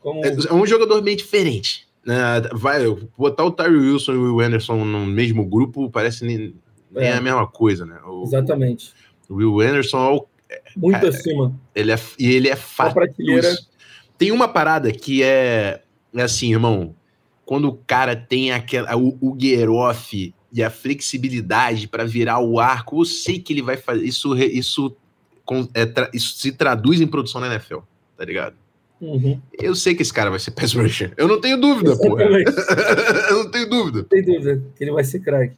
como... 0.00 0.24
é, 0.24 0.28
é 0.28 0.54
um 0.54 0.66
jogador 0.66 1.00
bem 1.02 1.16
diferente. 1.16 1.86
Né? 2.04 2.16
Vai, 2.52 2.84
botar 3.16 3.44
o 3.44 3.50
Tyree 3.50 3.76
Wilson 3.76 4.12
e 4.12 4.16
o 4.16 4.36
Will 4.36 4.46
Anderson 4.46 4.84
no 4.84 5.06
mesmo 5.06 5.44
grupo 5.44 5.90
parece 5.90 6.24
nem, 6.24 6.54
nem 6.90 7.08
é. 7.08 7.12
a 7.12 7.20
mesma 7.20 7.46
coisa, 7.46 7.84
né? 7.84 7.98
O, 8.06 8.24
Exatamente. 8.24 8.92
O 9.28 9.34
Will 9.34 9.60
Anderson 9.60 10.26
é 10.48 10.62
muito 10.76 10.96
cara, 10.96 11.08
acima. 11.08 11.60
Ele 11.74 11.92
é, 11.92 11.98
e 12.18 12.32
ele 12.32 12.48
é 12.48 12.56
fato. 12.56 12.98
Tem 14.18 14.32
uma 14.32 14.48
parada 14.48 14.90
que 14.90 15.22
é, 15.22 15.82
é 16.14 16.22
assim, 16.22 16.50
irmão. 16.52 16.94
Quando 17.44 17.68
o 17.68 17.74
cara 17.74 18.16
tem 18.16 18.52
aquela, 18.52 18.96
o, 18.96 19.16
o 19.20 19.36
Geroff 19.38 20.34
e 20.52 20.62
a 20.62 20.70
flexibilidade 20.70 21.86
para 21.86 22.04
virar 22.04 22.40
o 22.40 22.58
arco, 22.58 23.00
eu 23.00 23.04
sei 23.04 23.38
que 23.38 23.52
ele 23.52 23.62
vai 23.62 23.76
fazer. 23.76 24.04
Isso, 24.04 24.36
isso, 24.36 24.96
é, 25.74 26.10
isso 26.12 26.36
se 26.36 26.52
traduz 26.52 27.00
em 27.00 27.06
produção 27.06 27.40
na 27.40 27.48
NFL, 27.48 27.78
tá 28.16 28.24
ligado? 28.24 28.54
Uhum. 29.00 29.40
Eu 29.58 29.74
sei 29.74 29.94
que 29.94 30.02
esse 30.02 30.12
cara 30.12 30.28
vai 30.28 30.38
ser 30.38 30.50
pass 30.50 30.74
rusher. 30.74 31.12
Eu 31.16 31.26
não 31.26 31.40
tenho 31.40 31.58
dúvida, 31.58 31.96
pô. 31.96 32.18
eu 32.20 33.44
não 33.44 33.50
tenho 33.50 33.68
dúvida. 33.68 33.98
Não 34.00 34.04
tenho 34.04 34.24
dúvida 34.26 34.62
que 34.76 34.84
ele 34.84 34.92
vai 34.92 35.04
ser 35.04 35.20
craque. 35.20 35.56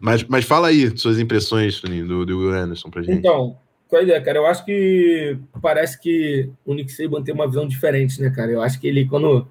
Mas, 0.00 0.24
mas 0.24 0.44
fala 0.44 0.68
aí 0.68 0.96
suas 0.96 1.18
impressões, 1.18 1.80
Toninho, 1.80 2.08
do, 2.08 2.26
do 2.26 2.38
Will 2.38 2.52
Anderson 2.52 2.90
pra 2.90 3.02
gente. 3.02 3.18
Então, 3.18 3.56
qual 3.86 4.00
a 4.00 4.02
ideia, 4.02 4.20
cara? 4.20 4.38
Eu 4.38 4.46
acho 4.46 4.64
que 4.64 5.36
parece 5.60 6.00
que 6.00 6.48
o 6.64 6.74
Nick 6.74 6.90
Saban 6.90 7.22
tem 7.22 7.34
uma 7.34 7.46
visão 7.46 7.68
diferente, 7.68 8.20
né, 8.20 8.30
cara? 8.30 8.50
Eu 8.50 8.62
acho 8.62 8.80
que 8.80 8.88
ele, 8.88 9.06
quando 9.06 9.46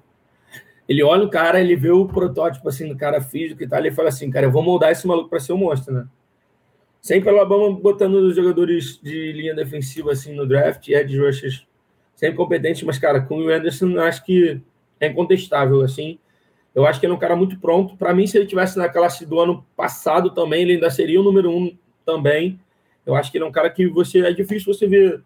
ele 0.90 1.04
olha 1.04 1.24
o 1.24 1.30
cara, 1.30 1.60
ele 1.60 1.76
vê 1.76 1.92
o 1.92 2.04
protótipo, 2.04 2.68
assim, 2.68 2.88
do 2.88 2.96
cara 2.96 3.20
físico 3.20 3.62
e 3.62 3.68
tal, 3.68 3.78
ele 3.78 3.92
fala 3.92 4.08
assim, 4.08 4.28
cara, 4.28 4.46
eu 4.46 4.50
vou 4.50 4.60
moldar 4.60 4.90
esse 4.90 5.06
maluco 5.06 5.30
pra 5.30 5.38
ser 5.38 5.52
um 5.52 5.58
monstro, 5.58 5.94
né? 5.94 6.04
Sempre 7.00 7.30
o 7.30 7.36
Alabama 7.36 7.70
botando 7.70 8.14
os 8.14 8.34
jogadores 8.34 8.98
de 9.00 9.32
linha 9.32 9.54
defensiva, 9.54 10.10
assim, 10.10 10.34
no 10.34 10.44
draft, 10.44 10.88
edge 10.88 11.16
rushers 11.16 11.64
sempre 12.16 12.36
competentes, 12.36 12.82
mas, 12.82 12.98
cara, 12.98 13.20
com 13.20 13.38
o 13.38 13.48
Anderson, 13.48 13.98
acho 14.00 14.24
que 14.24 14.60
é 14.98 15.06
incontestável, 15.06 15.80
assim. 15.80 16.18
Eu 16.74 16.84
acho 16.84 16.98
que 16.98 17.06
ele 17.06 17.12
é 17.12 17.16
um 17.16 17.18
cara 17.18 17.36
muito 17.36 17.58
pronto. 17.58 17.96
Para 17.96 18.12
mim, 18.12 18.26
se 18.26 18.36
ele 18.36 18.46
tivesse 18.46 18.76
na 18.76 18.88
classe 18.88 19.24
do 19.24 19.38
ano 19.38 19.64
passado 19.76 20.30
também, 20.30 20.62
ele 20.62 20.72
ainda 20.74 20.90
seria 20.90 21.20
o 21.20 21.24
número 21.24 21.50
um 21.50 21.74
também. 22.04 22.60
Eu 23.06 23.14
acho 23.14 23.30
que 23.30 23.38
ele 23.38 23.44
é 23.44 23.46
um 23.46 23.52
cara 23.52 23.70
que 23.70 23.86
você 23.86 24.20
é 24.20 24.32
difícil 24.32 24.74
você 24.74 24.86
ver 24.86 25.22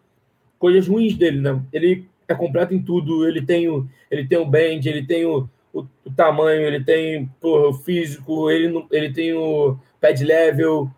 coisas 0.57 0.87
ruins 0.87 1.17
dele, 1.17 1.41
né? 1.41 1.61
Ele 1.73 2.07
é 2.29 2.33
completo 2.33 2.73
em 2.73 2.81
tudo. 2.81 3.27
Ele 3.27 3.41
tem 3.41 3.67
o, 3.67 3.85
ele 4.09 4.25
tem 4.25 4.37
o 4.37 4.45
bend, 4.45 4.87
ele 4.87 5.05
tem 5.05 5.25
o, 5.25 5.49
o, 5.75 5.85
o 6.05 6.11
tamanho, 6.15 6.61
ele 6.61 6.81
tem 6.81 7.27
porra, 7.41 7.67
o 7.67 7.73
físico, 7.73 8.49
ele, 8.49 8.87
ele 8.89 9.11
tem 9.11 9.33
o 9.33 9.77
pad 9.99 10.23
level, 10.23 10.89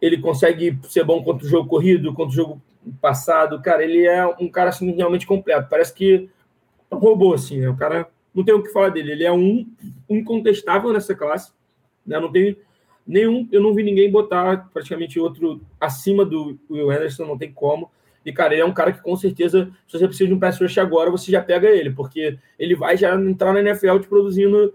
ele 0.00 0.18
consegue 0.18 0.78
ser 0.82 1.04
bom 1.04 1.24
contra 1.24 1.46
o 1.46 1.48
jogo 1.48 1.68
corrido, 1.68 2.12
contra 2.12 2.32
o 2.32 2.36
jogo 2.36 2.62
passado. 3.00 3.62
Cara, 3.62 3.82
ele 3.82 4.06
é 4.06 4.26
um 4.38 4.48
cara 4.48 4.68
assim, 4.68 4.92
realmente 4.92 5.26
completo. 5.26 5.68
Parece 5.70 5.94
que 5.94 6.28
é 6.90 6.94
um 6.94 6.98
robô, 6.98 7.32
assim, 7.32 7.60
né? 7.60 7.68
O 7.70 7.76
cara 7.76 8.08
não 8.34 8.44
tem 8.44 8.54
o 8.54 8.62
que 8.62 8.72
falar 8.72 8.90
dele. 8.90 9.12
Ele 9.12 9.24
é 9.24 9.32
um 9.32 9.66
incontestável 10.08 10.92
nessa 10.92 11.14
classe. 11.14 11.52
Né? 12.06 12.20
Não 12.20 12.30
tem 12.30 12.58
nenhum. 13.06 13.48
Eu 13.50 13.62
não 13.62 13.74
vi 13.74 13.82
ninguém 13.82 14.10
botar 14.10 14.68
praticamente 14.72 15.18
outro 15.18 15.62
acima 15.80 16.26
do 16.26 16.58
Will 16.70 16.90
Anderson, 16.90 17.24
não 17.24 17.38
tem 17.38 17.50
como. 17.50 17.90
E, 18.26 18.32
cara, 18.32 18.52
ele 18.52 18.62
é 18.62 18.66
um 18.66 18.74
cara 18.74 18.92
que 18.92 19.00
com 19.00 19.16
certeza, 19.16 19.70
se 19.86 19.98
você 19.98 20.06
precisa 20.06 20.28
de 20.28 20.34
um 20.34 20.38
pass 20.38 20.60
rush 20.60 20.76
agora, 20.78 21.10
você 21.10 21.30
já 21.30 21.40
pega 21.40 21.68
ele, 21.68 21.90
porque 21.90 22.38
ele 22.58 22.74
vai 22.74 22.96
já 22.96 23.14
entrar 23.14 23.52
na 23.52 23.60
NFL 23.60 24.00
te 24.00 24.08
produzindo 24.08 24.74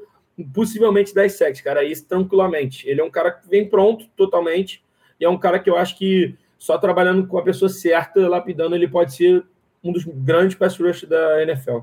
possivelmente 0.54 1.14
10 1.14 1.34
sacks, 1.34 1.62
cara, 1.62 1.84
isso 1.84 2.08
tranquilamente. 2.08 2.88
Ele 2.90 3.02
é 3.02 3.04
um 3.04 3.12
cara 3.12 3.30
que 3.30 3.48
vem 3.48 3.70
pronto 3.70 4.08
totalmente, 4.16 4.84
e 5.20 5.26
é 5.26 5.30
um 5.30 5.38
cara 5.38 5.60
que 5.60 5.70
eu 5.70 5.78
acho 5.78 5.98
que 5.98 6.36
só 6.58 6.78
trabalhando 6.78 7.28
com 7.28 7.38
a 7.38 7.44
pessoa 7.44 7.70
certa, 7.70 8.28
lapidando, 8.28 8.74
ele 8.74 8.88
pode 8.88 9.14
ser 9.14 9.44
um 9.84 9.92
dos 9.92 10.06
grandes 10.06 10.56
pass 10.56 10.78
rush 10.78 11.04
da 11.04 11.44
NFL. 11.44 11.80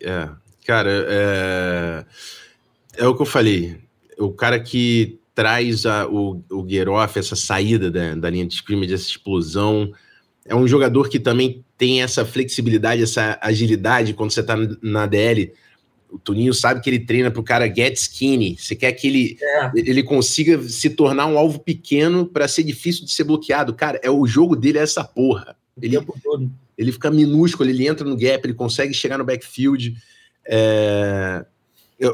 É, 0.00 0.28
Cara, 0.64 0.90
é, 1.08 2.04
é 2.96 3.06
o 3.06 3.14
que 3.14 3.22
eu 3.22 3.26
falei. 3.26 3.80
O 4.18 4.32
cara 4.32 4.60
que 4.60 5.18
traz 5.34 5.86
a, 5.86 6.06
o, 6.06 6.42
o 6.50 6.68
Geroff, 6.68 7.18
essa 7.18 7.34
saída 7.34 7.90
da, 7.90 8.14
da 8.14 8.30
linha 8.30 8.46
de 8.46 8.54
scrimmage, 8.54 8.94
essa 8.94 9.08
explosão, 9.08 9.92
é 10.46 10.54
um 10.54 10.66
jogador 10.66 11.08
que 11.08 11.20
também 11.20 11.64
tem 11.78 12.02
essa 12.02 12.24
flexibilidade, 12.24 13.02
essa 13.02 13.38
agilidade 13.40 14.14
quando 14.14 14.32
você 14.32 14.42
tá 14.42 14.56
na 14.80 15.06
DL. 15.06 15.52
O 16.10 16.18
Toninho 16.18 16.52
sabe 16.52 16.80
que 16.80 16.90
ele 16.90 16.98
treina 16.98 17.30
pro 17.30 17.42
cara 17.42 17.72
get 17.72 17.96
skinny. 17.96 18.56
Você 18.58 18.76
quer 18.76 18.92
que 18.92 19.06
ele, 19.06 19.38
é. 19.40 19.70
ele 19.74 20.02
consiga 20.02 20.62
se 20.62 20.90
tornar 20.90 21.26
um 21.26 21.38
alvo 21.38 21.58
pequeno 21.58 22.26
para 22.26 22.46
ser 22.46 22.64
difícil 22.64 23.04
de 23.04 23.12
ser 23.12 23.24
bloqueado. 23.24 23.72
Cara, 23.74 23.98
é 24.02 24.10
o 24.10 24.26
jogo 24.26 24.54
dele 24.54 24.78
é 24.78 24.82
essa 24.82 25.02
porra. 25.02 25.56
Ele, 25.80 25.96
ele 26.76 26.92
fica 26.92 27.10
minúsculo, 27.10 27.70
ele 27.70 27.86
entra 27.86 28.06
no 28.06 28.16
gap, 28.16 28.44
ele 28.44 28.52
consegue 28.52 28.92
chegar 28.92 29.16
no 29.16 29.24
backfield. 29.24 29.96
É, 30.44 31.46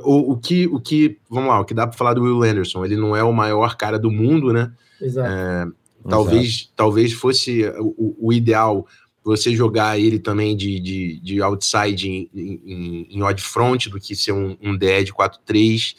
o, 0.04 0.32
o, 0.32 0.36
que, 0.36 0.66
o 0.66 0.78
que, 0.78 1.18
vamos 1.28 1.48
lá, 1.48 1.60
o 1.60 1.64
que 1.64 1.74
dá 1.74 1.86
para 1.86 1.96
falar 1.96 2.14
do 2.14 2.22
Will 2.22 2.42
Anderson, 2.42 2.84
ele 2.84 2.96
não 2.96 3.16
é 3.16 3.24
o 3.24 3.32
maior 3.32 3.76
cara 3.76 3.98
do 3.98 4.10
mundo, 4.10 4.52
né? 4.52 4.70
Exato. 5.00 5.28
É, 5.28 5.66
talvez, 6.08 6.44
Exato. 6.44 6.72
talvez 6.76 7.12
fosse 7.12 7.64
o, 7.78 8.16
o, 8.18 8.32
ideal 8.32 8.86
você 9.24 9.54
jogar 9.54 9.98
ele 9.98 10.18
também 10.18 10.56
de, 10.56 10.80
de, 10.80 11.20
de 11.20 11.42
outside 11.42 12.08
em, 12.08 12.30
em, 12.34 13.06
em 13.10 13.22
odd 13.22 13.42
front 13.42 13.88
do 13.88 14.00
que 14.00 14.16
ser 14.16 14.32
um, 14.32 14.56
um 14.62 14.76
DE 14.76 15.04
de 15.04 15.12
4-3, 15.12 15.94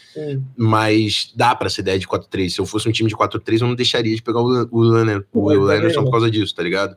mas 0.57 1.31
dá 1.35 1.53
para 1.53 1.69
ser 1.69 1.83
DE 1.83 1.99
de 1.99 2.07
4-3. 2.07 2.49
Se 2.49 2.59
eu 2.59 2.65
fosse 2.65 2.89
um 2.89 2.91
time 2.91 3.09
de 3.09 3.15
4-3, 3.15 3.61
eu 3.61 3.67
não 3.67 3.75
deixaria 3.75 4.15
de 4.15 4.21
pegar 4.21 4.41
o, 4.41 4.67
o, 4.71 5.25
o 5.33 5.45
Will 5.45 5.69
Anderson 5.69 6.03
por 6.03 6.11
causa 6.11 6.31
disso, 6.31 6.55
tá 6.55 6.63
ligado? 6.63 6.95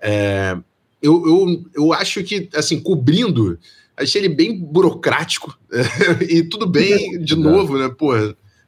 É, 0.00 0.56
eu, 1.00 1.26
eu, 1.26 1.64
eu 1.74 1.92
acho 1.92 2.24
que, 2.24 2.48
assim, 2.54 2.80
cobrindo 2.80 3.58
achei 3.96 4.20
ele 4.20 4.34
bem 4.34 4.58
burocrático. 4.58 5.56
e 6.28 6.42
tudo 6.42 6.66
bem, 6.66 7.20
de 7.20 7.36
novo, 7.36 7.78
né? 7.78 7.88
Pô, 7.88 8.14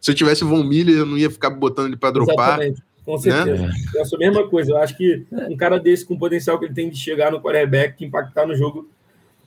se 0.01 0.11
eu 0.11 0.15
tivesse 0.15 0.45
o 0.45 0.49
Von 0.49 0.65
Miller, 0.65 0.99
eu 0.99 1.07
não 1.07 1.19
ia 1.19 1.31
ficar 1.31 1.51
botando 1.51 1.87
ele 1.87 1.97
para 1.97 2.11
dropar. 2.11 2.61
Exatamente. 2.61 2.83
Com 3.05 3.15
né? 3.15 3.19
certeza. 3.19 3.67
Né? 3.67 3.73
É 3.97 4.03
a 4.03 4.19
mesma 4.19 4.49
coisa. 4.49 4.73
Eu 4.73 4.79
acho 4.79 4.97
que 4.97 5.25
um 5.33 5.57
cara 5.57 5.79
desse, 5.79 6.05
com 6.05 6.15
o 6.15 6.19
potencial 6.19 6.59
que 6.59 6.65
ele 6.65 6.75
tem 6.75 6.89
de 6.89 6.97
chegar 6.97 7.31
no 7.31 7.41
quarterback, 7.41 8.05
impactar 8.05 8.47
no 8.47 8.57
jogo, 8.57 8.89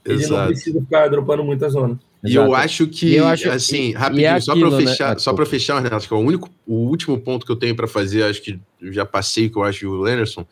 ele 0.05 0.23
Exato. 0.23 0.41
não 0.41 0.47
precisa 0.47 0.79
ficar 0.79 1.07
dropando 1.09 1.43
muita 1.43 1.67
zona. 1.69 1.99
E 2.23 2.35
eu 2.35 2.53
acho 2.55 2.87
que, 2.87 3.13
eu 3.13 3.27
acho, 3.27 3.49
assim, 3.49 3.93
rapidinho, 3.93 4.27
é 4.27 4.39
só 4.39 4.55
para 4.55 4.71
fechar, 4.71 5.13
né? 5.13 5.19
só 5.19 5.33
para 5.33 5.45
fechar, 5.45 5.79
Renato, 5.79 6.07
que 6.07 6.13
é 6.13 6.17
o 6.17 6.19
único, 6.19 6.49
o 6.65 6.87
último 6.87 7.17
ponto 7.19 7.45
que 7.45 7.51
eu 7.51 7.55
tenho 7.55 7.75
para 7.75 7.87
fazer, 7.87 8.23
acho 8.23 8.41
que 8.41 8.59
eu 8.81 8.91
já 8.91 9.05
passei, 9.05 9.49
que 9.49 9.57
eu 9.57 9.63
acho 9.63 9.87
o 9.87 10.01
Lennerson, 10.01 10.45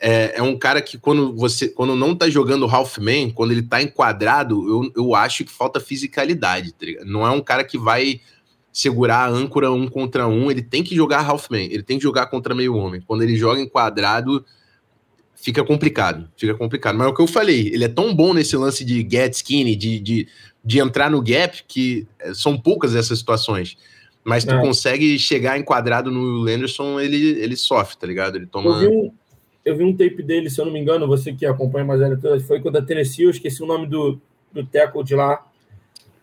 é, 0.00 0.38
é, 0.38 0.42
um 0.42 0.56
cara 0.56 0.80
que 0.80 0.96
quando 0.96 1.34
você 1.34 1.68
quando 1.68 1.96
não 1.96 2.14
tá 2.14 2.28
jogando 2.28 2.66
Halfman, 2.66 3.30
quando 3.30 3.50
ele 3.50 3.62
tá 3.62 3.82
enquadrado, 3.82 4.68
eu, 4.68 4.92
eu 4.94 5.14
acho 5.14 5.44
que 5.44 5.50
falta 5.50 5.80
fisicalidade. 5.80 6.72
Tá 6.72 6.86
não 7.04 7.26
é 7.26 7.30
um 7.30 7.40
cara 7.40 7.64
que 7.64 7.76
vai 7.76 8.20
segurar 8.78 9.24
a 9.24 9.28
âncora 9.28 9.72
um 9.72 9.88
contra 9.88 10.28
um, 10.28 10.52
ele 10.52 10.62
tem 10.62 10.84
que 10.84 10.94
jogar 10.94 11.28
Halfman, 11.28 11.64
ele 11.64 11.82
tem 11.82 11.98
que 11.98 12.04
jogar 12.04 12.26
contra 12.26 12.54
meio 12.54 12.76
homem. 12.76 13.00
Quando 13.04 13.22
ele 13.22 13.34
joga 13.34 13.60
enquadrado, 13.60 14.44
fica 15.34 15.64
complicado, 15.64 16.28
fica 16.36 16.54
complicado. 16.54 16.96
Mas 16.96 17.08
é 17.08 17.10
o 17.10 17.12
que 17.14 17.20
eu 17.20 17.26
falei, 17.26 17.74
ele 17.74 17.82
é 17.82 17.88
tão 17.88 18.14
bom 18.14 18.32
nesse 18.32 18.56
lance 18.56 18.84
de 18.84 19.00
get 19.00 19.34
skinny, 19.34 19.74
de, 19.74 19.98
de, 19.98 20.28
de 20.64 20.78
entrar 20.78 21.10
no 21.10 21.20
gap, 21.20 21.64
que 21.66 22.06
é, 22.20 22.32
são 22.32 22.56
poucas 22.56 22.94
essas 22.94 23.18
situações. 23.18 23.76
Mas 24.22 24.44
tu 24.44 24.54
é. 24.54 24.60
consegue 24.60 25.18
chegar 25.18 25.58
enquadrado 25.58 26.12
no 26.12 26.38
Lenderson, 26.38 27.00
ele, 27.00 27.30
ele 27.40 27.56
sofre, 27.56 27.98
tá 27.98 28.06
ligado? 28.06 28.36
Ele 28.36 28.46
toma. 28.46 28.80
Eu 28.80 29.02
vi, 29.02 29.12
eu 29.64 29.76
vi 29.76 29.82
um 29.82 29.92
tape 29.92 30.22
dele, 30.22 30.48
se 30.48 30.60
eu 30.60 30.64
não 30.64 30.72
me 30.72 30.78
engano, 30.78 31.04
você 31.08 31.32
que 31.32 31.44
acompanha 31.44 31.84
mais 31.84 32.00
ele 32.00 32.16
toda, 32.16 32.38
foi 32.38 32.60
quando 32.60 32.76
a 32.76 32.82
Tennessee, 32.82 33.24
eu 33.24 33.30
esqueci 33.30 33.60
o 33.60 33.66
nome 33.66 33.88
do, 33.88 34.20
do 34.52 34.64
tackle 34.64 35.02
de 35.02 35.16
lá. 35.16 35.44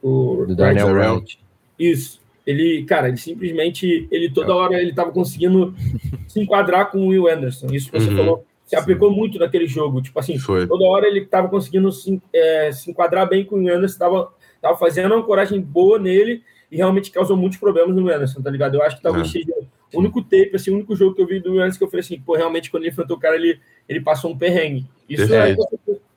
O 0.02 0.46
do 0.48 0.56
Daniel 0.56 0.94
Wright. 0.94 1.38
Isso. 1.78 2.24
Ele, 2.46 2.84
cara, 2.86 3.08
ele 3.08 3.18
simplesmente, 3.18 4.08
ele 4.12 4.30
toda 4.30 4.52
é. 4.52 4.56
hora 4.56 4.82
ele 4.82 4.94
tava 4.94 5.12
conseguindo 5.12 5.74
se 6.28 6.40
enquadrar 6.40 6.92
com 6.92 7.00
o 7.00 7.08
Will 7.08 7.28
Anderson. 7.28 7.68
Isso 7.72 7.92
que 7.92 8.00
você 8.00 8.10
uhum. 8.10 8.18
falou, 8.18 8.46
se 8.66 8.76
aplicou 8.76 9.10
Sim. 9.10 9.16
muito 9.16 9.40
naquele 9.40 9.68
jogo. 9.68 10.02
Tipo 10.02 10.20
assim, 10.20 10.38
foi. 10.38 10.68
toda 10.68 10.86
hora 10.86 11.08
ele 11.08 11.26
tava 11.26 11.48
conseguindo 11.48 11.92
se, 11.92 12.22
é, 12.34 12.72
se 12.72 12.90
enquadrar 12.92 13.28
bem 13.28 13.44
com 13.46 13.56
o 13.56 13.60
Will 13.60 13.76
Anderson, 13.76 13.98
tava, 13.98 14.34
tava 14.62 14.78
fazendo 14.78 15.14
uma 15.14 15.24
coragem 15.24 15.60
boa 15.60 15.98
nele 15.98 16.44
e 16.72 16.78
realmente 16.78 17.12
causou 17.12 17.38
muitos 17.38 17.58
problemas 17.58 17.96
no 17.96 18.10
Anderson, 18.10 18.42
tá 18.42 18.50
ligado? 18.50 18.76
Eu 18.76 18.84
acho 18.84 18.98
que 18.98 19.04
talvez 19.04 19.28
é. 19.28 19.32
seja 19.32 19.54
o 19.94 20.00
único 20.00 20.22
tape, 20.22 20.52
assim, 20.54 20.72
o 20.72 20.76
único 20.76 20.96
jogo 20.96 21.16
que 21.16 21.22
eu 21.22 21.28
vi 21.28 21.40
do 21.40 21.56
Yannis 21.56 21.78
que 21.78 21.84
eu 21.84 21.88
falei 21.88 22.02
assim, 22.02 22.20
pô, 22.20 22.36
realmente 22.36 22.70
quando 22.70 22.84
ele 22.84 22.92
enfrentou 22.92 23.16
o 23.16 23.20
cara, 23.20 23.36
ele, 23.36 23.60
ele 23.88 24.02
passou 24.02 24.32
um 24.32 24.38
perrengue. 24.38 24.86
Isso 25.08 25.34
é, 25.34 25.56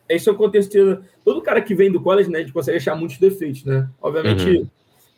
é, 0.08 0.16
isso 0.16 0.30
é 0.30 0.34
com 0.34 0.50
certeza. 0.50 1.02
Todo 1.24 1.42
cara 1.42 1.60
que 1.60 1.74
vem 1.74 1.92
do 1.92 2.00
college, 2.00 2.30
né, 2.30 2.38
a 2.38 2.40
gente 2.40 2.52
consegue 2.52 2.78
achar 2.78 2.96
muitos 2.96 3.18
defeitos, 3.18 3.64
né? 3.64 3.88
Obviamente, 4.00 4.48
uhum. 4.48 4.68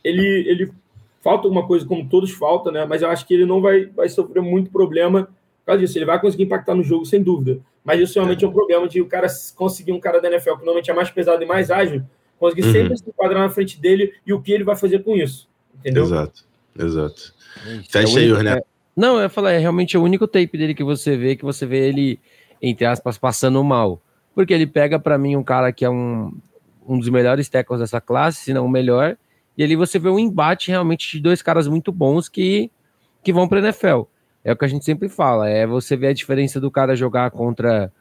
ele, 0.05 0.27
ele 0.49 0.73
falta 1.21 1.47
alguma 1.47 1.67
coisa, 1.67 1.87
como 1.87 2.09
todos 2.09 2.31
faltam, 2.33 2.73
né? 2.73 2.85
Mas 2.85 3.03
eu 3.03 3.09
acho 3.09 3.27
que 3.27 3.35
ele 3.35 3.45
não 3.45 3.61
vai, 3.61 3.87
vai 3.87 4.09
sofrer 4.09 4.43
muito 4.43 4.71
problema 4.71 5.25
por 5.61 5.67
causa 5.67 5.81
disso. 5.81 5.99
Ele 5.99 6.05
vai 6.05 6.21
conseguir 6.21 6.45
impactar 6.45 6.75
no 6.75 6.83
jogo, 6.83 7.05
sem 7.05 7.23
dúvida. 7.23 7.61
Mas 7.85 8.01
isso 8.01 8.15
realmente 8.15 8.45
é, 8.45 8.49
um 8.49 8.53
problema 8.53 8.89
de 8.89 9.01
o 9.01 9.07
cara 9.07 9.27
conseguir 9.55 9.93
um 9.93 10.01
cara 10.01 10.21
da 10.21 10.29
NFL 10.29 10.53
que 10.53 10.65
normalmente 10.65 10.91
é 10.91 10.95
mais 10.95 11.11
pesado 11.11 11.43
e 11.43 11.47
mais 11.47 11.71
ágil, 11.71 12.03
conseguir 12.39 12.65
uhum. 12.65 12.73
sempre 12.73 12.97
se 12.97 13.09
enquadrar 13.09 13.41
na 13.41 13.51
frente 13.51 13.81
dele 13.81 14.15
e 14.27 14.33
o 14.33 14.41
que 14.41 14.53
ele 14.53 14.65
vai 14.65 14.77
fazer 14.77 15.03
com 15.03 15.17
isso. 15.17 15.49
Entendeu? 15.79 16.05
Exato, 16.05 16.45
exato. 16.79 17.35
Fecha 17.89 18.19
é 18.19 18.23
aí, 18.23 18.33
Renato. 18.33 18.59
É... 18.59 18.71
Não, 18.97 19.17
eu 19.17 19.23
ia 19.23 19.29
falar, 19.29 19.53
é 19.53 19.59
realmente 19.59 19.97
o 19.97 20.03
único 20.03 20.27
tape 20.27 20.59
dele 20.59 20.75
que 20.75 20.85
você 20.85 21.17
vê, 21.17 21.37
que 21.37 21.45
você 21.45 21.65
vê 21.65 21.89
ele, 21.89 22.21
entre 22.61 22.85
aspas, 22.85 23.17
passando 23.17 23.63
mal. 23.65 24.01
Porque 24.35 24.53
ele 24.53 24.67
pega 24.67 24.99
para 24.99 25.17
mim 25.17 25.37
um 25.37 25.43
cara 25.43 25.73
que 25.73 25.85
é 25.85 25.91
um, 25.91 26.33
um 26.87 26.99
dos 26.99 27.09
melhores 27.09 27.49
tackles 27.49 27.81
dessa 27.81 28.01
classe, 28.01 28.45
se 28.45 28.53
não 28.53 28.67
o 28.67 28.69
melhor, 28.69 29.17
e 29.61 29.63
ali 29.63 29.77
você 29.77 29.99
vê 29.99 30.09
um 30.09 30.19
embate 30.19 30.71
realmente 30.71 31.19
de 31.19 31.23
dois 31.23 31.43
caras 31.43 31.69
muito 31.69 31.93
bons 31.93 32.31
que, 32.31 32.71
que 33.23 33.31
vão 33.31 33.47
para 33.47 33.59
NFL. 33.59 34.05
É 34.43 34.53
o 34.53 34.57
que 34.57 34.65
a 34.65 34.69
gente 34.69 34.87
sempre 34.87 35.07
fala, 35.07 35.51
é 35.51 35.67
você 35.67 35.99
ver 35.99 36.07
a 36.07 36.13
diferença 36.15 36.59
do 36.59 36.71
cara 36.71 36.97
jogar 36.97 37.31
contra 37.31 37.93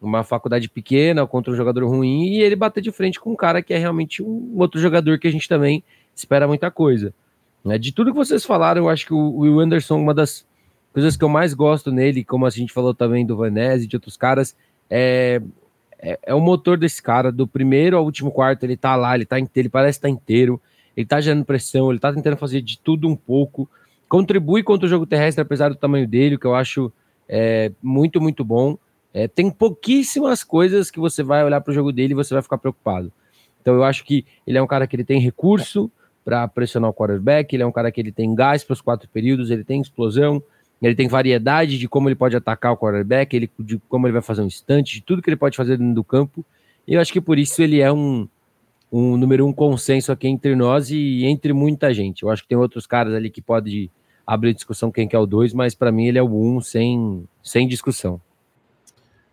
uma 0.00 0.24
faculdade 0.24 0.70
pequena 0.70 1.26
contra 1.26 1.52
um 1.52 1.54
jogador 1.54 1.86
ruim 1.86 2.28
e 2.28 2.40
ele 2.40 2.56
bater 2.56 2.80
de 2.80 2.90
frente 2.90 3.20
com 3.20 3.32
um 3.32 3.36
cara 3.36 3.60
que 3.60 3.74
é 3.74 3.76
realmente 3.76 4.22
um 4.22 4.54
outro 4.56 4.80
jogador 4.80 5.18
que 5.18 5.28
a 5.28 5.30
gente 5.30 5.46
também 5.46 5.84
espera 6.16 6.48
muita 6.48 6.70
coisa. 6.70 7.12
Né? 7.62 7.76
De 7.76 7.92
tudo 7.92 8.10
que 8.10 8.16
vocês 8.16 8.42
falaram, 8.42 8.84
eu 8.84 8.88
acho 8.88 9.04
que 9.04 9.12
o 9.12 9.40
Will 9.40 9.60
Anderson, 9.60 9.98
uma 9.98 10.14
das 10.14 10.46
coisas 10.94 11.14
que 11.14 11.22
eu 11.22 11.28
mais 11.28 11.52
gosto 11.52 11.92
nele, 11.92 12.24
como 12.24 12.46
a 12.46 12.50
gente 12.50 12.72
falou 12.72 12.94
também 12.94 13.26
do 13.26 13.36
Vanese 13.36 13.84
e 13.84 13.86
de 13.86 13.96
outros 13.96 14.16
caras, 14.16 14.56
é, 14.88 15.42
é, 15.98 16.18
é, 16.22 16.34
o 16.34 16.40
motor 16.40 16.78
desse 16.78 17.02
cara, 17.02 17.30
do 17.30 17.46
primeiro 17.46 17.98
ao 17.98 18.04
último 18.04 18.30
quarto, 18.30 18.64
ele 18.64 18.78
tá 18.78 18.96
lá, 18.96 19.14
ele 19.14 19.26
tá 19.26 19.36
ele 19.38 19.68
parece 19.68 19.98
estar 19.98 20.08
tá 20.08 20.10
inteiro, 20.10 20.58
ele 20.96 21.06
tá 21.06 21.20
gerando 21.20 21.44
pressão, 21.44 21.90
ele 21.90 21.98
tá 21.98 22.12
tentando 22.12 22.36
fazer 22.36 22.60
de 22.60 22.78
tudo 22.78 23.08
um 23.08 23.16
pouco, 23.16 23.68
contribui 24.08 24.62
contra 24.62 24.86
o 24.86 24.88
jogo 24.88 25.06
terrestre, 25.06 25.40
apesar 25.40 25.70
do 25.70 25.76
tamanho 25.76 26.06
dele, 26.06 26.38
que 26.38 26.46
eu 26.46 26.54
acho 26.54 26.92
é, 27.28 27.72
muito, 27.82 28.20
muito 28.20 28.44
bom. 28.44 28.76
É, 29.14 29.28
tem 29.28 29.50
pouquíssimas 29.50 30.42
coisas 30.42 30.90
que 30.90 31.00
você 31.00 31.22
vai 31.22 31.44
olhar 31.44 31.60
para 31.60 31.70
o 31.70 31.74
jogo 31.74 31.92
dele 31.92 32.12
e 32.12 32.16
você 32.16 32.34
vai 32.34 32.42
ficar 32.42 32.58
preocupado. 32.58 33.12
Então 33.60 33.74
eu 33.74 33.84
acho 33.84 34.04
que 34.04 34.24
ele 34.46 34.58
é 34.58 34.62
um 34.62 34.66
cara 34.66 34.86
que 34.86 34.96
ele 34.96 35.04
tem 35.04 35.20
recurso 35.20 35.90
para 36.24 36.46
pressionar 36.46 36.90
o 36.90 36.94
quarterback, 36.94 37.54
ele 37.54 37.62
é 37.62 37.66
um 37.66 37.72
cara 37.72 37.90
que 37.90 38.00
ele 38.00 38.12
tem 38.12 38.34
gás 38.34 38.62
para 38.62 38.74
os 38.74 38.80
quatro 38.80 39.08
períodos, 39.08 39.50
ele 39.50 39.64
tem 39.64 39.80
explosão, 39.80 40.42
ele 40.80 40.94
tem 40.94 41.08
variedade 41.08 41.78
de 41.78 41.88
como 41.88 42.08
ele 42.08 42.16
pode 42.16 42.36
atacar 42.36 42.72
o 42.72 42.76
quarterback, 42.76 43.34
ele, 43.34 43.50
de 43.58 43.78
como 43.88 44.06
ele 44.06 44.12
vai 44.12 44.22
fazer 44.22 44.42
um 44.42 44.46
instante, 44.46 44.94
de 44.96 45.02
tudo 45.02 45.22
que 45.22 45.30
ele 45.30 45.36
pode 45.36 45.56
fazer 45.56 45.76
dentro 45.76 45.94
do 45.94 46.04
campo. 46.04 46.44
E 46.86 46.94
eu 46.94 47.00
acho 47.00 47.12
que 47.12 47.20
por 47.20 47.38
isso 47.38 47.62
ele 47.62 47.80
é 47.80 47.92
um, 47.92 48.28
um 48.92 49.16
número 49.16 49.46
um 49.46 49.52
consenso 49.52 50.12
aqui 50.12 50.28
entre 50.28 50.54
nós 50.54 50.90
e 50.90 51.24
entre 51.24 51.54
muita 51.54 51.94
gente. 51.94 52.22
Eu 52.22 52.30
acho 52.30 52.42
que 52.42 52.48
tem 52.48 52.58
outros 52.58 52.86
caras 52.86 53.14
ali 53.14 53.30
que 53.30 53.40
pode 53.40 53.90
abrir 54.26 54.52
discussão 54.52 54.92
quem 54.92 55.08
que 55.08 55.16
é 55.16 55.18
o 55.18 55.26
dois, 55.26 55.54
mas 55.54 55.74
para 55.74 55.90
mim 55.90 56.06
ele 56.06 56.18
é 56.18 56.22
o 56.22 56.28
um 56.30 56.60
sem, 56.60 57.24
sem 57.42 57.66
discussão. 57.66 58.20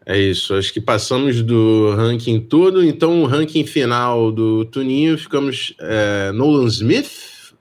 É 0.05 0.17
isso, 0.17 0.55
acho 0.55 0.73
que 0.73 0.81
passamos 0.81 1.43
do 1.43 1.93
ranking 1.93 2.39
todo, 2.39 2.83
então 2.83 3.21
o 3.21 3.25
ranking 3.27 3.65
final 3.65 4.31
do 4.31 4.65
Tuninho 4.65 5.17
ficamos 5.17 5.75
é, 5.79 6.31
Nolan 6.31 6.65
Smith, 6.67 7.53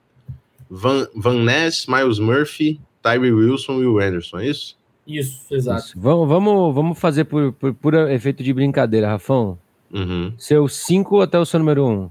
Van, 0.69 1.07
Van 1.13 1.43
Ness, 1.43 1.85
Miles 1.85 2.17
Murphy, 2.17 2.79
Tyree 3.03 3.31
Wilson 3.31 3.73
e 3.81 3.85
Will 3.85 3.99
Anderson, 3.99 4.39
é 4.39 4.47
isso? 4.47 4.79
Isso, 5.05 5.53
exato. 5.53 5.87
Isso. 5.87 5.99
Vamos, 5.99 6.27
vamos, 6.27 6.73
vamos 6.73 6.99
fazer 6.99 7.25
por, 7.25 7.51
por, 7.53 7.73
por 7.73 7.93
efeito 8.09 8.41
de 8.41 8.53
brincadeira, 8.53 9.09
Rafão. 9.09 9.59
Uhum. 9.93 10.33
Seu 10.37 10.67
5 10.67 11.21
até 11.21 11.39
o 11.39 11.45
seu 11.45 11.59
número 11.59 11.85
1? 11.85 11.91
Um. 11.91 12.09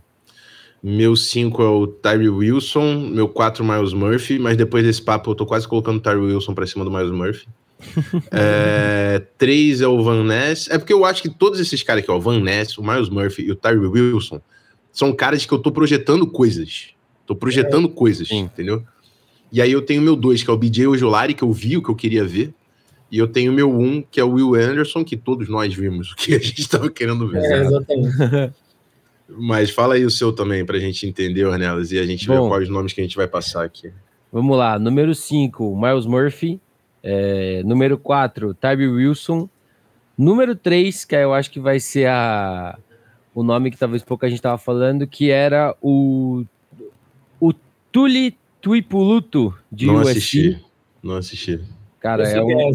Meu 0.83 1.17
5 1.17 1.63
é 1.63 1.67
o 1.67 1.87
Tyree 1.87 2.29
Wilson, 2.29 3.11
meu 3.11 3.29
4 3.29 3.65
Miles 3.65 3.93
Murphy, 3.93 4.39
mas 4.39 4.57
depois 4.57 4.85
desse 4.85 5.03
papo 5.03 5.31
eu 5.31 5.35
tô 5.35 5.45
quase 5.45 5.67
colocando 5.67 5.97
o 5.97 6.01
Tyree 6.01 6.21
Wilson 6.21 6.55
para 6.55 6.67
cima 6.67 6.85
do 6.85 6.91
Miles 6.91 7.11
Murphy. 7.11 7.49
é, 8.31 9.23
3 9.37 9.81
é 9.81 9.89
o 9.89 10.03
Van 10.03 10.25
Ness. 10.25 10.69
É 10.71 10.79
porque 10.79 10.93
eu 10.93 11.05
acho 11.05 11.23
que 11.23 11.29
todos 11.29 11.59
esses 11.59 11.83
caras 11.83 12.03
aqui, 12.03 12.11
ó, 12.11 12.17
o 12.17 12.21
Van 12.21 12.41
Ness, 12.41 12.79
o 12.79 12.83
Miles 12.83 13.09
Murphy 13.09 13.43
e 13.43 13.51
o 13.51 13.57
Tyree 13.57 13.87
Wilson, 13.87 14.41
são 14.93 15.13
caras 15.13 15.45
que 15.45 15.53
eu 15.53 15.59
tô 15.59 15.73
projetando 15.73 16.27
coisas. 16.27 16.91
Tô 17.27 17.35
projetando 17.35 17.89
é, 17.89 17.93
coisas, 17.93 18.29
sim. 18.29 18.39
entendeu? 18.39 18.83
E 19.51 19.61
aí 19.61 19.73
eu 19.73 19.83
tenho 19.83 20.03
meu 20.03 20.15
2, 20.15 20.43
que 20.43 20.51
é 20.51 20.53
o 20.53 20.57
BJ 20.57 20.87
Ojolari, 20.87 21.35
que 21.35 21.43
eu 21.43 21.53
vi 21.53 21.77
o 21.77 21.83
que 21.83 21.89
eu 21.89 21.95
queria 21.95 22.25
ver. 22.25 22.55
E 23.11 23.19
eu 23.19 23.27
tenho 23.27 23.53
meu 23.53 23.71
um, 23.71 24.03
que 24.03 24.21
é 24.21 24.25
o 24.25 24.33
Will 24.33 24.55
Anderson, 24.55 25.05
que 25.05 25.17
todos 25.17 25.49
nós 25.49 25.75
vimos 25.75 26.13
o 26.13 26.17
que 26.17 26.35
a 26.35 26.39
gente 26.39 26.61
estava 26.61 26.91
querendo 26.91 27.29
ver. 27.29 27.43
É, 27.43 27.61
exatamente. 27.63 28.55
Mas 29.31 29.71
fala 29.71 29.95
aí 29.95 30.05
o 30.05 30.11
seu 30.11 30.33
também, 30.33 30.65
para 30.65 30.77
a 30.77 30.81
gente 30.81 31.07
entender, 31.07 31.45
Ornelas, 31.45 31.93
e 31.93 31.99
a 31.99 32.07
gente 32.07 32.27
Bom, 32.27 32.43
ver 32.43 32.49
quais 32.49 32.69
nomes 32.69 32.93
que 32.93 33.01
a 33.01 33.05
gente 33.05 33.17
vai 33.17 33.29
passar 33.29 33.65
aqui. 33.65 33.93
Vamos 34.33 34.57
lá, 34.57 34.79
número 34.79 35.15
5, 35.15 35.79
Miles 35.79 36.07
Murphy. 36.07 36.61
É, 37.03 37.63
número 37.65 37.99
4, 37.99 38.55
Tyree 38.55 38.89
Wilson. 38.89 39.49
Número 40.17 40.57
3, 40.57 41.05
que 41.05 41.15
eu 41.15 41.33
acho 41.33 41.51
que 41.51 41.61
vai 41.61 41.79
ser 41.79 42.09
a, 42.09 42.79
o 43.35 43.43
nome 43.43 43.71
que 43.71 43.79
talvez 43.79 44.03
pouco 44.03 44.25
a 44.27 44.29
gente 44.29 44.39
estava 44.39 44.59
falando, 44.59 45.07
que 45.07 45.31
era 45.31 45.77
o, 45.81 46.45
o 47.41 47.53
Tuli 47.93 48.37
Tuipuluto 48.61 49.55
de 49.71 49.87
Não 49.87 50.01
USC. 50.01 50.11
assisti, 50.11 50.65
não 51.03 51.17
assisti. 51.17 51.61
Cara, 52.09 52.27
é 52.27 52.43
um, 52.43 52.73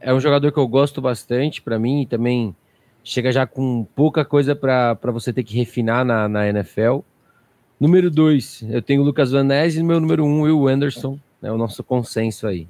é 0.00 0.14
um 0.14 0.18
jogador 0.18 0.50
que 0.50 0.58
eu 0.58 0.66
gosto 0.66 1.00
bastante 1.00 1.62
para 1.62 1.78
mim 1.78 2.02
e 2.02 2.06
também 2.06 2.52
chega 3.04 3.30
já 3.30 3.46
com 3.46 3.86
pouca 3.94 4.24
coisa 4.24 4.56
para 4.56 4.98
você 5.12 5.32
ter 5.32 5.44
que 5.44 5.56
refinar 5.56 6.04
na, 6.04 6.28
na 6.28 6.48
NFL. 6.48 6.98
Número 7.78 8.10
2, 8.10 8.66
eu 8.70 8.82
tenho 8.82 9.02
o 9.02 9.04
Lucas 9.04 9.30
Van 9.30 9.44
Ness 9.44 9.76
e 9.76 9.84
meu 9.84 10.00
número 10.00 10.24
1, 10.24 10.28
um, 10.28 10.40
Will 10.42 10.66
Anderson, 10.66 11.16
é 11.40 11.52
o 11.52 11.56
nosso 11.56 11.84
consenso 11.84 12.48
aí. 12.48 12.66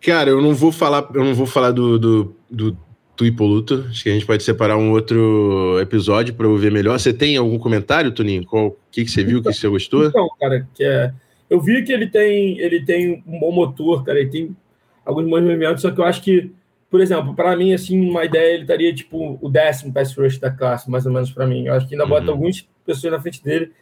Cara, 0.00 0.30
eu 0.30 0.40
não 0.40 0.54
vou 0.54 0.72
falar, 0.72 1.06
eu 1.14 1.22
não 1.22 1.34
vou 1.34 1.44
falar 1.44 1.70
do, 1.70 1.98
do, 1.98 2.36
do 2.50 2.76
Tuipoluto. 3.14 3.84
Acho 3.90 4.02
que 4.02 4.08
a 4.08 4.14
gente 4.14 4.24
pode 4.24 4.42
separar 4.42 4.78
um 4.78 4.92
outro 4.92 5.78
episódio 5.78 6.32
para 6.32 6.46
eu 6.46 6.56
ver 6.56 6.72
melhor. 6.72 6.98
Você 6.98 7.12
tem 7.12 7.36
algum 7.36 7.58
comentário, 7.58 8.10
Toninho? 8.12 8.46
O 8.50 8.74
que, 8.90 9.04
que 9.04 9.10
você 9.10 9.22
viu, 9.22 9.40
o 9.40 9.42
que 9.42 9.52
você 9.52 9.68
gostou? 9.68 10.06
Então, 10.06 10.26
cara, 10.40 10.66
que 10.74 10.82
é 10.82 11.12
eu 11.50 11.60
vi 11.60 11.82
que 11.82 11.92
ele 11.92 12.06
tem, 12.06 12.58
ele 12.60 12.84
tem 12.84 13.24
um 13.26 13.40
bom 13.40 13.50
motor, 13.50 14.04
cara. 14.04 14.20
Ele 14.20 14.30
tem 14.30 14.56
alguns 15.04 15.26
movimentos, 15.26 15.82
só 15.82 15.90
que 15.90 16.00
eu 16.00 16.04
acho 16.04 16.22
que, 16.22 16.52
por 16.88 17.00
exemplo, 17.00 17.34
para 17.34 17.56
mim, 17.56 17.74
assim, 17.74 18.08
uma 18.08 18.24
ideia, 18.24 18.54
ele 18.54 18.62
estaria 18.62 18.94
tipo 18.94 19.36
o 19.42 19.48
décimo 19.48 19.92
pass 19.92 20.16
rush 20.16 20.38
da 20.38 20.50
classe, 20.50 20.88
mais 20.88 21.04
ou 21.04 21.12
menos 21.12 21.32
para 21.32 21.46
mim. 21.46 21.66
Eu 21.66 21.74
acho 21.74 21.88
que 21.88 21.94
ainda 21.94 22.04
uhum. 22.04 22.10
bota 22.10 22.30
algumas 22.30 22.66
pessoas 22.86 23.12
na 23.12 23.20
frente 23.20 23.42
dele. 23.42 23.72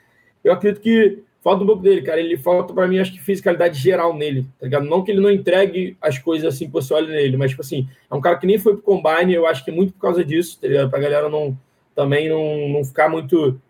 Eu 0.43 0.55
acredito 0.55 0.81
que 0.81 1.23
falta 1.45 1.63
um 1.63 1.67
pouco 1.67 1.83
dele, 1.83 2.01
cara. 2.01 2.19
Ele 2.19 2.39
falta 2.39 2.73
para 2.73 2.89
mim, 2.89 2.99
acho 2.99 3.13
que 3.13 3.21
fisicalidade 3.21 3.79
geral 3.79 4.17
nele, 4.17 4.47
tá 4.59 4.65
ligado? 4.65 4.87
Não 4.87 5.05
que 5.05 5.11
ele 5.11 5.21
não 5.21 5.31
entregue 5.31 5.95
as 6.01 6.19
coisas 6.19 6.55
assim 6.55 6.67
que 6.67 6.73
você 6.73 6.95
olha 6.95 7.09
nele, 7.09 7.37
mas, 7.37 7.51
tipo 7.51 7.61
assim, 7.61 7.87
é 8.11 8.15
um 8.15 8.21
cara 8.21 8.39
que 8.39 8.47
nem 8.47 8.57
foi 8.57 8.75
pro 8.75 8.83
combine, 8.83 9.35
eu 9.35 9.47
acho 9.47 9.63
que 9.63 9.71
é 9.71 9.75
muito 9.75 9.93
por 9.93 10.01
causa 10.01 10.25
disso, 10.25 10.59
tá 10.59 10.67
ligado? 10.67 10.89
Pra 10.89 11.01
galera 11.01 11.29
não 11.29 11.57
também 11.95 12.29
não, 12.29 12.69
não 12.69 12.85
ficar 12.85 13.09
muito 13.09 13.61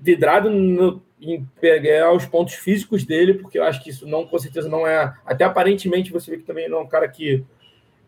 vidrado 0.00 0.50
no, 0.50 1.00
em 1.22 1.46
pegar 1.60 2.12
os 2.12 2.26
pontos 2.26 2.54
físicos 2.54 3.04
dele, 3.04 3.34
porque 3.34 3.58
eu 3.58 3.64
acho 3.64 3.82
que 3.82 3.90
isso 3.90 4.06
não, 4.06 4.26
com 4.26 4.38
certeza, 4.38 4.68
não 4.68 4.86
é. 4.86 5.14
Até 5.24 5.44
aparentemente 5.44 6.12
você 6.12 6.32
vê 6.32 6.36
que 6.38 6.44
também 6.44 6.68
não 6.68 6.78
é 6.78 6.82
um 6.82 6.88
cara 6.88 7.08
que 7.08 7.44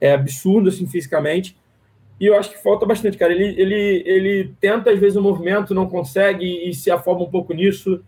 é 0.00 0.12
absurdo 0.12 0.68
assim 0.68 0.86
fisicamente. 0.86 1.56
E 2.20 2.26
eu 2.26 2.36
acho 2.38 2.50
que 2.50 2.62
falta 2.62 2.86
bastante, 2.86 3.18
cara. 3.18 3.32
Ele, 3.32 3.60
ele, 3.60 4.02
ele 4.06 4.54
tenta, 4.60 4.90
às 4.90 4.98
vezes, 4.98 5.16
o 5.16 5.20
um 5.20 5.22
movimento, 5.22 5.74
não 5.74 5.88
consegue 5.88 6.68
e 6.68 6.72
se 6.74 6.90
afoba 6.90 7.22
um 7.22 7.30
pouco 7.30 7.52
nisso. 7.52 8.02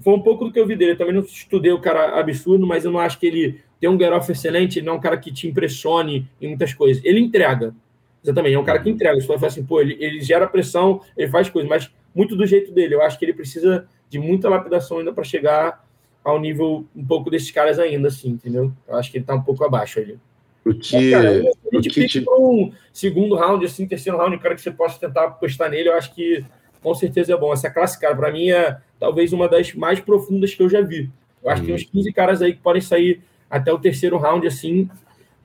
Foi 0.00 0.12
um 0.14 0.20
pouco 0.20 0.44
do 0.44 0.52
que 0.52 0.58
eu 0.58 0.66
vi 0.66 0.74
dele. 0.74 0.96
Também 0.96 1.14
não 1.14 1.22
estudei 1.22 1.72
o 1.72 1.80
cara 1.80 2.18
absurdo, 2.18 2.66
mas 2.66 2.84
eu 2.84 2.90
não 2.90 2.98
acho 2.98 3.18
que 3.18 3.26
ele 3.26 3.60
tem 3.80 3.88
um 3.88 3.98
get 3.98 4.12
excelente. 4.28 4.78
Ele 4.78 4.86
não 4.86 4.94
é 4.94 4.96
um 4.96 5.00
cara 5.00 5.16
que 5.16 5.32
te 5.32 5.46
impressione 5.46 6.28
em 6.40 6.48
muitas 6.48 6.74
coisas. 6.74 7.04
Ele 7.04 7.20
entrega. 7.20 7.74
Exatamente. 8.22 8.54
É 8.54 8.58
um 8.58 8.64
cara 8.64 8.80
que 8.80 8.90
entrega. 8.90 9.20
Você 9.20 9.26
vai 9.26 9.38
falar 9.38 9.48
assim, 9.48 9.64
pô, 9.64 9.80
ele, 9.80 9.96
ele 10.00 10.20
gera 10.20 10.46
pressão, 10.48 11.00
ele 11.16 11.28
faz 11.28 11.48
coisas, 11.48 11.68
mas 11.68 11.92
muito 12.14 12.34
do 12.34 12.44
jeito 12.44 12.72
dele. 12.72 12.94
Eu 12.94 13.02
acho 13.02 13.18
que 13.18 13.24
ele 13.24 13.34
precisa 13.34 13.86
de 14.08 14.18
muita 14.18 14.48
lapidação 14.48 14.98
ainda 14.98 15.12
para 15.12 15.24
chegar 15.24 15.84
ao 16.24 16.40
nível 16.40 16.86
um 16.96 17.04
pouco 17.04 17.30
desses 17.30 17.50
caras 17.50 17.78
ainda, 17.78 18.08
assim, 18.08 18.30
entendeu? 18.30 18.72
Eu 18.88 18.96
acho 18.96 19.10
que 19.10 19.18
ele 19.18 19.24
está 19.24 19.34
um 19.34 19.42
pouco 19.42 19.64
abaixo 19.64 20.00
ali. 20.00 20.18
O 20.64 20.72
que, 20.72 20.96
Mas, 20.96 21.10
cara, 21.10 21.42
a 21.72 21.76
gente 21.76 21.90
fica 21.90 22.08
te... 22.08 22.24
um 22.30 22.72
segundo 22.90 23.34
round, 23.34 23.64
assim, 23.66 23.86
terceiro 23.86 24.16
round, 24.16 24.34
um 24.34 24.38
cara 24.38 24.54
que 24.54 24.62
você 24.62 24.70
possa 24.70 24.98
tentar 24.98 25.24
apostar 25.24 25.70
nele, 25.70 25.90
eu 25.90 25.94
acho 25.94 26.14
que 26.14 26.42
com 26.82 26.94
certeza 26.94 27.34
é 27.34 27.36
bom. 27.36 27.52
Essa 27.52 27.68
classe, 27.68 28.00
cara, 28.00 28.16
para 28.16 28.32
mim 28.32 28.50
é 28.50 28.78
talvez 28.98 29.32
uma 29.32 29.46
das 29.46 29.74
mais 29.74 30.00
profundas 30.00 30.54
que 30.54 30.62
eu 30.62 30.68
já 30.68 30.80
vi. 30.80 31.10
Eu 31.42 31.50
acho 31.50 31.60
hum. 31.62 31.66
que 31.66 31.72
tem 31.72 31.74
uns 31.74 31.90
15 31.90 32.12
caras 32.12 32.42
aí 32.42 32.54
que 32.54 32.60
podem 32.60 32.80
sair 32.80 33.20
até 33.50 33.70
o 33.70 33.78
terceiro 33.78 34.16
round, 34.16 34.46
assim. 34.46 34.88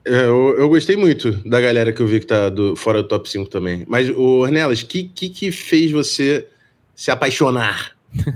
É, 0.06 0.24
eu, 0.24 0.56
eu, 0.58 0.68
gostei 0.70 0.96
muito 0.96 1.32
da 1.46 1.60
galera 1.60 1.92
que 1.92 2.00
eu 2.00 2.06
vi 2.06 2.20
que 2.20 2.26
tá 2.26 2.48
do, 2.48 2.74
fora 2.74 3.02
do 3.02 3.08
top 3.08 3.28
5 3.28 3.50
também. 3.50 3.84
Mas, 3.86 4.08
o 4.08 4.40
Ornelas, 4.40 4.80
o 4.80 4.86
que, 4.86 5.04
que, 5.04 5.28
que 5.28 5.52
fez 5.52 5.90
você 5.90 6.48
se 6.94 7.10
apaixonar 7.10 7.92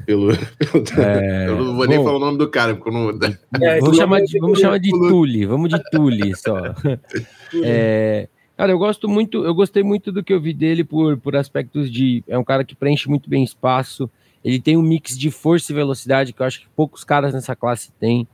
pelo, 0.07 0.33
é... 0.33 1.49
Eu 1.49 1.65
não 1.65 1.77
vou 1.77 1.87
nem 1.87 1.99
Bom, 1.99 2.05
falar 2.05 2.17
o 2.17 2.21
nome 2.21 2.39
do 2.39 2.49
cara, 2.49 2.75
porque 2.75 2.89
eu 2.89 2.93
não. 2.93 3.11
É, 3.61 3.81
vamos, 3.81 3.97
chamar 3.97 4.21
de, 4.23 4.39
vamos 4.39 4.61
chamar 4.61 4.79
de 4.79 4.91
Tule, 4.91 5.47
vamos 5.47 5.71
de 5.71 5.83
Tule 5.91 6.35
só. 6.37 6.75
É, 7.63 8.29
cara, 8.57 8.73
eu 8.73 8.79
gosto 8.79 9.09
muito, 9.09 9.45
eu 9.45 9.55
gostei 9.55 9.83
muito 9.83 10.11
do 10.11 10.25
que 10.25 10.33
eu 10.33 10.41
vi 10.41 10.53
dele 10.53 10.85
por, 10.85 11.17
por 11.19 11.37
aspectos 11.37 11.91
de. 11.91 12.25
É 12.27 12.37
um 12.39 12.45
cara 12.45 12.65
que 12.65 12.75
preenche 12.75 13.09
muito 13.09 13.29
bem 13.29 13.45
espaço, 13.45 14.11
Ele 14.45 14.61
tem 14.61 14.77
um 14.77 14.83
mix 14.83 15.17
de 15.17 15.31
força 15.31 15.71
e 15.71 15.75
velocidade 15.75 16.33
que 16.33 16.43
eu 16.43 16.47
acho 16.47 16.61
que 16.61 16.69
poucos 16.75 17.05
caras 17.05 17.33
nessa 17.33 17.55
classe 17.55 17.93
têm. 17.99 18.27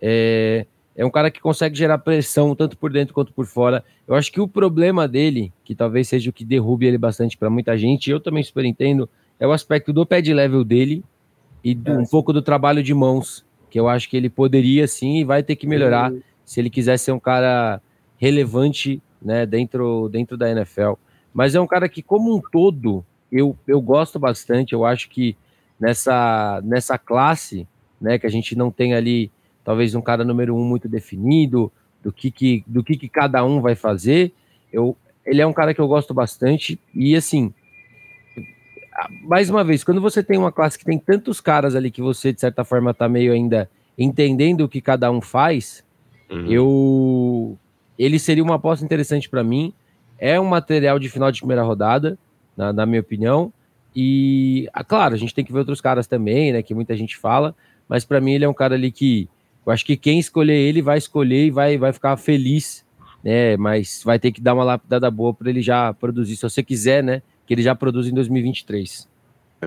É, 0.00 0.66
é 0.96 1.04
um 1.04 1.10
cara 1.10 1.30
que 1.30 1.40
consegue 1.40 1.76
gerar 1.76 1.98
pressão 1.98 2.54
tanto 2.54 2.76
por 2.76 2.92
dentro 2.92 3.14
quanto 3.14 3.32
por 3.32 3.46
fora. 3.46 3.84
Eu 4.06 4.14
acho 4.14 4.30
que 4.30 4.40
o 4.40 4.46
problema 4.46 5.08
dele, 5.08 5.52
que 5.64 5.74
talvez 5.74 6.08
seja 6.08 6.30
o 6.30 6.32
que 6.32 6.44
derrube 6.44 6.86
ele 6.86 6.98
bastante 6.98 7.36
para 7.36 7.50
muita 7.50 7.76
gente, 7.76 8.10
eu 8.10 8.20
também 8.20 8.42
super 8.42 8.64
entendo, 8.64 9.08
é 9.38 9.46
o 9.46 9.52
aspecto 9.52 9.92
do 9.92 10.06
pad 10.06 10.32
level 10.32 10.64
dele 10.64 11.04
e 11.62 11.74
do, 11.74 11.92
é, 11.92 11.98
um 11.98 12.06
pouco 12.06 12.32
do 12.32 12.42
trabalho 12.42 12.82
de 12.82 12.92
mãos, 12.94 13.44
que 13.70 13.78
eu 13.78 13.88
acho 13.88 14.08
que 14.08 14.16
ele 14.16 14.28
poderia 14.28 14.86
sim 14.86 15.16
e 15.18 15.24
vai 15.24 15.42
ter 15.42 15.56
que 15.56 15.66
melhorar 15.66 16.12
uhum. 16.12 16.22
se 16.44 16.60
ele 16.60 16.70
quiser 16.70 16.98
ser 16.98 17.12
um 17.12 17.20
cara 17.20 17.80
relevante 18.16 19.02
né, 19.20 19.46
dentro, 19.46 20.08
dentro 20.08 20.36
da 20.36 20.50
NFL. 20.50 20.92
Mas 21.32 21.54
é 21.54 21.60
um 21.60 21.66
cara 21.66 21.88
que, 21.88 22.02
como 22.02 22.34
um 22.34 22.40
todo, 22.40 23.04
eu, 23.32 23.56
eu 23.66 23.80
gosto 23.80 24.18
bastante. 24.18 24.72
Eu 24.72 24.84
acho 24.84 25.08
que 25.08 25.36
nessa, 25.80 26.60
nessa 26.62 26.96
classe, 26.96 27.66
né, 28.00 28.18
que 28.18 28.26
a 28.26 28.30
gente 28.30 28.54
não 28.54 28.70
tem 28.70 28.94
ali 28.94 29.32
talvez 29.64 29.94
um 29.94 30.02
cara 30.02 30.22
número 30.22 30.54
um 30.54 30.62
muito 30.62 30.88
definido 30.88 31.72
do 32.02 32.12
que, 32.12 32.30
que 32.30 32.62
do 32.66 32.84
que, 32.84 32.96
que 32.96 33.08
cada 33.08 33.44
um 33.44 33.60
vai 33.60 33.74
fazer. 33.74 34.32
Eu, 34.72 34.96
ele 35.24 35.40
é 35.40 35.46
um 35.46 35.52
cara 35.52 35.72
que 35.72 35.80
eu 35.80 35.88
gosto 35.88 36.12
bastante 36.12 36.78
e 36.94 37.16
assim, 37.16 37.52
mais 39.22 39.50
uma 39.50 39.64
vez, 39.64 39.82
quando 39.82 40.00
você 40.00 40.22
tem 40.22 40.38
uma 40.38 40.52
classe 40.52 40.78
que 40.78 40.84
tem 40.84 40.98
tantos 40.98 41.40
caras 41.40 41.74
ali 41.74 41.90
que 41.90 42.02
você 42.02 42.32
de 42.32 42.40
certa 42.40 42.64
forma 42.64 42.94
tá 42.94 43.08
meio 43.08 43.32
ainda 43.32 43.68
entendendo 43.98 44.62
o 44.62 44.68
que 44.68 44.80
cada 44.80 45.10
um 45.10 45.20
faz, 45.20 45.84
uhum. 46.30 46.46
eu 46.46 47.58
ele 47.98 48.18
seria 48.18 48.42
uma 48.42 48.56
aposta 48.56 48.84
interessante 48.84 49.28
para 49.28 49.42
mim. 49.42 49.72
É 50.18 50.38
um 50.38 50.46
material 50.46 50.98
de 50.98 51.08
final 51.08 51.30
de 51.30 51.40
primeira 51.40 51.62
rodada, 51.62 52.18
na, 52.56 52.72
na 52.72 52.86
minha 52.86 53.00
opinião. 53.00 53.52
E, 53.94 54.68
ah, 54.72 54.82
claro, 54.82 55.14
a 55.14 55.18
gente 55.18 55.34
tem 55.34 55.44
que 55.44 55.52
ver 55.52 55.60
outros 55.60 55.80
caras 55.80 56.06
também, 56.06 56.52
né? 56.52 56.62
Que 56.62 56.74
muita 56.74 56.96
gente 56.96 57.16
fala, 57.16 57.54
mas 57.88 58.04
para 58.04 58.20
mim 58.20 58.32
ele 58.32 58.44
é 58.44 58.48
um 58.48 58.54
cara 58.54 58.74
ali 58.74 58.90
que 58.90 59.28
eu 59.64 59.72
acho 59.72 59.84
que 59.84 59.96
quem 59.96 60.18
escolher 60.18 60.56
ele 60.56 60.82
vai 60.82 60.98
escolher 60.98 61.46
e 61.46 61.50
vai, 61.50 61.78
vai 61.78 61.92
ficar 61.92 62.16
feliz, 62.16 62.84
né? 63.22 63.56
Mas 63.56 64.02
vai 64.04 64.18
ter 64.18 64.32
que 64.32 64.40
dar 64.40 64.54
uma 64.54 64.64
lapidada 64.64 65.10
boa 65.10 65.32
para 65.32 65.48
ele 65.48 65.62
já 65.62 65.92
produzir, 65.94 66.36
se 66.36 66.42
você 66.42 66.62
quiser, 66.62 67.02
né? 67.02 67.22
Que 67.46 67.54
ele 67.54 67.62
já 67.62 67.74
produz 67.74 68.06
em 68.06 68.14
2023. 68.14 69.08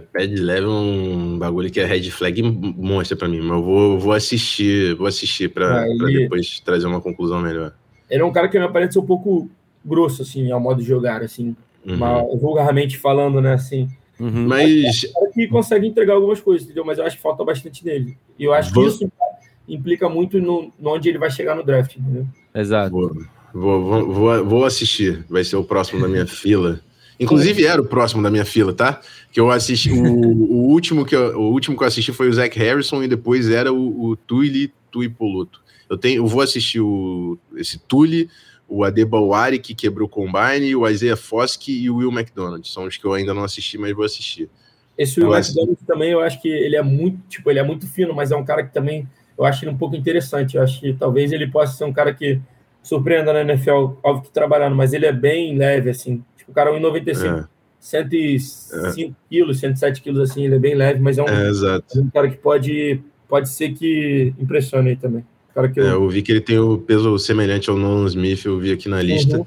Pad 0.02 0.36
leve 0.36 0.66
é 0.66 0.70
um 0.70 1.40
bagulho 1.40 1.72
que 1.72 1.80
é 1.80 1.86
red 1.86 2.10
flag 2.12 2.42
mostra 2.42 3.18
para 3.18 3.28
mim, 3.28 3.40
mas 3.40 3.58
eu 3.58 3.64
vou, 3.64 4.00
vou 4.00 4.14
assistir, 4.14 4.96
vou 4.96 5.08
assistir 5.08 5.50
para 5.50 5.86
depois 5.88 6.60
trazer 6.60 6.88
uma 6.88 7.02
conclusão 7.02 7.42
melhor. 7.42 7.74
Ele 8.10 8.22
é 8.22 8.26
um 8.26 8.32
cara 8.32 8.48
que 8.48 8.58
me 8.58 8.66
aparece 8.66 8.98
um 9.00 9.06
pouco 9.06 9.50
grosso, 9.84 10.22
assim, 10.22 10.52
ao 10.52 10.60
modo 10.60 10.82
de 10.82 10.88
jogar, 10.88 11.22
assim, 11.22 11.56
uhum. 11.86 12.38
vulgarmente 12.38 12.98
falando, 12.98 13.42
né, 13.42 13.54
assim. 13.54 13.90
Uhum. 14.20 14.48
Mas. 14.48 15.04
É 15.04 15.10
um 15.10 15.14
cara 15.14 15.32
que 15.34 15.48
consegue 15.48 15.88
entregar 15.88 16.14
algumas 16.14 16.40
coisas, 16.40 16.66
entendeu? 16.66 16.86
Mas 16.86 16.98
eu 16.98 17.06
acho 17.06 17.18
que 17.18 17.22
falta 17.22 17.44
bastante 17.44 17.86
nele. 17.86 18.18
E 18.38 18.44
eu 18.44 18.54
acho 18.54 18.74
vou... 18.74 18.84
que 18.84 18.90
isso 18.90 19.12
implica 19.68 20.08
muito 20.08 20.40
no, 20.40 20.72
no 20.80 20.94
onde 20.94 21.10
ele 21.10 21.18
vai 21.18 21.30
chegar 21.30 21.56
no 21.56 21.64
draft, 21.64 21.98
entendeu? 21.98 22.26
Exato. 22.54 22.92
Vou, 23.54 23.84
vou, 23.84 24.14
vou, 24.14 24.46
vou 24.46 24.66
assistir, 24.66 25.26
vai 25.30 25.44
ser 25.44 25.58
o 25.58 25.64
próximo 25.64 26.02
da 26.02 26.08
minha 26.08 26.26
fila. 26.28 26.80
Inclusive 27.20 27.66
era 27.66 27.82
o 27.82 27.86
próximo 27.86 28.22
da 28.22 28.30
minha 28.30 28.46
fila, 28.46 28.74
tá? 28.74 29.02
Que 29.32 29.40
eu 29.40 29.50
assisti. 29.50 29.92
O, 29.92 30.04
o, 30.04 30.70
último 30.72 31.06
que 31.06 31.16
eu, 31.16 31.40
o 31.40 31.52
último 31.52 31.76
que 31.76 31.84
eu 31.84 31.88
assisti 31.88 32.12
foi 32.12 32.30
o 32.30 32.34
Zach 32.34 32.58
Harrison 32.58 33.04
e 33.04 33.08
depois 33.08 33.50
era 33.50 33.74
o, 33.74 34.12
o 34.12 34.16
Tuipoluto. 34.16 35.62
Eu 35.90 35.98
tenho, 35.98 36.18
eu 36.18 36.28
vou 36.28 36.42
assistir 36.42 36.82
o, 36.82 37.38
esse 37.56 37.80
Tuli, 37.80 38.30
o 38.68 38.84
Adebawari 38.84 39.58
que 39.58 39.74
quebrou 39.74 40.08
o 40.08 40.10
Combine, 40.10 40.76
o 40.76 40.88
Isaiah 40.88 41.16
Fosk 41.16 41.70
e 41.70 41.90
o 41.90 41.98
Will 41.98 42.12
McDonald. 42.12 42.68
São 42.68 42.84
os 42.86 42.98
que 42.98 43.06
eu 43.06 43.14
ainda 43.14 43.34
não 43.34 43.44
assisti, 43.44 43.78
mas 43.78 43.96
vou 43.96 44.06
assistir. 44.06 44.50
Esse 44.98 45.20
Will 45.20 45.34
McDonald 45.34 45.78
também 45.88 46.12
eu 46.12 46.20
acho 46.20 46.42
que 46.42 46.50
ele 46.50 46.76
é 46.76 46.82
muito, 46.82 47.20
tipo, 47.30 47.50
ele 47.50 47.60
é 47.60 47.64
muito 47.64 47.88
fino, 47.88 48.14
mas 48.14 48.32
é 48.32 48.36
um 48.36 48.44
cara 48.44 48.64
que 48.64 48.74
também 48.74 49.08
eu 49.38 49.46
acho 49.46 49.64
ele 49.64 49.72
um 49.72 49.78
pouco 49.78 49.96
interessante. 49.96 50.58
Eu 50.58 50.64
acho 50.64 50.80
que 50.80 50.94
talvez 50.94 51.32
ele 51.32 51.48
possa 51.48 51.78
ser 51.78 51.86
um 51.86 51.94
cara 51.94 52.14
que 52.14 52.40
surpreenda 52.84 53.34
na 53.34 53.42
NFL, 53.42 53.96
óbvio 54.04 54.24
que 54.24 54.32
trabalhando, 54.32 54.76
mas 54.76 54.94
ele 54.94 55.06
é 55.06 55.12
bem 55.12 55.58
leve, 55.58 55.90
assim. 55.90 56.24
Tipo, 56.48 56.52
o 56.52 56.54
cara 56.54 56.70
é 56.72 56.80
1,95, 56.80 57.44
é. 57.44 57.46
105 57.80 59.12
é. 59.12 59.14
quilos, 59.30 59.60
107 59.60 60.02
quilos, 60.02 60.32
assim, 60.32 60.46
ele 60.46 60.56
é 60.56 60.60
bem 60.60 60.76
leve, 60.76 61.00
mas 61.00 61.18
é 61.18 61.24
um, 61.24 61.28
é, 61.28 61.50
é 61.50 62.00
um 62.00 62.10
cara 62.10 62.30
que 62.30 62.38
pode, 62.38 63.02
pode 63.28 63.50
ser 63.50 63.74
que 63.74 64.34
impressione 64.40 64.90
aí 64.90 64.96
também. 64.96 65.26
Cara 65.54 65.70
que 65.70 65.80
eu... 65.80 65.88
É, 65.88 65.92
eu 65.92 66.10
vi 66.10 66.22
que 66.22 66.32
ele 66.32 66.42
tem 66.42 66.60
o 66.60 66.78
peso 66.78 67.18
semelhante 67.20 67.70
ao 67.70 67.78
Nolan 67.78 68.08
Smith, 68.08 68.46
eu 68.46 68.60
vi 68.60 68.72
aqui 68.72 68.88
na 68.88 69.02
lista. 69.02 69.38
Uhum. 69.38 69.46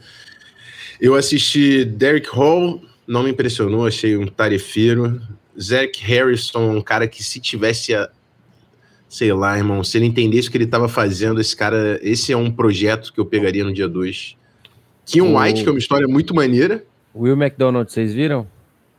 Eu 1.01 1.15
assisti 1.15 1.85
Derek 1.85 2.29
Hall, 2.31 2.83
não 3.07 3.23
me 3.23 3.31
impressionou, 3.31 3.87
achei 3.87 4.17
um 4.17 4.27
tarefeiro. 4.27 5.21
Zach 5.61 6.03
Harrison, 6.03 6.77
um 6.77 6.81
cara 6.81 7.07
que 7.07 7.23
se 7.23 7.41
tivesse 7.41 7.95
a, 7.95 8.09
sei 9.09 9.33
lá, 9.33 9.57
irmão, 9.59 9.83
se 9.83 9.99
ele 9.99 10.07
entendesse 10.07 10.49
o 10.49 10.51
que 10.51 10.57
ele 10.57 10.65
estava 10.65 10.89
fazendo, 10.89 11.41
esse 11.41 11.57
cara, 11.57 11.99
esse 12.03 12.33
é 12.33 12.37
um 12.37 12.51
projeto 12.51 13.13
que 13.13 13.19
eu 13.19 13.27
pegaria 13.27 13.65
no 13.65 13.73
dia 13.73 13.89
2. 13.89 14.37
Keon 15.05 15.35
o... 15.35 15.41
White, 15.41 15.63
que 15.63 15.69
é 15.69 15.73
uma 15.73 15.79
história 15.79 16.07
muito 16.07 16.35
maneira. 16.35 16.85
Will 17.15 17.41
McDonald, 17.41 17.91
vocês 17.91 18.15
viram? 18.15 18.47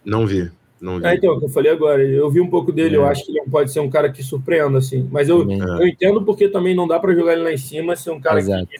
Não 0.03 0.26
vi. 0.26 0.51
Não 0.80 0.99
vi. 0.99 1.05
É, 1.05 1.16
então, 1.16 1.39
eu 1.41 1.49
falei 1.49 1.72
agora, 1.72 2.03
eu 2.03 2.30
vi 2.30 2.41
um 2.41 2.49
pouco 2.49 2.72
dele, 2.72 2.95
é. 2.95 2.97
eu 2.97 3.05
acho 3.05 3.26
que 3.26 3.32
ele 3.32 3.49
pode 3.49 3.72
ser 3.72 3.80
um 3.80 3.89
cara 3.89 4.12
que 4.12 4.24
surpreenda, 4.24 4.78
assim. 4.80 5.07
Mas 5.12 5.30
eu, 5.30 5.49
eu 5.49 5.88
entendo 5.88 6.24
porque 6.24 6.49
também 6.49 6.76
não 6.76 6.88
dá 6.88 6.99
para 6.99 7.14
jogar 7.14 7.34
ele 7.34 7.43
lá 7.43 7.53
em 7.53 7.57
cima, 7.57 7.95
ser 7.95 8.12
um 8.12 8.20
cara 8.20 8.39
Exato. 8.39 8.68
que 8.68 8.80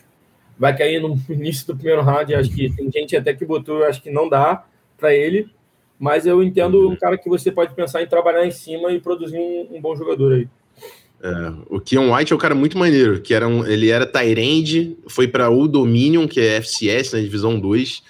vai 0.58 0.76
cair 0.76 1.00
no 1.00 1.18
início 1.30 1.66
do 1.66 1.76
primeiro 1.76 2.02
round. 2.02 2.34
Acho 2.34 2.50
que 2.50 2.70
tem 2.70 2.90
gente 2.90 3.16
até 3.16 3.32
que 3.32 3.44
botou, 3.44 3.84
acho 3.84 4.02
que 4.02 4.10
não 4.10 4.28
dá 4.28 4.64
para 4.98 5.14
ele. 5.14 5.48
Mas 5.98 6.26
eu 6.26 6.42
entendo 6.42 6.90
um 6.90 6.96
cara 6.96 7.16
que 7.16 7.28
você 7.28 7.52
pode 7.52 7.74
pensar 7.74 8.02
em 8.02 8.08
trabalhar 8.08 8.44
em 8.44 8.50
cima 8.50 8.90
e 8.90 9.00
produzir 9.00 9.38
um, 9.38 9.76
um 9.76 9.80
bom 9.80 9.94
jogador 9.94 10.32
aí. 10.32 10.48
É, 11.22 11.52
o 11.68 11.80
Keon 11.80 12.12
White 12.12 12.32
é 12.32 12.36
um 12.36 12.38
cara 12.38 12.56
muito 12.56 12.76
maneiro, 12.76 13.20
que 13.20 13.32
era 13.32 13.46
um, 13.46 13.64
ele 13.64 13.90
era 13.90 14.04
Tyrande, 14.04 14.96
foi 15.06 15.28
para 15.28 15.48
o 15.48 15.68
Dominion, 15.68 16.26
que 16.26 16.40
é 16.40 16.56
FCS, 16.56 17.12
na 17.12 17.18
né, 17.18 17.24
Divisão 17.24 17.60
2. 17.60 18.02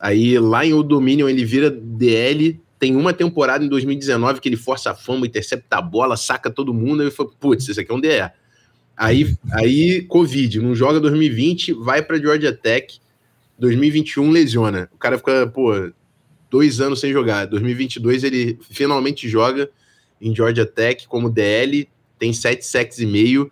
Aí 0.00 0.38
lá 0.38 0.64
em 0.64 0.72
o 0.72 0.82
Dominion 0.82 1.28
ele 1.28 1.44
vira 1.44 1.70
DL, 1.70 2.58
tem 2.78 2.96
uma 2.96 3.12
temporada 3.12 3.62
em 3.62 3.68
2019 3.68 4.40
que 4.40 4.48
ele 4.48 4.56
força 4.56 4.92
a 4.92 4.94
fama, 4.94 5.26
intercepta 5.26 5.76
a 5.76 5.82
bola, 5.82 6.16
saca 6.16 6.50
todo 6.50 6.72
mundo, 6.72 7.06
e 7.06 7.10
falou, 7.10 7.34
putz, 7.38 7.68
esse 7.68 7.78
aqui 7.78 7.92
é 7.92 7.94
um 7.94 8.00
DE. 8.00 8.08
Aí, 8.96 9.36
aí 9.52 10.02
Covid, 10.02 10.60
não 10.60 10.74
joga 10.74 10.98
2020, 10.98 11.74
vai 11.74 12.02
para 12.02 12.18
Georgia 12.18 12.52
Tech, 12.52 12.98
2021 13.58 14.30
lesiona. 14.30 14.88
O 14.94 14.96
cara 14.96 15.18
fica, 15.18 15.46
pô, 15.46 15.90
dois 16.50 16.80
anos 16.80 17.00
sem 17.00 17.12
jogar. 17.12 17.46
2022 17.46 18.24
ele 18.24 18.58
finalmente 18.70 19.28
joga 19.28 19.70
em 20.18 20.34
Georgia 20.34 20.64
Tech 20.64 21.06
como 21.06 21.28
DL, 21.28 21.86
tem 22.18 22.32
7 22.32 22.64
sacks 22.64 22.98
e 22.98 23.06
meio. 23.06 23.50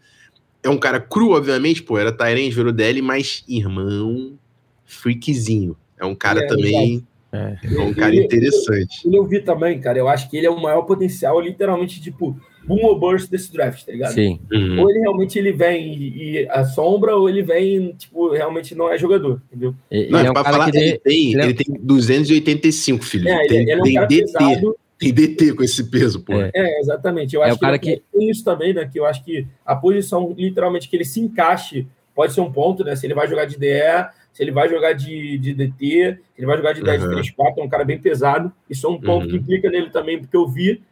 É 0.62 0.70
um 0.70 0.78
cara 0.78 0.98
cru, 0.98 1.32
obviamente, 1.32 1.82
pô, 1.82 1.98
era 1.98 2.10
Tyrant, 2.10 2.52
virou 2.52 2.72
DL, 2.72 3.02
mas 3.02 3.44
irmão, 3.46 4.38
freakzinho. 4.86 5.76
É 5.98 6.04
um 6.04 6.14
cara 6.14 6.40
é, 6.40 6.46
também. 6.46 7.06
É. 7.32 7.56
é. 7.62 7.80
um 7.80 7.92
cara 7.92 8.14
interessante. 8.14 9.06
Ele 9.06 9.16
eu 9.16 9.26
vi 9.26 9.40
também, 9.40 9.80
cara. 9.80 9.98
Eu 9.98 10.08
acho 10.08 10.30
que 10.30 10.36
ele 10.36 10.46
é 10.46 10.50
o 10.50 10.60
maior 10.60 10.82
potencial, 10.82 11.40
literalmente, 11.40 12.00
tipo, 12.00 12.38
boom 12.64 12.84
or 12.84 12.98
burst 12.98 13.30
desse 13.30 13.52
draft, 13.52 13.84
tá 13.84 13.92
ligado? 13.92 14.14
Sim. 14.14 14.40
Uhum. 14.52 14.80
Ou 14.80 14.90
ele 14.90 15.00
realmente 15.00 15.38
ele 15.38 15.52
vem 15.52 15.94
e, 15.94 16.40
e 16.40 16.48
assombra, 16.50 17.16
ou 17.16 17.28
ele 17.28 17.42
vem, 17.42 17.92
tipo, 17.92 18.30
realmente 18.30 18.74
não 18.74 18.90
é 18.90 18.98
jogador, 18.98 19.42
entendeu? 19.50 19.74
Não, 20.10 20.18
é 20.20 20.30
um 20.30 20.32
pra 20.32 20.44
falar, 20.44 20.68
ele, 20.68 20.78
ele, 20.78 20.98
tem, 20.98 21.32
ele, 21.32 21.42
é... 21.42 21.52
tem 21.52 21.66
285, 21.80 23.04
filho. 23.04 23.28
É, 23.28 23.46
tem, 23.46 23.58
ele, 23.62 23.72
ele 23.72 23.72
é 23.72 23.82
um 23.82 23.94
cara 23.94 24.06
DT. 24.06 24.22
pesado 24.22 24.76
tem 24.98 25.14
DT 25.14 25.54
com 25.54 25.62
esse 25.62 25.84
peso, 25.84 26.20
pô. 26.20 26.34
É, 26.34 26.50
é 26.52 26.80
exatamente. 26.80 27.34
Eu 27.34 27.42
é 27.42 27.46
acho 27.46 27.56
o 27.56 27.60
cara 27.60 27.78
que, 27.78 28.02
que... 28.12 28.30
isso 28.30 28.42
também, 28.42 28.74
né? 28.74 28.88
Que 28.92 28.98
eu 28.98 29.06
acho 29.06 29.24
que 29.24 29.46
a 29.64 29.76
posição, 29.76 30.34
literalmente, 30.36 30.88
que 30.88 30.96
ele 30.96 31.04
se 31.04 31.20
encaixe, 31.20 31.86
pode 32.14 32.32
ser 32.32 32.40
um 32.40 32.50
ponto, 32.50 32.82
né? 32.82 32.96
Se 32.96 33.06
ele 33.06 33.14
vai 33.14 33.28
jogar 33.28 33.44
de 33.44 33.56
DE, 33.56 33.68
se 34.32 34.42
ele 34.42 34.52
vai 34.52 34.68
jogar 34.68 34.92
de, 34.92 35.38
de 35.38 35.52
DT, 35.54 36.18
se 36.34 36.38
ele 36.38 36.46
vai 36.46 36.56
jogar 36.56 36.72
de 36.72 36.82
10 36.82 37.02
uhum. 37.02 37.10
3 37.10 37.30
4, 37.30 37.60
é 37.60 37.64
um 37.64 37.68
cara 37.68 37.84
bem 37.84 37.98
pesado. 37.98 38.52
Isso 38.68 38.86
é 38.86 38.90
um 38.90 39.00
ponto 39.00 39.24
uhum. 39.24 39.30
que 39.30 39.36
implica 39.36 39.70
nele 39.70 39.90
também, 39.90 40.18
porque 40.18 40.36
eu 40.36 40.46
vi. 40.48 40.82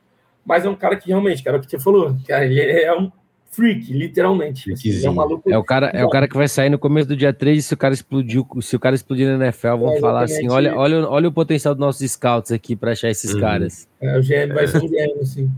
Mas 0.44 0.64
é 0.64 0.68
um 0.68 0.76
cara 0.76 0.96
que 0.96 1.08
realmente, 1.08 1.42
cara, 1.42 1.56
o 1.56 1.60
que 1.60 1.70
você 1.70 1.78
falou, 1.78 2.16
cara, 2.26 2.44
ele 2.44 2.60
é 2.60 2.96
um 2.96 3.10
freak, 3.50 3.92
literalmente. 3.92 4.72
Assim, 4.72 5.04
é, 5.04 5.10
um 5.10 5.14
maluco 5.14 5.50
é, 5.50 5.56
o 5.56 5.64
cara, 5.64 5.86
é 5.88 6.04
o 6.04 6.10
cara 6.10 6.28
que 6.28 6.36
vai 6.36 6.46
sair 6.46 6.68
no 6.68 6.78
começo 6.78 7.08
do 7.08 7.16
dia 7.16 7.32
3 7.32 7.64
se 7.64 7.74
o 7.74 7.76
cara 7.76 7.94
explodiu, 7.94 8.46
se 8.60 8.76
o 8.76 8.78
cara 8.78 8.94
explodir 8.94 9.26
na 9.26 9.44
NFL, 9.44 9.76
vão 9.76 9.94
é, 9.94 10.00
falar 10.00 10.24
assim: 10.24 10.48
olha, 10.48 10.76
olha, 10.76 11.08
olha 11.08 11.28
o 11.28 11.32
potencial 11.32 11.74
dos 11.74 11.80
nossos 11.80 12.10
scouts 12.10 12.52
aqui 12.52 12.76
para 12.76 12.92
achar 12.92 13.08
esses 13.08 13.32
uhum. 13.32 13.40
caras. 13.40 13.88
É, 14.00 14.18
o 14.18 14.22
GM 14.22 14.54
vai 14.54 14.68
ser 14.68 14.84
um 14.84 14.88
gênio, 14.88 15.20
assim. 15.20 15.50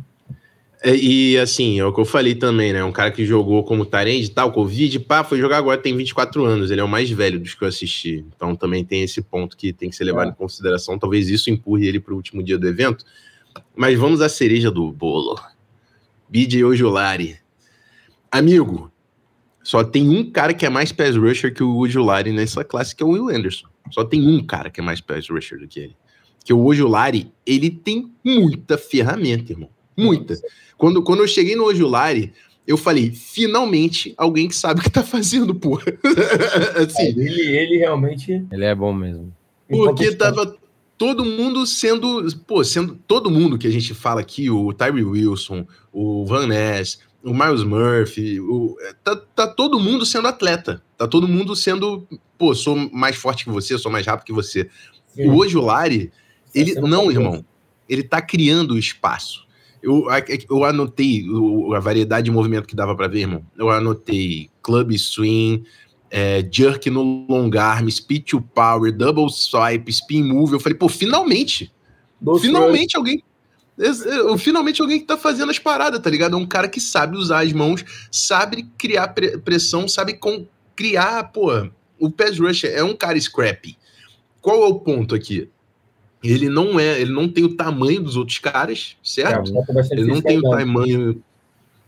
É, 0.81 0.95
e 0.95 1.37
assim, 1.39 1.81
é 1.81 1.85
o 1.85 1.93
que 1.93 2.01
eu 2.01 2.05
falei 2.05 2.37
também, 2.37 2.73
né? 2.73 2.85
Um 2.85 2.93
cara 2.93 3.11
que 3.11 3.27
jogou 3.27 3.65
como 3.65 3.85
Tarend 3.85 4.25
e 4.25 4.29
tal, 4.29 4.53
Covid, 4.53 5.01
pá, 5.01 5.25
foi 5.25 5.39
jogar 5.39 5.59
agora, 5.59 5.77
tem 5.77 5.97
24 5.97 6.45
anos, 6.45 6.71
ele 6.71 6.81
é 6.81 6.85
o 6.85 6.89
mais 6.89 7.11
velho 7.11 7.41
dos 7.41 7.55
que 7.55 7.65
eu 7.65 7.69
assisti. 7.69 8.25
Então 8.35 8.55
também 8.55 8.85
tem 8.85 9.03
esse 9.03 9.21
ponto 9.21 9.57
que 9.57 9.73
tem 9.73 9.91
que 9.91 9.97
ser 9.97 10.05
levado 10.05 10.29
é. 10.29 10.31
em 10.31 10.35
consideração. 10.35 10.99
Talvez 10.99 11.29
isso 11.29 11.51
empurre 11.51 11.87
ele 11.87 11.99
para 11.99 12.13
o 12.13 12.17
último 12.17 12.43
dia 12.43 12.57
do 12.57 12.69
evento. 12.69 13.05
Mas 13.75 13.99
vamos 13.99 14.21
à 14.21 14.29
cereja 14.29 14.71
do 14.71 14.93
bolo. 14.93 15.41
BJ 16.29 16.63
Ojulari. 16.63 17.39
Amigo, 18.31 18.93
só 19.65 19.83
tem 19.83 20.09
um 20.09 20.31
cara 20.31 20.55
que 20.55 20.65
é 20.65 20.69
mais 20.69 20.93
pass 20.93 21.17
rusher 21.17 21.53
que 21.53 21.63
o 21.63 21.77
Ojulari 21.77 22.31
nessa 22.31 22.63
classe, 22.63 22.95
que 22.95 23.03
é 23.03 23.07
o 23.07 23.11
Will 23.11 23.31
Anderson. 23.31 23.67
Só 23.91 24.05
tem 24.05 24.29
um 24.29 24.45
cara 24.45 24.71
que 24.71 24.81
é 24.81 24.83
mais 24.83 25.01
pass 25.01 25.29
rusher 25.29 25.59
do 25.59 25.67
que 25.67 25.81
ele. 25.81 25.97
Que 26.45 26.53
o 26.53 26.65
Ojulari, 26.65 27.33
ele 27.45 27.69
tem 27.69 28.13
muita 28.25 28.79
ferramenta, 28.79 29.53
irmão. 29.53 29.71
Muita. 30.05 30.39
Quando, 30.77 31.03
quando 31.03 31.21
eu 31.21 31.29
cheguei 31.29 31.57
no 31.57 31.65
Ojulari, 31.65 32.33
eu 32.67 32.77
falei, 32.77 33.11
finalmente, 33.11 34.13
alguém 34.17 34.47
que 34.47 34.55
sabe 34.55 34.81
o 34.81 34.83
que 34.83 34.91
tá 34.91 35.03
fazendo, 35.03 35.55
porra. 35.55 35.85
assim, 36.77 37.03
é, 37.03 37.09
ele, 37.09 37.57
ele 37.57 37.79
realmente. 37.79 38.45
Ele 38.53 38.65
é 38.65 38.75
bom 38.75 38.93
mesmo. 38.93 39.35
Porque 39.67 40.15
tava 40.15 40.55
todo 40.99 41.25
mundo 41.25 41.67
sendo. 41.67 42.27
Pô, 42.47 42.63
sendo. 42.63 42.99
Todo 43.07 43.31
mundo 43.31 43.57
que 43.57 43.67
a 43.67 43.71
gente 43.71 43.95
fala 43.95 44.21
aqui, 44.21 44.51
o 44.51 44.73
Tyree 44.73 45.03
Wilson, 45.03 45.67
o 45.91 46.27
Van 46.27 46.47
Ness, 46.47 46.99
o 47.25 47.33
Miles 47.33 47.65
Murphy, 47.65 48.39
o, 48.41 48.77
tá, 49.03 49.17
tá 49.17 49.47
todo 49.47 49.81
mundo 49.81 50.05
sendo 50.05 50.29
atleta. 50.29 50.83
Tá 50.97 51.09
todo 51.09 51.27
mundo 51.27 51.57
sendo. 51.57 52.07
Pô, 52.37 52.55
sou 52.55 52.77
mais 52.93 53.17
forte 53.17 53.45
que 53.45 53.51
você, 53.51 53.79
sou 53.79 53.91
mais 53.91 54.07
rápido 54.07 54.27
que 54.27 54.33
você. 54.33 54.69
Sim. 55.15 55.29
O 55.29 55.37
Ojulari, 55.37 56.13
ele. 56.55 56.75
Não, 56.75 57.11
irmão. 57.11 57.45
Ele 57.89 58.03
tá 58.03 58.21
criando 58.21 58.73
o 58.73 58.79
espaço. 58.79 59.48
Eu, 59.83 60.07
eu 60.51 60.65
anotei 60.65 61.25
a 61.75 61.81
variedade 61.81 62.25
de 62.25 62.31
movimento 62.31 62.67
que 62.67 62.75
dava 62.75 62.97
para 62.97 63.09
ver, 63.09 63.21
irmão. 63.21 63.45
Eu 63.57 63.71
anotei 63.71 64.51
club 64.63 64.93
swing, 64.97 65.65
é, 66.11 66.47
jerk 66.51 66.91
no 66.91 67.27
long 67.29 67.51
arm, 67.59 67.89
speed 67.89 68.25
to 68.25 68.41
power, 68.41 68.93
double 68.93 69.31
swipe, 69.31 69.91
spin 69.91 70.25
move. 70.25 70.55
Eu 70.55 70.61
falei, 70.61 70.77
pô, 70.77 70.89
finalmente! 70.89 71.73
finalmente 72.41 72.97
alguém. 72.97 73.23
Finalmente 74.39 74.83
alguém 74.83 74.99
que 74.99 75.07
tá 75.07 75.17
fazendo 75.17 75.51
as 75.51 75.59
paradas, 75.59 76.01
tá 76.01 76.11
ligado? 76.11 76.35
É 76.35 76.39
um 76.39 76.47
cara 76.47 76.69
que 76.69 76.81
sabe 76.81 77.17
usar 77.17 77.45
as 77.45 77.53
mãos, 77.53 77.85
sabe 78.11 78.69
criar 78.77 79.15
pressão, 79.45 79.87
sabe 79.87 80.15
com, 80.15 80.47
criar, 80.75 81.25
pô. 81.33 81.51
O 81.99 82.11
pass 82.11 82.39
rush 82.39 82.65
é 82.65 82.83
um 82.83 82.97
cara 82.97 83.21
scrappy. 83.21 83.77
Qual 84.41 84.65
é 84.65 84.67
o 84.67 84.81
ponto 84.81 85.15
aqui? 85.15 85.49
Ele 86.23 86.49
não 86.49 86.79
é, 86.81 87.01
ele 87.01 87.13
não 87.13 87.29
tem 87.29 87.45
o 87.45 87.55
tamanho 87.55 88.03
dos 88.03 88.17
outros 88.17 88.39
caras, 88.39 88.97
certo? 89.03 89.53
É, 89.57 89.87
ele 89.93 90.05
não 90.05 90.21
tem 90.21 90.39
o 90.39 90.43
tamanho, 90.43 91.23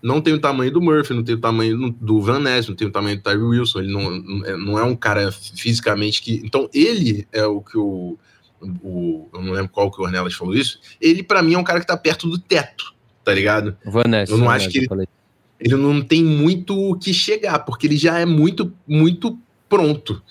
não 0.03 0.21
tem 0.21 0.35
o 0.35 0.41
tamanho 0.41 0.71
do 0.71 0.81
Murphy, 0.81 1.15
não 1.15 1.25
tem 1.25 1.35
o 1.35 1.41
tamanho 1.41 1.91
do 2.01 2.21
Van 2.21 2.39
Ness, 2.39 2.69
não 2.69 2.77
tem 2.77 2.87
o 2.87 2.93
tamanho 2.93 3.17
do 3.17 3.23
Tyree 3.23 3.43
Wilson. 3.43 3.81
Ele 3.81 3.93
não, 3.93 4.11
não 4.59 4.79
é 4.79 4.85
um 4.85 4.95
cara 4.95 5.33
fisicamente 5.33 6.23
que. 6.23 6.41
Então 6.45 6.71
ele 6.73 7.27
é 7.33 7.45
o 7.45 7.61
que 7.61 7.77
o, 7.77 8.17
o 8.83 9.29
eu 9.35 9.43
não 9.43 9.53
lembro 9.53 9.71
qual 9.71 9.91
que 9.91 10.01
o 10.01 10.05
Ornelas 10.05 10.35
falou 10.35 10.55
isso. 10.55 10.79
Ele 11.01 11.23
para 11.23 11.43
mim 11.43 11.55
é 11.55 11.59
um 11.59 11.65
cara 11.65 11.81
que 11.81 11.87
tá 11.87 11.97
perto 11.97 12.29
do 12.29 12.39
teto, 12.39 12.95
tá 13.25 13.35
ligado? 13.35 13.77
Van 13.85 14.05
Ness, 14.09 14.31
eu 14.31 14.39
não 14.39 14.49
acho 14.49 14.69
que 14.69 14.79
ele, 14.79 15.09
ele 15.59 15.77
não 15.77 16.01
tem 16.01 16.25
muito 16.25 16.79
o 16.79 16.97
que 16.97 17.13
chegar, 17.13 17.59
porque 17.61 17.89
ele 17.89 17.97
já 17.97 18.19
é 18.19 18.25
muito 18.25 18.73
muito 18.87 19.37
pronto. 19.69 20.23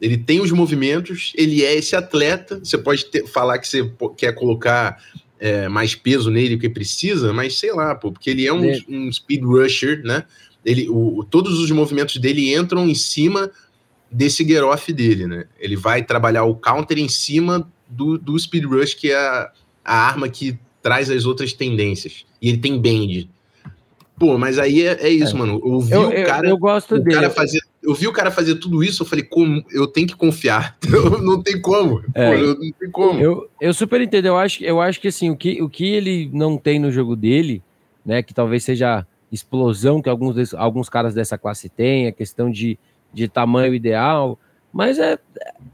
Ele 0.00 0.16
tem 0.16 0.40
os 0.40 0.50
movimentos, 0.52 1.32
ele 1.36 1.64
é 1.64 1.74
esse 1.74 1.96
atleta. 1.96 2.60
Você 2.62 2.78
pode 2.78 3.06
ter, 3.06 3.26
falar 3.26 3.58
que 3.58 3.66
você 3.66 3.90
quer 4.16 4.32
colocar 4.32 5.02
é, 5.40 5.68
mais 5.68 5.94
peso 5.94 6.30
nele 6.30 6.58
que 6.58 6.68
precisa, 6.68 7.32
mas 7.32 7.58
sei 7.58 7.72
lá, 7.72 7.94
pô, 7.94 8.12
porque 8.12 8.30
ele 8.30 8.46
é 8.46 8.52
um, 8.52 8.64
é. 8.64 8.78
um 8.88 9.12
speed 9.12 9.42
rusher, 9.42 10.02
né? 10.04 10.24
Ele, 10.64 10.88
o, 10.88 11.24
todos 11.28 11.58
os 11.58 11.70
movimentos 11.70 12.16
dele 12.16 12.54
entram 12.54 12.88
em 12.88 12.94
cima 12.94 13.50
desse 14.10 14.44
get 14.44 14.62
off 14.62 14.92
dele, 14.92 15.26
né? 15.26 15.44
Ele 15.58 15.76
vai 15.76 16.02
trabalhar 16.02 16.44
o 16.44 16.54
counter 16.54 16.98
em 16.98 17.08
cima 17.08 17.70
do, 17.88 18.18
do 18.18 18.38
speed 18.38 18.64
rush, 18.64 18.94
que 18.94 19.10
é 19.10 19.16
a, 19.16 19.50
a 19.84 19.96
arma 19.96 20.28
que 20.28 20.58
traz 20.82 21.10
as 21.10 21.24
outras 21.24 21.52
tendências. 21.52 22.24
E 22.40 22.48
ele 22.48 22.58
tem 22.58 22.80
bend. 22.80 23.30
Pô, 24.18 24.36
mas 24.36 24.58
aí 24.58 24.82
é, 24.82 24.98
é 25.00 25.08
isso, 25.08 25.34
é. 25.34 25.38
mano. 25.38 25.60
Eu, 25.90 26.08
o 26.08 26.26
cara, 26.26 26.46
eu, 26.46 26.50
eu 26.50 26.58
gosto 26.58 26.96
o 26.96 27.00
dele. 27.00 27.14
cara 27.14 27.30
fazer 27.30 27.60
eu 27.88 27.94
vi 27.94 28.06
o 28.06 28.12
cara 28.12 28.30
fazer 28.30 28.56
tudo 28.56 28.84
isso, 28.84 29.02
eu 29.02 29.06
falei, 29.06 29.24
como? 29.24 29.64
Eu 29.70 29.86
tenho 29.86 30.06
que 30.06 30.14
confiar. 30.14 30.76
não 31.22 31.42
tem 31.42 31.58
como. 31.58 32.02
É, 32.14 32.36
Pô, 32.36 32.46
não 32.46 32.72
tem 32.72 32.90
como. 32.90 33.18
Eu, 33.18 33.48
eu 33.58 33.72
super 33.72 33.98
entendo. 34.02 34.26
Eu 34.26 34.36
acho, 34.36 34.62
eu 34.62 34.78
acho 34.78 35.00
que 35.00 35.08
assim, 35.08 35.30
o 35.30 35.36
que, 35.36 35.62
o 35.62 35.70
que 35.70 35.86
ele 35.86 36.28
não 36.30 36.58
tem 36.58 36.78
no 36.78 36.92
jogo 36.92 37.16
dele, 37.16 37.62
né? 38.04 38.22
Que 38.22 38.34
talvez 38.34 38.62
seja 38.62 39.06
explosão 39.32 40.02
que 40.02 40.08
alguns, 40.10 40.52
alguns 40.52 40.90
caras 40.90 41.14
dessa 41.14 41.38
classe 41.38 41.70
têm, 41.70 42.06
a 42.06 42.12
questão 42.12 42.50
de, 42.50 42.78
de 43.10 43.26
tamanho 43.26 43.74
ideal. 43.74 44.38
Mas 44.70 44.98
é. 44.98 45.18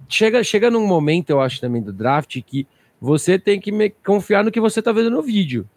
Chega, 0.08 0.44
chega 0.44 0.70
num 0.70 0.86
momento, 0.86 1.30
eu 1.30 1.40
acho, 1.40 1.60
também 1.60 1.82
do 1.82 1.92
draft, 1.92 2.40
que 2.46 2.64
você 3.00 3.40
tem 3.40 3.58
que 3.58 3.72
me, 3.72 3.90
confiar 3.90 4.44
no 4.44 4.52
que 4.52 4.60
você 4.60 4.80
tá 4.80 4.92
vendo 4.92 5.10
no 5.10 5.20
vídeo. 5.20 5.68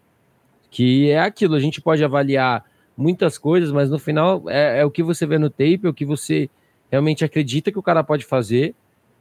Que 0.70 1.10
é 1.10 1.20
aquilo, 1.20 1.56
a 1.56 1.60
gente 1.60 1.82
pode 1.82 2.04
avaliar 2.04 2.64
muitas 2.98 3.38
coisas, 3.38 3.72
mas 3.72 3.90
no 3.90 4.00
final 4.00 4.44
é, 4.48 4.80
é, 4.80 4.86
o 4.86 4.92
que 4.92 5.04
você 5.04 5.26
vê 5.26 5.38
no 5.38 5.50
tape, 5.50 5.82
é 5.84 5.90
o 5.90 5.94
que 5.94 6.06
você 6.06 6.50
realmente 6.92 7.24
acredita 7.24 7.72
que 7.72 7.78
o 7.78 7.84
cara 7.84 8.04
pode 8.04 8.26
fazer. 8.26 8.74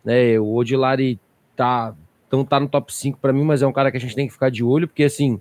Né? 0.04 0.40
O 0.40 0.54
Odilari 0.54 1.20
tá, 1.54 1.94
então 2.26 2.44
tá 2.44 2.58
no 2.58 2.68
top 2.68 2.92
5 2.92 3.18
para 3.20 3.32
mim, 3.32 3.44
mas 3.44 3.62
é 3.62 3.66
um 3.66 3.72
cara 3.72 3.90
que 3.90 3.96
a 3.98 4.00
gente 4.00 4.14
tem 4.14 4.26
que 4.26 4.32
ficar 4.32 4.50
de 4.50 4.64
olho, 4.64 4.88
porque 4.88 5.04
assim, 5.04 5.40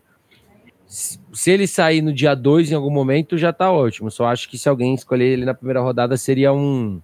se 0.85 1.51
ele 1.51 1.65
sair 1.65 2.01
no 2.01 2.13
dia 2.13 2.35
2 2.35 2.71
em 2.71 2.75
algum 2.75 2.91
momento, 2.91 3.37
já 3.37 3.53
tá 3.53 3.71
ótimo. 3.71 4.11
Só 4.11 4.25
acho 4.25 4.49
que 4.49 4.57
se 4.57 4.69
alguém 4.69 4.93
escolher 4.93 5.25
ele 5.25 5.45
na 5.45 5.53
primeira 5.53 5.81
rodada, 5.81 6.17
seria 6.17 6.53
um. 6.53 7.01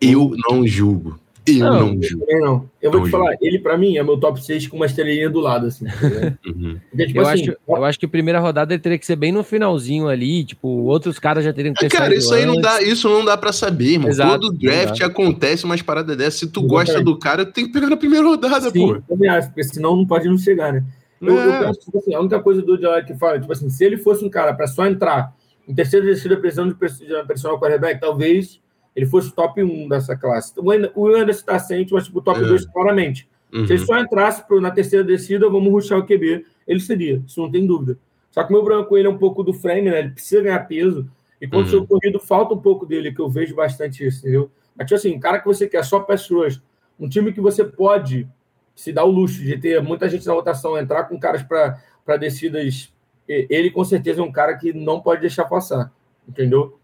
Eu 0.00 0.32
não 0.48 0.66
julgo. 0.66 1.18
Eu 1.46 1.58
não, 1.58 1.94
não, 1.94 2.00
eu, 2.26 2.40
não. 2.40 2.70
eu 2.80 2.90
vou 2.90 3.00
não 3.00 3.06
te 3.06 3.10
falar, 3.10 3.36
ele 3.40 3.58
para 3.58 3.76
mim 3.76 3.98
é 3.98 4.02
meu 4.02 4.18
top 4.18 4.42
6 4.42 4.66
com 4.68 4.76
uma 4.76 4.86
estrelinha 4.86 5.28
do 5.28 5.40
lado, 5.40 5.66
assim. 5.66 5.84
Tá 5.84 5.92
uhum. 6.46 6.80
Porque, 6.88 7.06
tipo, 7.06 7.20
eu, 7.20 7.26
assim, 7.26 7.42
acho, 7.42 7.56
eu 7.68 7.84
acho 7.84 7.98
que 7.98 8.06
a 8.06 8.08
primeira 8.08 8.40
rodada 8.40 8.72
ele 8.72 8.80
teria 8.80 8.98
que 8.98 9.04
ser 9.04 9.16
bem 9.16 9.30
no 9.30 9.44
finalzinho 9.44 10.08
ali, 10.08 10.44
tipo, 10.44 10.68
outros 10.68 11.18
caras 11.18 11.44
já 11.44 11.52
teriam 11.52 11.74
que 11.74 11.80
ter 11.80 11.86
é, 11.86 11.88
Cara, 11.90 12.14
isso 12.14 12.32
aí 12.32 12.46
não 12.46 12.58
dá, 12.58 12.82
isso 12.82 13.08
não 13.10 13.22
dá 13.24 13.36
para 13.36 13.52
saber, 13.52 13.92
irmão. 13.92 14.08
Exato, 14.08 14.40
Todo 14.40 14.58
draft 14.58 14.96
exato. 14.96 15.04
acontece 15.04 15.64
umas 15.64 15.82
paradas 15.82 16.16
dessas. 16.16 16.40
Se 16.40 16.46
tu 16.46 16.62
gosta 16.62 17.02
do 17.02 17.18
cara, 17.18 17.44
tem 17.44 17.66
que 17.66 17.72
pegar 17.72 17.90
na 17.90 17.96
primeira 17.96 18.24
rodada, 18.24 18.70
Sim, 18.70 18.94
pô. 18.94 19.02
Também 19.06 19.28
acho, 19.28 19.48
porque 19.48 19.64
senão 19.64 19.96
não 19.96 20.06
pode 20.06 20.26
não 20.28 20.38
chegar, 20.38 20.72
né? 20.72 20.82
Eu, 21.20 21.38
é. 21.38 21.46
eu 21.46 21.66
penso, 21.66 21.80
tipo 21.80 21.98
assim, 21.98 22.14
a 22.14 22.20
única 22.20 22.40
coisa 22.40 22.62
do 22.62 22.78
Diallo 22.78 23.04
que 23.04 23.14
fala, 23.14 23.38
tipo 23.38 23.52
assim, 23.52 23.68
se 23.68 23.84
ele 23.84 23.98
fosse 23.98 24.24
um 24.24 24.30
cara 24.30 24.54
para 24.54 24.66
só 24.66 24.86
entrar 24.86 25.34
em 25.68 25.74
terceira 25.74 26.06
descida 26.06 26.36
precisando 26.36 26.70
de 26.70 26.78
pressionar 27.26 27.56
o 27.56 27.60
quarterback, 27.60 28.00
talvez 28.00 28.60
ele 28.94 29.06
fosse 29.06 29.28
o 29.28 29.32
top 29.32 29.62
1 29.62 29.88
dessa 29.88 30.16
classe. 30.16 30.52
O 30.94 31.08
Anderson 31.08 31.40
está 31.40 31.58
sente, 31.58 31.92
mas 31.92 32.04
tipo, 32.04 32.20
top 32.20 32.40
é. 32.40 32.44
2 32.44 32.66
claramente. 32.66 33.28
Uhum. 33.52 33.66
Se 33.66 33.72
ele 33.72 33.84
só 33.84 33.98
entrasse 33.98 34.46
pro, 34.46 34.60
na 34.60 34.70
terceira 34.70 35.04
descida, 35.04 35.48
vamos 35.48 35.70
ruxar 35.70 35.98
o 35.98 36.06
QB, 36.06 36.44
ele 36.66 36.80
seria, 36.80 37.22
isso 37.26 37.40
não 37.40 37.50
tem 37.50 37.66
dúvida. 37.66 37.98
Só 38.30 38.42
que 38.42 38.50
o 38.50 38.56
meu 38.56 38.64
branco 38.64 38.96
ele 38.96 39.06
é 39.06 39.10
um 39.10 39.18
pouco 39.18 39.42
do 39.42 39.52
frame, 39.52 39.90
né? 39.90 40.00
Ele 40.00 40.10
precisa 40.10 40.42
ganhar 40.42 40.58
peso. 40.60 41.08
E 41.40 41.46
quando 41.46 41.66
uhum. 41.66 41.70
seu 41.70 41.86
corrido, 41.86 42.18
falta 42.18 42.54
um 42.54 42.60
pouco 42.60 42.84
dele, 42.84 43.12
que 43.12 43.20
eu 43.20 43.28
vejo 43.28 43.54
bastante 43.54 44.04
isso, 44.04 44.20
entendeu? 44.20 44.50
Mas, 44.76 44.86
tipo 44.86 44.96
assim, 44.96 45.14
um 45.14 45.20
cara 45.20 45.38
que 45.38 45.46
você 45.46 45.68
quer 45.68 45.84
só 45.84 46.00
pass 46.00 46.28
rush, 46.28 46.60
um 46.98 47.08
time 47.08 47.32
que 47.32 47.40
você 47.40 47.64
pode 47.64 48.28
se 48.74 48.92
dar 48.92 49.04
o 49.04 49.10
luxo 49.10 49.40
de 49.40 49.56
ter 49.56 49.80
muita 49.82 50.08
gente 50.08 50.26
na 50.26 50.32
rotação, 50.32 50.76
entrar 50.76 51.04
com 51.04 51.18
caras 51.18 51.42
para 51.42 52.16
descidas, 52.16 52.92
ele 53.28 53.70
com 53.70 53.84
certeza 53.84 54.20
é 54.20 54.24
um 54.24 54.32
cara 54.32 54.56
que 54.56 54.72
não 54.72 55.00
pode 55.00 55.20
deixar 55.20 55.44
passar, 55.44 55.92
entendeu? 56.28 56.78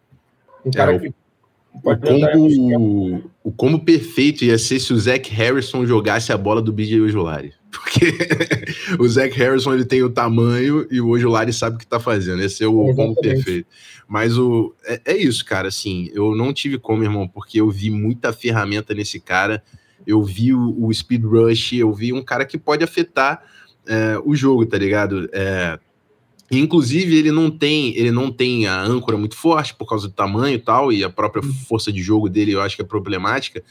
Um 0.65 0.71
cara 0.71 0.95
é, 0.95 0.99
que 0.99 1.15
o 1.73 1.97
combo, 1.97 3.31
o 3.45 3.53
combo 3.53 3.79
perfeito 3.85 4.45
ia 4.45 4.59
ser 4.59 4.81
se 4.81 4.93
o 4.93 4.99
Zach 4.99 5.31
Harrison 5.31 5.87
jogasse 5.87 6.33
a 6.33 6.37
bola 6.37 6.61
do 6.61 6.73
BJ 6.73 7.01
Ojolari. 7.01 7.53
Porque 7.71 8.17
o 8.99 9.09
Zach 9.09 9.37
Harrison 9.37 9.73
ele 9.75 9.85
tem 9.85 10.03
o 10.03 10.11
tamanho 10.11 10.87
e 10.91 11.01
o 11.01 11.09
Ojolari 11.09 11.53
sabe 11.53 11.77
o 11.77 11.79
que 11.79 11.87
tá 11.87 12.01
fazendo. 12.01 12.43
Esse 12.43 12.65
é 12.65 12.67
o 12.67 12.91
é, 12.91 12.95
combo 12.95 13.21
perfeito. 13.21 13.69
Mas 14.09 14.37
o, 14.37 14.75
é, 14.85 15.01
é, 15.05 15.17
isso, 15.17 15.45
cara. 15.45 15.69
Assim, 15.69 16.11
eu 16.13 16.35
não 16.35 16.53
tive 16.53 16.79
como, 16.79 17.05
irmão, 17.05 17.29
porque 17.29 17.61
eu 17.61 17.71
vi 17.71 17.89
muita 17.89 18.33
ferramenta 18.33 18.93
nesse 18.93 19.21
cara. 19.21 19.63
Eu 20.05 20.23
vi 20.25 20.53
o, 20.53 20.85
o 20.85 20.93
Speed 20.93 21.25
Rush, 21.25 21.75
eu 21.75 21.93
vi 21.93 22.13
um 22.13 22.23
cara 22.23 22.45
que 22.45 22.59
pode 22.59 22.83
afetar 22.83 23.41
é, 23.87 24.19
o 24.25 24.35
jogo, 24.35 24.67
tá 24.67 24.77
ligado? 24.77 25.29
É, 25.33 25.79
Inclusive, 26.51 27.17
ele 27.17 27.31
não 27.31 27.49
tem, 27.49 27.97
ele 27.97 28.11
não 28.11 28.31
tem 28.31 28.67
a 28.67 28.83
âncora 28.83 29.17
muito 29.17 29.37
forte 29.37 29.73
por 29.73 29.87
causa 29.87 30.09
do 30.09 30.15
tamanho 30.15 30.57
e 30.57 30.59
tal, 30.59 30.93
e 30.93 31.05
a 31.05 31.09
própria 31.09 31.45
uhum. 31.45 31.53
força 31.53 31.93
de 31.93 32.03
jogo 32.03 32.29
dele 32.29 32.53
eu 32.53 32.61
acho 32.61 32.75
que 32.75 32.83
é 32.83 32.85
problemática. 32.85 33.63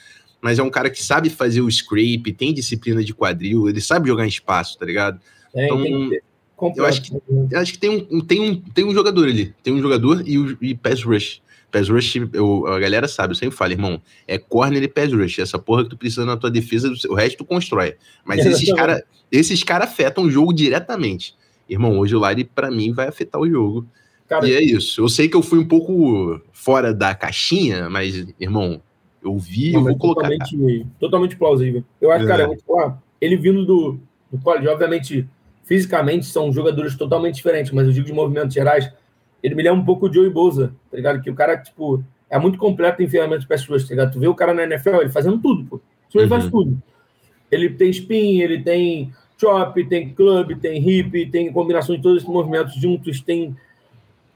Mas 0.41 0.57
é 0.57 0.63
um 0.63 0.69
cara 0.69 0.89
que 0.89 1.03
sabe 1.03 1.29
fazer 1.29 1.59
o 1.59 1.69
scrape, 1.69 2.31
tem 2.31 2.53
disciplina 2.53 3.03
de 3.03 3.13
quadril, 3.13 3.67
ele 3.67 3.81
sabe 3.81 4.07
jogar 4.07 4.23
em 4.23 4.29
espaço, 4.29 4.77
tá 4.77 4.85
ligado? 4.85 5.19
É, 5.53 5.65
então, 5.65 6.09
eu 6.77 6.85
acho 6.85 7.01
que, 7.01 7.13
eu 7.51 7.59
acho 7.59 7.73
que 7.73 7.79
tem, 7.79 7.89
um, 8.09 8.21
tem, 8.21 8.39
um, 8.39 8.55
tem 8.55 8.85
um 8.85 8.93
jogador 8.93 9.27
ali. 9.27 9.53
Tem 9.61 9.73
um 9.73 9.81
jogador 9.81 10.23
e, 10.25 10.37
o, 10.37 10.57
e 10.61 10.73
pass 10.73 11.03
rush. 11.03 11.41
Pass 11.69 11.89
rush, 11.89 12.15
eu, 12.31 12.65
a 12.67 12.79
galera 12.79 13.09
sabe, 13.09 13.33
eu 13.33 13.35
sempre 13.35 13.57
falo, 13.57 13.73
irmão, 13.73 14.01
é 14.25 14.37
corner 14.37 14.81
e 14.81 14.87
pass 14.87 15.11
rush. 15.11 15.39
Essa 15.39 15.59
porra 15.59 15.83
que 15.83 15.89
tu 15.89 15.97
precisa 15.97 16.25
na 16.25 16.37
tua 16.37 16.49
defesa, 16.49 16.89
o 17.09 17.13
resto 17.13 17.39
tu 17.39 17.45
constrói. 17.45 17.95
Mas 18.23 18.45
esses 18.45 18.73
caras 18.73 19.01
esses 19.29 19.63
cara 19.63 19.83
afetam 19.83 20.23
o 20.23 20.31
jogo 20.31 20.53
diretamente 20.53 21.35
irmão, 21.69 21.99
hoje 21.99 22.15
o 22.15 22.19
Lari, 22.19 22.43
para 22.43 22.71
mim, 22.71 22.91
vai 22.91 23.07
afetar 23.07 23.39
o 23.39 23.49
jogo. 23.49 23.85
Cara, 24.27 24.47
e 24.47 24.53
é 24.53 24.61
isso. 24.61 25.01
Eu 25.01 25.09
sei 25.09 25.27
que 25.27 25.35
eu 25.35 25.41
fui 25.41 25.59
um 25.59 25.67
pouco 25.67 26.41
fora 26.51 26.93
da 26.93 27.15
caixinha, 27.15 27.89
mas, 27.89 28.27
irmão, 28.39 28.81
eu 29.23 29.37
vi, 29.37 29.71
não, 29.71 29.79
eu 29.79 29.85
vou 29.85 29.97
colocar. 29.97 30.29
Totalmente, 30.29 30.87
totalmente 30.99 31.35
plausível. 31.37 31.83
Eu 32.01 32.11
acho, 32.11 32.25
é. 32.25 32.27
cara, 32.27 32.97
ele 33.19 33.35
vindo 33.35 33.65
do, 33.65 33.99
do 34.31 34.39
college, 34.39 34.67
obviamente, 34.67 35.27
fisicamente 35.63 36.25
são 36.25 36.51
jogadores 36.51 36.95
totalmente 36.95 37.35
diferentes, 37.35 37.71
mas 37.71 37.87
eu 37.87 37.93
digo 37.93 38.05
de 38.05 38.13
movimentos 38.13 38.53
gerais, 38.53 38.91
ele 39.41 39.55
me 39.55 39.63
lembra 39.63 39.79
um 39.79 39.85
pouco 39.85 40.07
o 40.07 40.13
Joey 40.13 40.29
Bosa, 40.29 40.73
tá 40.89 40.97
ligado? 40.97 41.21
Que 41.21 41.29
o 41.29 41.35
cara, 41.35 41.57
tipo, 41.57 42.03
é 42.29 42.37
muito 42.37 42.57
completo 42.57 43.01
em 43.01 43.07
ferramentas 43.07 43.45
pessoas, 43.45 43.83
tá 43.83 43.89
ligado? 43.89 44.13
Tu 44.13 44.19
vê 44.19 44.27
o 44.27 44.35
cara 44.35 44.53
na 44.53 44.63
NFL, 44.63 45.01
ele 45.01 45.09
fazendo 45.09 45.39
tudo, 45.39 45.65
pô. 45.65 45.81
Ele 46.13 46.23
uhum. 46.23 46.29
faz 46.29 46.49
tudo. 46.49 46.81
Ele 47.51 47.69
tem 47.69 47.89
spin, 47.89 48.39
ele 48.41 48.61
tem 48.61 49.11
chop, 49.39 49.83
tem 49.85 50.13
club, 50.13 50.59
tem 50.59 50.87
hip, 50.87 51.25
tem 51.27 51.51
combinação 51.51 51.95
de 51.95 52.01
todos 52.01 52.17
esses 52.17 52.29
movimentos 52.29 52.75
juntos, 52.75 53.21
tem 53.21 53.55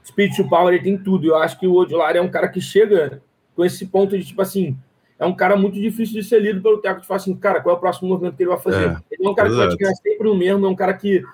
speed 0.04 0.34
to 0.34 0.48
power, 0.48 0.74
ele 0.74 0.82
tem 0.82 0.98
tudo. 0.98 1.26
Eu 1.26 1.36
acho 1.36 1.58
que 1.58 1.66
o 1.66 1.74
Odilari 1.74 2.18
é 2.18 2.22
um 2.22 2.30
cara 2.30 2.48
que 2.48 2.60
chega 2.60 3.22
com 3.54 3.64
esse 3.64 3.86
ponto 3.86 4.16
de 4.16 4.24
tipo 4.24 4.42
assim, 4.42 4.76
é 5.18 5.24
um 5.24 5.34
cara 5.34 5.56
muito 5.56 5.80
difícil 5.80 6.20
de 6.20 6.26
ser 6.26 6.40
lido 6.40 6.60
pelo 6.60 6.78
técnico 6.78 7.02
de 7.02 7.06
falar 7.06 7.18
assim, 7.18 7.34
cara, 7.36 7.60
qual 7.60 7.74
é 7.74 7.78
o 7.78 7.80
próximo 7.80 8.08
movimento 8.08 8.36
que 8.36 8.42
ele 8.42 8.50
vai 8.50 8.60
fazer? 8.60 8.88
É, 8.88 8.96
ele 9.10 9.26
é 9.26 9.30
um 9.30 9.34
cara 9.34 9.48
exato. 9.48 9.76
que 9.76 9.84
vai 9.84 9.92
te 9.92 10.02
ganhar 10.02 10.16
sempre 10.16 10.28
o 10.28 10.34
mesmo, 10.34 10.66
é 10.66 10.68
um 10.68 10.74
cara 10.74 10.94
que, 10.94 11.24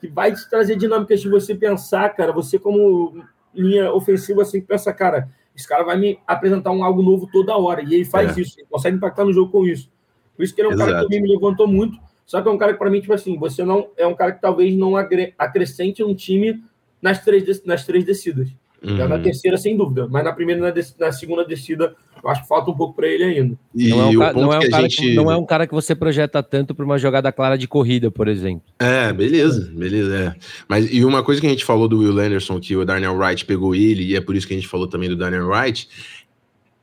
que 0.00 0.08
vai 0.08 0.32
te 0.32 0.48
trazer 0.48 0.76
dinâmicas 0.76 1.20
de 1.20 1.28
você 1.28 1.54
pensar, 1.54 2.08
cara, 2.10 2.32
você 2.32 2.58
como 2.58 3.22
linha 3.54 3.92
ofensiva, 3.92 4.42
assim, 4.42 4.60
pensa, 4.60 4.92
cara, 4.92 5.28
esse 5.54 5.66
cara 5.66 5.84
vai 5.84 5.98
me 5.98 6.18
apresentar 6.26 6.70
um 6.70 6.84
algo 6.84 7.02
novo 7.02 7.28
toda 7.30 7.56
hora, 7.56 7.82
e 7.82 7.94
ele 7.94 8.04
faz 8.04 8.36
é. 8.36 8.40
isso, 8.40 8.58
ele 8.58 8.66
consegue 8.70 8.96
impactar 8.96 9.24
no 9.24 9.32
jogo 9.32 9.50
com 9.50 9.66
isso. 9.66 9.90
Por 10.36 10.42
isso 10.42 10.54
que 10.54 10.60
ele 10.60 10.68
é 10.68 10.70
um 10.70 10.74
exato. 10.74 10.90
cara 10.90 11.02
que 11.02 11.04
também 11.06 11.22
me 11.22 11.34
levantou 11.34 11.66
muito, 11.66 11.98
só 12.26 12.42
que 12.42 12.48
é 12.48 12.50
um 12.50 12.58
cara 12.58 12.72
que, 12.72 12.78
para 12.78 12.90
mim, 12.90 13.00
tipo 13.00 13.14
assim, 13.14 13.38
você 13.38 13.64
não 13.64 13.88
é 13.96 14.06
um 14.06 14.14
cara 14.14 14.32
que 14.32 14.40
talvez 14.40 14.76
não 14.76 14.96
acrescente 14.96 16.02
um 16.02 16.14
time 16.14 16.60
nas 17.00 17.24
três, 17.24 17.64
nas 17.64 17.86
três 17.86 18.04
descidas. 18.04 18.48
Uhum. 18.82 19.08
Na 19.08 19.18
terceira, 19.18 19.56
sem 19.56 19.76
dúvida. 19.76 20.06
Mas 20.08 20.22
na 20.22 20.32
primeira 20.32 20.60
e 20.60 20.62
na, 20.62 21.06
na, 21.06 21.12
segunda 21.12 21.44
descida, 21.44 21.94
eu 22.22 22.30
acho 22.30 22.42
que 22.42 22.48
falta 22.48 22.70
um 22.70 22.76
pouco 22.76 22.94
para 22.94 23.08
ele 23.08 23.24
ainda. 23.24 23.58
E 23.74 23.88
não 23.88 24.00
é, 24.00 24.06
um, 24.06 24.32
não, 24.32 24.52
é 24.52 24.58
um 24.58 24.70
cara 24.70 24.82
gente... 24.82 24.96
que, 24.96 25.14
não 25.14 25.30
é 25.30 25.36
um 25.36 25.46
cara 25.46 25.66
que 25.66 25.74
você 25.74 25.94
projeta 25.94 26.42
tanto 26.42 26.74
para 26.74 26.84
uma 26.84 26.98
jogada 26.98 27.32
clara 27.32 27.56
de 27.56 27.66
corrida, 27.66 28.10
por 28.10 28.28
exemplo. 28.28 28.62
É, 28.78 29.12
beleza, 29.12 29.72
beleza. 29.74 30.16
É. 30.16 30.34
Mas 30.68 30.92
e 30.92 31.04
uma 31.04 31.22
coisa 31.22 31.40
que 31.40 31.46
a 31.46 31.50
gente 31.50 31.64
falou 31.64 31.88
do 31.88 31.98
Will 31.98 32.18
Anderson, 32.18 32.60
que 32.60 32.76
o 32.76 32.84
Daniel 32.84 33.16
Wright 33.16 33.44
pegou 33.44 33.74
ele, 33.74 34.04
e 34.04 34.16
é 34.16 34.20
por 34.20 34.36
isso 34.36 34.46
que 34.46 34.52
a 34.52 34.56
gente 34.56 34.68
falou 34.68 34.86
também 34.86 35.08
do 35.08 35.16
Daniel 35.16 35.48
Wright. 35.48 35.88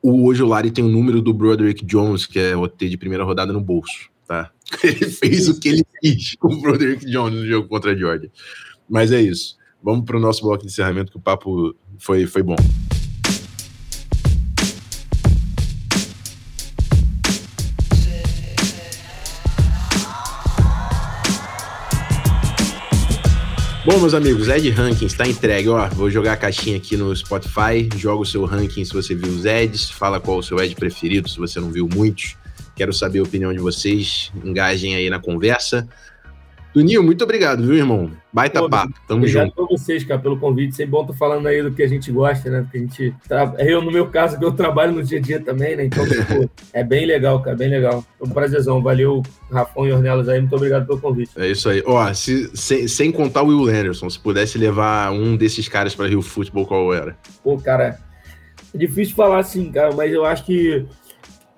O, 0.01 0.25
hoje 0.27 0.43
o 0.43 0.47
Lari 0.47 0.71
tem 0.71 0.83
o 0.83 0.89
número 0.89 1.21
do 1.21 1.33
Broderick 1.33 1.85
Jones, 1.85 2.25
que 2.25 2.39
é 2.39 2.55
o 2.55 2.63
OT 2.63 2.89
de 2.89 2.97
primeira 2.97 3.23
rodada 3.23 3.53
no 3.53 3.61
bolso, 3.61 4.09
tá? 4.27 4.51
Ele 4.83 5.05
fez 5.09 5.47
o 5.47 5.59
que 5.59 5.69
ele 5.69 5.83
quis 6.01 6.35
com 6.35 6.53
o 6.53 6.61
Broderick 6.61 7.05
Jones 7.05 7.39
no 7.39 7.47
jogo 7.47 7.67
contra 7.67 7.91
a 7.91 7.95
Georgia. 7.95 8.31
Mas 8.89 9.11
é 9.11 9.21
isso. 9.21 9.57
Vamos 9.81 10.05
para 10.05 10.17
o 10.17 10.19
nosso 10.19 10.41
bloco 10.41 10.63
de 10.63 10.71
encerramento, 10.71 11.11
que 11.11 11.17
o 11.17 11.21
papo 11.21 11.75
foi, 11.99 12.25
foi 12.25 12.41
bom. 12.41 12.55
Bom, 23.85 23.99
meus 23.99 24.13
amigos, 24.13 24.47
Ed 24.47 24.69
Rankings 24.69 25.07
está 25.07 25.27
entregue. 25.27 25.67
Ó, 25.67 25.89
vou 25.89 26.09
jogar 26.09 26.33
a 26.33 26.37
caixinha 26.37 26.77
aqui 26.77 26.95
no 26.95 27.13
Spotify. 27.13 27.89
Joga 27.97 28.21
o 28.21 28.25
seu 28.25 28.45
ranking 28.45 28.85
se 28.85 28.93
você 28.93 29.13
viu 29.13 29.29
os 29.33 29.43
Eds. 29.43 29.89
Fala 29.89 30.21
qual 30.21 30.37
o 30.37 30.43
seu 30.43 30.57
Ed 30.61 30.73
preferido, 30.73 31.27
se 31.27 31.37
você 31.37 31.59
não 31.59 31.69
viu 31.69 31.89
muitos. 31.93 32.37
Quero 32.75 32.93
saber 32.93 33.19
a 33.19 33.23
opinião 33.23 33.53
de 33.53 33.59
vocês. 33.59 34.31
Engajem 34.43 34.95
aí 34.95 35.09
na 35.09 35.19
conversa. 35.19 35.87
Tuninho, 36.73 37.03
muito 37.03 37.23
obrigado, 37.23 37.61
viu, 37.61 37.75
irmão? 37.75 38.09
Baita 38.33 38.59
Pô, 38.59 38.67
papo. 38.67 38.93
Tamo 39.07 39.19
obrigado 39.19 39.45
junto. 39.45 39.61
Obrigado 39.61 39.79
vocês, 39.79 40.03
cara, 40.03 40.19
pelo 40.19 40.39
convite. 40.39 40.75
Sempre 40.75 40.89
bom 40.89 41.01
estar 41.01 41.13
falando 41.13 41.45
aí 41.45 41.61
do 41.61 41.71
que 41.71 41.83
a 41.83 41.87
gente 41.87 42.11
gosta, 42.11 42.49
né? 42.49 42.61
Porque 42.63 42.77
a 42.79 42.81
gente. 42.81 43.15
Tra... 43.27 43.53
Eu, 43.59 43.79
no 43.79 43.91
meu 43.91 44.07
caso, 44.07 44.39
que 44.39 44.43
eu 44.43 44.51
trabalho 44.51 44.91
no 44.91 45.03
dia 45.03 45.19
a 45.19 45.21
dia 45.21 45.39
também, 45.39 45.75
né? 45.75 45.85
Então, 45.85 46.03
tipo, 46.03 46.49
é 46.73 46.83
bem 46.83 47.05
legal, 47.05 47.39
cara, 47.43 47.55
bem 47.55 47.69
legal. 47.69 48.03
Foi 48.17 48.27
um 48.27 48.31
prazerzão. 48.31 48.81
Valeu, 48.81 49.21
Rafão 49.51 49.87
e 49.87 49.91
Ornelas 49.91 50.27
aí. 50.27 50.39
Muito 50.39 50.55
obrigado 50.55 50.87
pelo 50.87 50.99
convite. 50.99 51.29
É 51.37 51.47
isso 51.47 51.69
aí. 51.69 51.83
Ó, 51.85 52.11
se, 52.11 52.49
sem, 52.57 52.87
sem 52.87 53.11
contar 53.11 53.43
o 53.43 53.49
Will 53.49 53.69
Anderson, 53.69 54.09
se 54.09 54.19
pudesse 54.19 54.57
levar 54.57 55.11
um 55.11 55.37
desses 55.37 55.67
caras 55.67 55.93
para 55.93 56.07
Rio 56.07 56.23
Futebol, 56.23 56.65
qual 56.65 56.91
era? 56.91 57.15
Pô, 57.43 57.55
cara, 57.59 57.99
é 58.73 58.77
difícil 58.79 59.15
falar 59.15 59.37
assim, 59.37 59.71
cara, 59.71 59.93
mas 59.93 60.11
eu 60.11 60.25
acho 60.25 60.43
que 60.43 60.87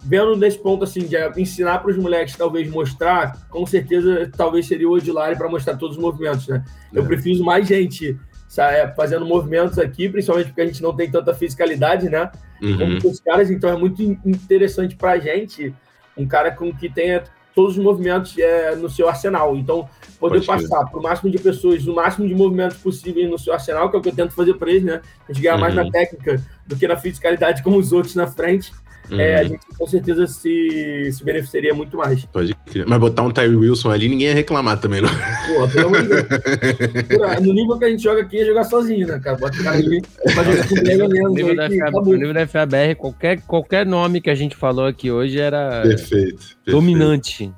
vendo 0.05 0.35
nesse 0.35 0.57
ponto 0.59 0.83
assim 0.83 1.01
de 1.01 1.17
ensinar 1.39 1.79
para 1.79 1.91
os 1.91 1.97
moleques 1.97 2.35
talvez 2.35 2.69
mostrar, 2.69 3.47
com 3.49 3.65
certeza 3.65 4.29
talvez 4.35 4.67
seria 4.67 4.87
o 4.87 4.93
Odilari 4.93 5.35
para 5.35 5.49
mostrar 5.49 5.77
todos 5.77 5.97
os 5.97 6.01
movimentos, 6.01 6.47
né? 6.47 6.63
É. 6.93 6.99
Eu 6.99 7.05
prefiro 7.05 7.43
mais 7.43 7.67
gente 7.67 8.17
sabe, 8.47 8.95
fazendo 8.95 9.25
movimentos 9.25 9.77
aqui, 9.79 10.07
principalmente 10.07 10.47
porque 10.47 10.61
a 10.61 10.65
gente 10.65 10.81
não 10.81 10.95
tem 10.95 11.09
tanta 11.09 11.33
fisicalidade, 11.33 12.09
né? 12.09 12.31
Uhum. 12.61 12.99
Como 12.99 13.11
os 13.11 13.19
caras, 13.19 13.49
então 13.51 13.69
é 13.69 13.75
muito 13.75 14.01
interessante 14.01 14.95
para 14.95 15.11
a 15.11 15.19
gente 15.19 15.73
um 16.17 16.25
cara 16.25 16.51
com 16.51 16.73
que 16.73 16.89
tenha 16.89 17.23
todos 17.53 17.77
os 17.77 17.83
movimentos 17.83 18.37
é, 18.37 18.75
no 18.75 18.89
seu 18.89 19.07
arsenal. 19.07 19.55
Então, 19.55 19.87
poder 20.19 20.45
Pode 20.45 20.67
passar 20.67 20.85
para 20.85 20.99
o 20.99 21.01
máximo 21.01 21.31
de 21.31 21.37
pessoas, 21.37 21.87
o 21.87 21.95
máximo 21.95 22.27
de 22.27 22.35
movimentos 22.35 22.77
possíveis 22.77 23.29
no 23.29 23.39
seu 23.39 23.53
arsenal, 23.53 23.89
que 23.89 23.95
é 23.95 23.99
o 23.99 24.01
que 24.01 24.09
eu 24.09 24.15
tento 24.15 24.33
fazer 24.33 24.53
para 24.55 24.69
eles, 24.69 24.83
né? 24.83 25.01
A 25.27 25.33
gente 25.33 25.41
ganhar 25.41 25.55
uhum. 25.55 25.61
mais 25.61 25.75
na 25.75 25.83
uhum. 25.83 25.91
técnica 25.91 26.41
do 26.67 26.75
que 26.75 26.87
na 26.87 26.97
fisicalidade, 26.97 27.63
como 27.63 27.77
os 27.77 27.91
outros 27.91 28.15
na 28.15 28.27
frente 28.27 28.71
uhum. 29.09 29.19
é, 29.19 29.39
a 29.39 29.41
uhum. 29.41 29.47
gente 29.49 29.65
com 29.77 29.87
certeza 29.87 30.27
se, 30.27 31.09
se 31.11 31.23
beneficiaria 31.23 31.73
muito 31.73 31.97
mais. 31.97 32.25
Pode 32.25 32.53
crer. 32.65 32.85
Mas 32.87 32.99
botar 32.99 33.23
um 33.23 33.31
Tyree 33.31 33.55
Wilson 33.55 33.91
ali, 33.91 34.09
ninguém 34.09 34.27
ia 34.27 34.33
reclamar 34.33 34.79
também, 34.79 35.01
não. 35.01 35.09
Pô, 35.09 35.67
pelo 35.67 35.87
amor 35.87 36.01
de 36.01 36.07
Deus. 36.09 37.41
No 37.41 37.53
nível 37.53 37.77
que 37.77 37.85
a 37.85 37.89
gente 37.89 38.03
joga 38.03 38.21
aqui, 38.21 38.39
é 38.39 38.45
jogar 38.45 38.63
sozinho, 38.63 39.07
né, 39.07 39.19
cara? 39.19 39.37
Bota 39.37 39.59
o 39.59 39.63
cara 39.63 39.77
ali 39.77 40.01
pra 40.23 40.43
jogar 40.43 40.67
com 40.67 40.75
o 40.75 40.83
mesmo. 40.83 41.07
No 41.07 41.29
nível, 41.29 41.55
da 41.55 41.69
nível 41.69 42.47
FABR, 42.47 42.95
qualquer, 42.97 43.41
qualquer 43.41 43.85
nome 43.85 44.21
que 44.21 44.29
a 44.29 44.35
gente 44.35 44.55
falou 44.55 44.85
aqui 44.85 45.11
hoje 45.11 45.39
era 45.39 45.81
perfeito, 45.81 46.37
perfeito. 46.37 46.71
dominante. 46.71 47.51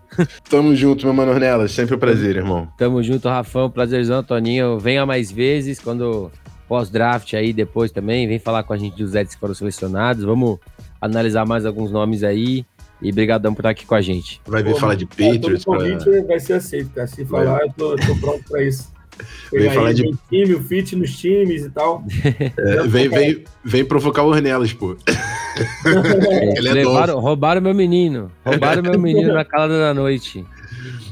Tamo 0.49 0.75
junto, 0.75 1.05
meu 1.05 1.13
mano 1.13 1.31
Ornelas. 1.31 1.71
Sempre 1.71 1.95
um 1.95 1.99
prazer, 1.99 2.35
irmão. 2.35 2.67
Tamo 2.77 3.01
junto, 3.03 3.27
Rafão. 3.27 3.69
Prazerzão, 3.69 4.23
Toninho. 4.23 4.79
Venha 4.79 5.05
mais 5.05 5.31
vezes 5.31 5.79
quando 5.79 6.31
pós-draft 6.67 7.33
aí 7.33 7.53
depois 7.53 7.91
também. 7.91 8.27
Vem 8.27 8.39
falar 8.39 8.63
com 8.63 8.73
a 8.73 8.77
gente 8.77 8.97
dos 8.97 9.15
Eds 9.15 9.35
que 9.35 9.39
foram 9.39 9.53
selecionados. 9.53 10.23
Vamos 10.23 10.59
analisar 11.01 11.45
mais 11.45 11.65
alguns 11.65 11.91
nomes 11.91 12.23
aí. 12.23 12.65
E 12.99 13.11
brigadão 13.11 13.53
por 13.53 13.59
estar 13.59 13.69
aqui 13.69 13.85
com 13.85 13.93
a 13.93 14.01
gente. 14.01 14.41
Vai 14.47 14.63
vir 14.63 14.73
Pô, 14.73 14.79
falar 14.79 14.95
de 14.95 15.05
Patriots. 15.05 15.61
O 15.61 15.65
convite 15.65 16.03
pra... 16.03 16.23
vai 16.23 16.39
ser 16.39 16.53
aceito, 16.53 16.89
cara. 16.89 17.05
Se 17.05 17.23
falar, 17.25 17.57
vai. 17.57 17.67
eu 17.67 17.73
tô, 17.73 17.95
tô 17.95 18.15
pronto 18.15 18.43
para 18.49 18.63
isso. 18.63 18.91
Vem 19.51 19.69
falar 19.71 19.93
de 19.93 20.03
time, 20.29 20.53
o 20.53 20.63
fit 20.63 20.95
nos 20.95 21.17
times 21.17 21.65
e 21.65 21.69
tal. 21.69 22.03
É, 22.57 22.83
vem, 22.87 23.09
vem, 23.09 23.43
vem 23.63 23.85
provocar 23.85 24.23
o 24.23 24.27
Ornelas, 24.27 24.73
pô. 24.73 24.95
Ele 26.55 26.69
é 26.69 26.73
Levaram, 26.73 27.19
roubaram 27.19 27.61
meu 27.61 27.73
menino. 27.73 28.31
Roubaram 28.45 28.83
meu 28.83 28.99
menino 28.99 29.33
na 29.33 29.43
calada 29.43 29.79
da 29.79 29.93
noite. 29.93 30.45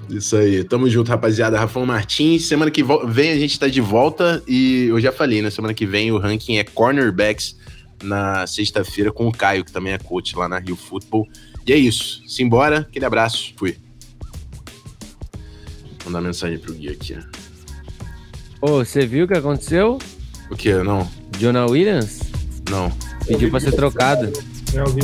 Isso 0.09 0.35
aí. 0.35 0.63
Tamo 0.63 0.89
junto, 0.89 1.09
rapaziada. 1.09 1.57
Rafão 1.57 1.85
Martins. 1.85 2.47
Semana 2.47 2.69
que 2.71 2.83
vem 3.07 3.31
a 3.31 3.37
gente 3.37 3.59
tá 3.59 3.67
de 3.67 3.81
volta 3.81 4.43
e 4.47 4.85
eu 4.89 4.99
já 4.99 5.11
falei, 5.11 5.41
né? 5.41 5.49
Semana 5.49 5.73
que 5.73 5.85
vem 5.85 6.11
o 6.11 6.17
ranking 6.17 6.57
é 6.57 6.63
cornerbacks 6.63 7.57
na 8.03 8.45
sexta-feira 8.45 9.11
com 9.11 9.27
o 9.27 9.31
Caio, 9.31 9.65
que 9.65 9.71
também 9.71 9.93
é 9.93 9.97
coach 9.97 10.35
lá 10.35 10.47
na 10.47 10.59
Rio 10.59 10.75
Football. 10.75 11.27
E 11.65 11.73
é 11.73 11.77
isso. 11.77 12.21
Simbora. 12.27 12.79
Aquele 12.79 13.05
abraço. 13.05 13.53
Fui. 13.57 13.77
Vou 16.03 16.11
mandar 16.11 16.21
mensagem 16.21 16.59
pro 16.59 16.73
Gui 16.73 16.89
aqui. 16.89 17.17
Ô, 18.61 18.85
você 18.85 19.05
viu 19.05 19.25
o 19.25 19.27
que 19.27 19.33
aconteceu? 19.33 19.97
O 20.49 20.55
que? 20.55 20.71
Não. 20.83 21.09
Jonah 21.39 21.65
Williams? 21.65 22.19
Não. 22.69 22.91
Pediu 23.25 23.49
pra 23.49 23.59
ser 23.59 23.71
trocado. 23.71 24.31
É, 24.73 24.79
eu 24.79 24.85
vi. 24.87 25.01